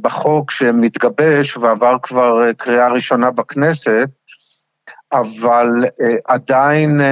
בחוק 0.00 0.50
שמתגבש 0.50 1.56
ועבר 1.56 1.96
כבר 2.02 2.52
קריאה 2.52 2.88
ראשונה 2.88 3.30
בכנסת, 3.30 4.08
אבל 5.20 5.68
uh, 5.84 6.04
עדיין, 6.26 7.00
uh, 7.00 7.04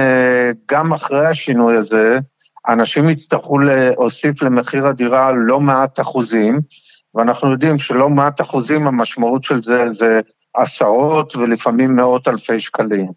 גם 0.71 0.93
אחרי 0.93 1.27
השינוי 1.27 1.77
הזה, 1.77 2.19
אנשים 2.67 3.09
יצטרכו 3.09 3.59
להוסיף 3.59 4.41
למחיר 4.41 4.87
הדירה 4.87 5.31
לא 5.31 5.59
מעט 5.59 5.99
אחוזים, 5.99 6.59
ואנחנו 7.15 7.51
יודעים 7.51 7.79
שלא 7.79 8.09
מעט 8.09 8.41
אחוזים, 8.41 8.87
המשמעות 8.87 9.43
של 9.43 9.63
זה 9.63 9.89
זה 9.89 10.19
עשרות 10.53 11.35
ולפעמים 11.35 11.95
מאות 11.95 12.27
אלפי 12.27 12.59
שקלים. 12.59 13.11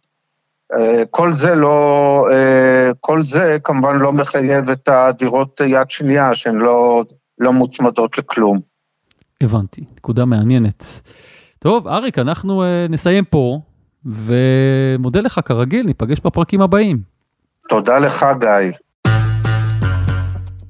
אה, 0.72 1.02
כל 1.10 1.32
זה 1.32 1.54
לא, 1.54 2.26
אה, 2.32 2.90
כל 3.00 3.24
זה 3.24 3.56
כמובן 3.64 3.98
לא 3.98 4.12
מחייב 4.12 4.70
את 4.70 4.88
הדירות 4.88 5.60
יד 5.66 5.90
שנייה 5.90 6.34
שהן 6.34 6.56
לא, 6.56 7.04
לא 7.38 7.52
מוצמדות 7.52 8.18
לכלום. 8.18 8.60
הבנתי, 9.40 9.84
נקודה 9.96 10.24
מעניינת. 10.24 11.00
טוב, 11.58 11.88
אריק, 11.88 12.18
אנחנו 12.18 12.62
אה, 12.62 12.86
נסיים 12.88 13.24
פה, 13.24 13.60
ומודה 14.06 15.20
לך 15.20 15.40
כרגיל, 15.44 15.86
ניפגש 15.86 16.20
בפרקים 16.24 16.60
הבאים. 16.60 16.98
תודה 17.68 17.98
לך, 17.98 18.26
גיא. 18.40 18.72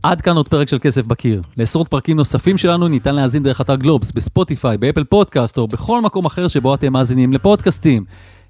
עד 0.03 0.21
כאן 0.21 0.37
עוד 0.37 0.49
פרק 0.49 0.69
של 0.69 0.79
כסף 0.79 1.05
בקיר. 1.05 1.43
לעשרות 1.57 1.89
פרקים 1.89 2.17
נוספים 2.17 2.57
שלנו 2.57 2.89
ניתן 2.89 3.15
להאזין 3.15 3.43
דרך 3.43 3.61
אתר 3.61 3.77
גלובס, 3.77 4.13
בספוטיפיי, 4.13 4.79
באפל 4.79 5.05
פודקאסט 5.05 5.59
או 5.59 5.67
בכל 5.67 6.01
מקום 6.01 6.25
אחר 6.25 6.49
שבו 6.49 6.75
אתם 6.75 6.93
מאזינים 6.93 7.33
לפודקאסטים. 7.33 8.05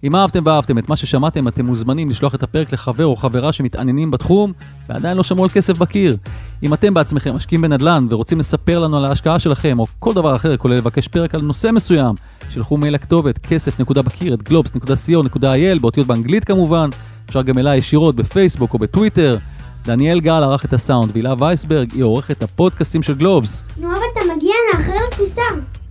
אם 0.04 0.16
אהבתם 0.16 0.42
ואהבתם 0.44 0.78
את 0.78 0.88
מה 0.88 0.96
ששמעתם, 0.96 1.48
אתם 1.48 1.66
מוזמנים 1.66 2.10
לשלוח 2.10 2.34
את 2.34 2.42
הפרק 2.42 2.72
לחבר 2.72 3.06
או 3.06 3.16
חברה 3.16 3.52
שמתעניינים 3.52 4.10
בתחום 4.10 4.52
ועדיין 4.88 5.16
לא 5.16 5.22
שמעו 5.22 5.44
על 5.44 5.50
כסף 5.50 5.78
בקיר. 5.78 6.16
אם 6.62 6.74
אתם 6.74 6.94
בעצמכם 6.94 7.34
משקיעים 7.34 7.62
בנדל"ן 7.62 8.06
ורוצים 8.10 8.38
לספר 8.38 8.78
לנו 8.78 8.96
על 8.96 9.04
ההשקעה 9.04 9.38
שלכם 9.38 9.78
או 9.78 9.86
כל 9.98 10.12
דבר 10.12 10.36
אחר, 10.36 10.56
כולל 10.56 10.74
לבקש 10.76 11.08
פרק 11.08 11.34
על 11.34 11.42
נושא 11.42 11.70
מסוים, 11.72 12.14
שלחו 12.50 12.76
מייל 12.76 12.94
לכתובת 12.94 13.38
כסף.בקיר 13.38 14.34
at 14.34 14.42
globes.co.il 14.42 15.78
באותיות 15.80 16.06
באנגלית 16.06 16.44
כמובן, 16.44 16.90
אפשר 17.28 17.42
גם 17.42 17.58
אליי 17.58 17.78
ישירות 17.78 18.16
בפייסבוק 18.16 18.74
או 18.74 18.78
בטוויטר. 18.78 19.38
דניאל 19.84 20.20
גל 20.20 20.42
ערך 20.42 20.64
את 20.64 20.72
הסאונד, 20.72 21.10
והילה 21.12 21.34
וייסברג 21.38 21.92
היא 21.92 22.02
עורכת 22.02 22.42
הפודקאסטים 22.42 23.02
של 23.02 23.14
גלובס. 23.14 23.64
נו, 23.76 23.88
אבל 23.88 23.96
אתה 24.12 24.20
מגיע, 24.36 24.54
נאחר 24.74 24.92
לטיסה. 25.06 25.42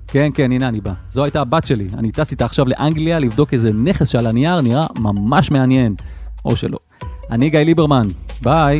כן, 0.07 0.29
כן, 0.33 0.51
הנה 0.51 0.67
אני 0.67 0.81
בא. 0.81 0.93
זו 1.11 1.23
הייתה 1.23 1.41
הבת 1.41 1.67
שלי. 1.67 1.87
אני 1.97 2.11
טס 2.11 2.31
איתה 2.31 2.45
עכשיו 2.45 2.65
לאנגליה 2.67 3.19
לבדוק 3.19 3.53
איזה 3.53 3.73
נכס 3.73 4.07
שעל 4.07 4.27
הנייר 4.27 4.61
נראה 4.61 4.87
ממש 4.99 5.51
מעניין. 5.51 5.95
או 6.45 6.55
שלא. 6.55 6.77
אני 7.31 7.49
גיא 7.49 7.59
ליברמן, 7.59 8.07
ביי. 8.41 8.79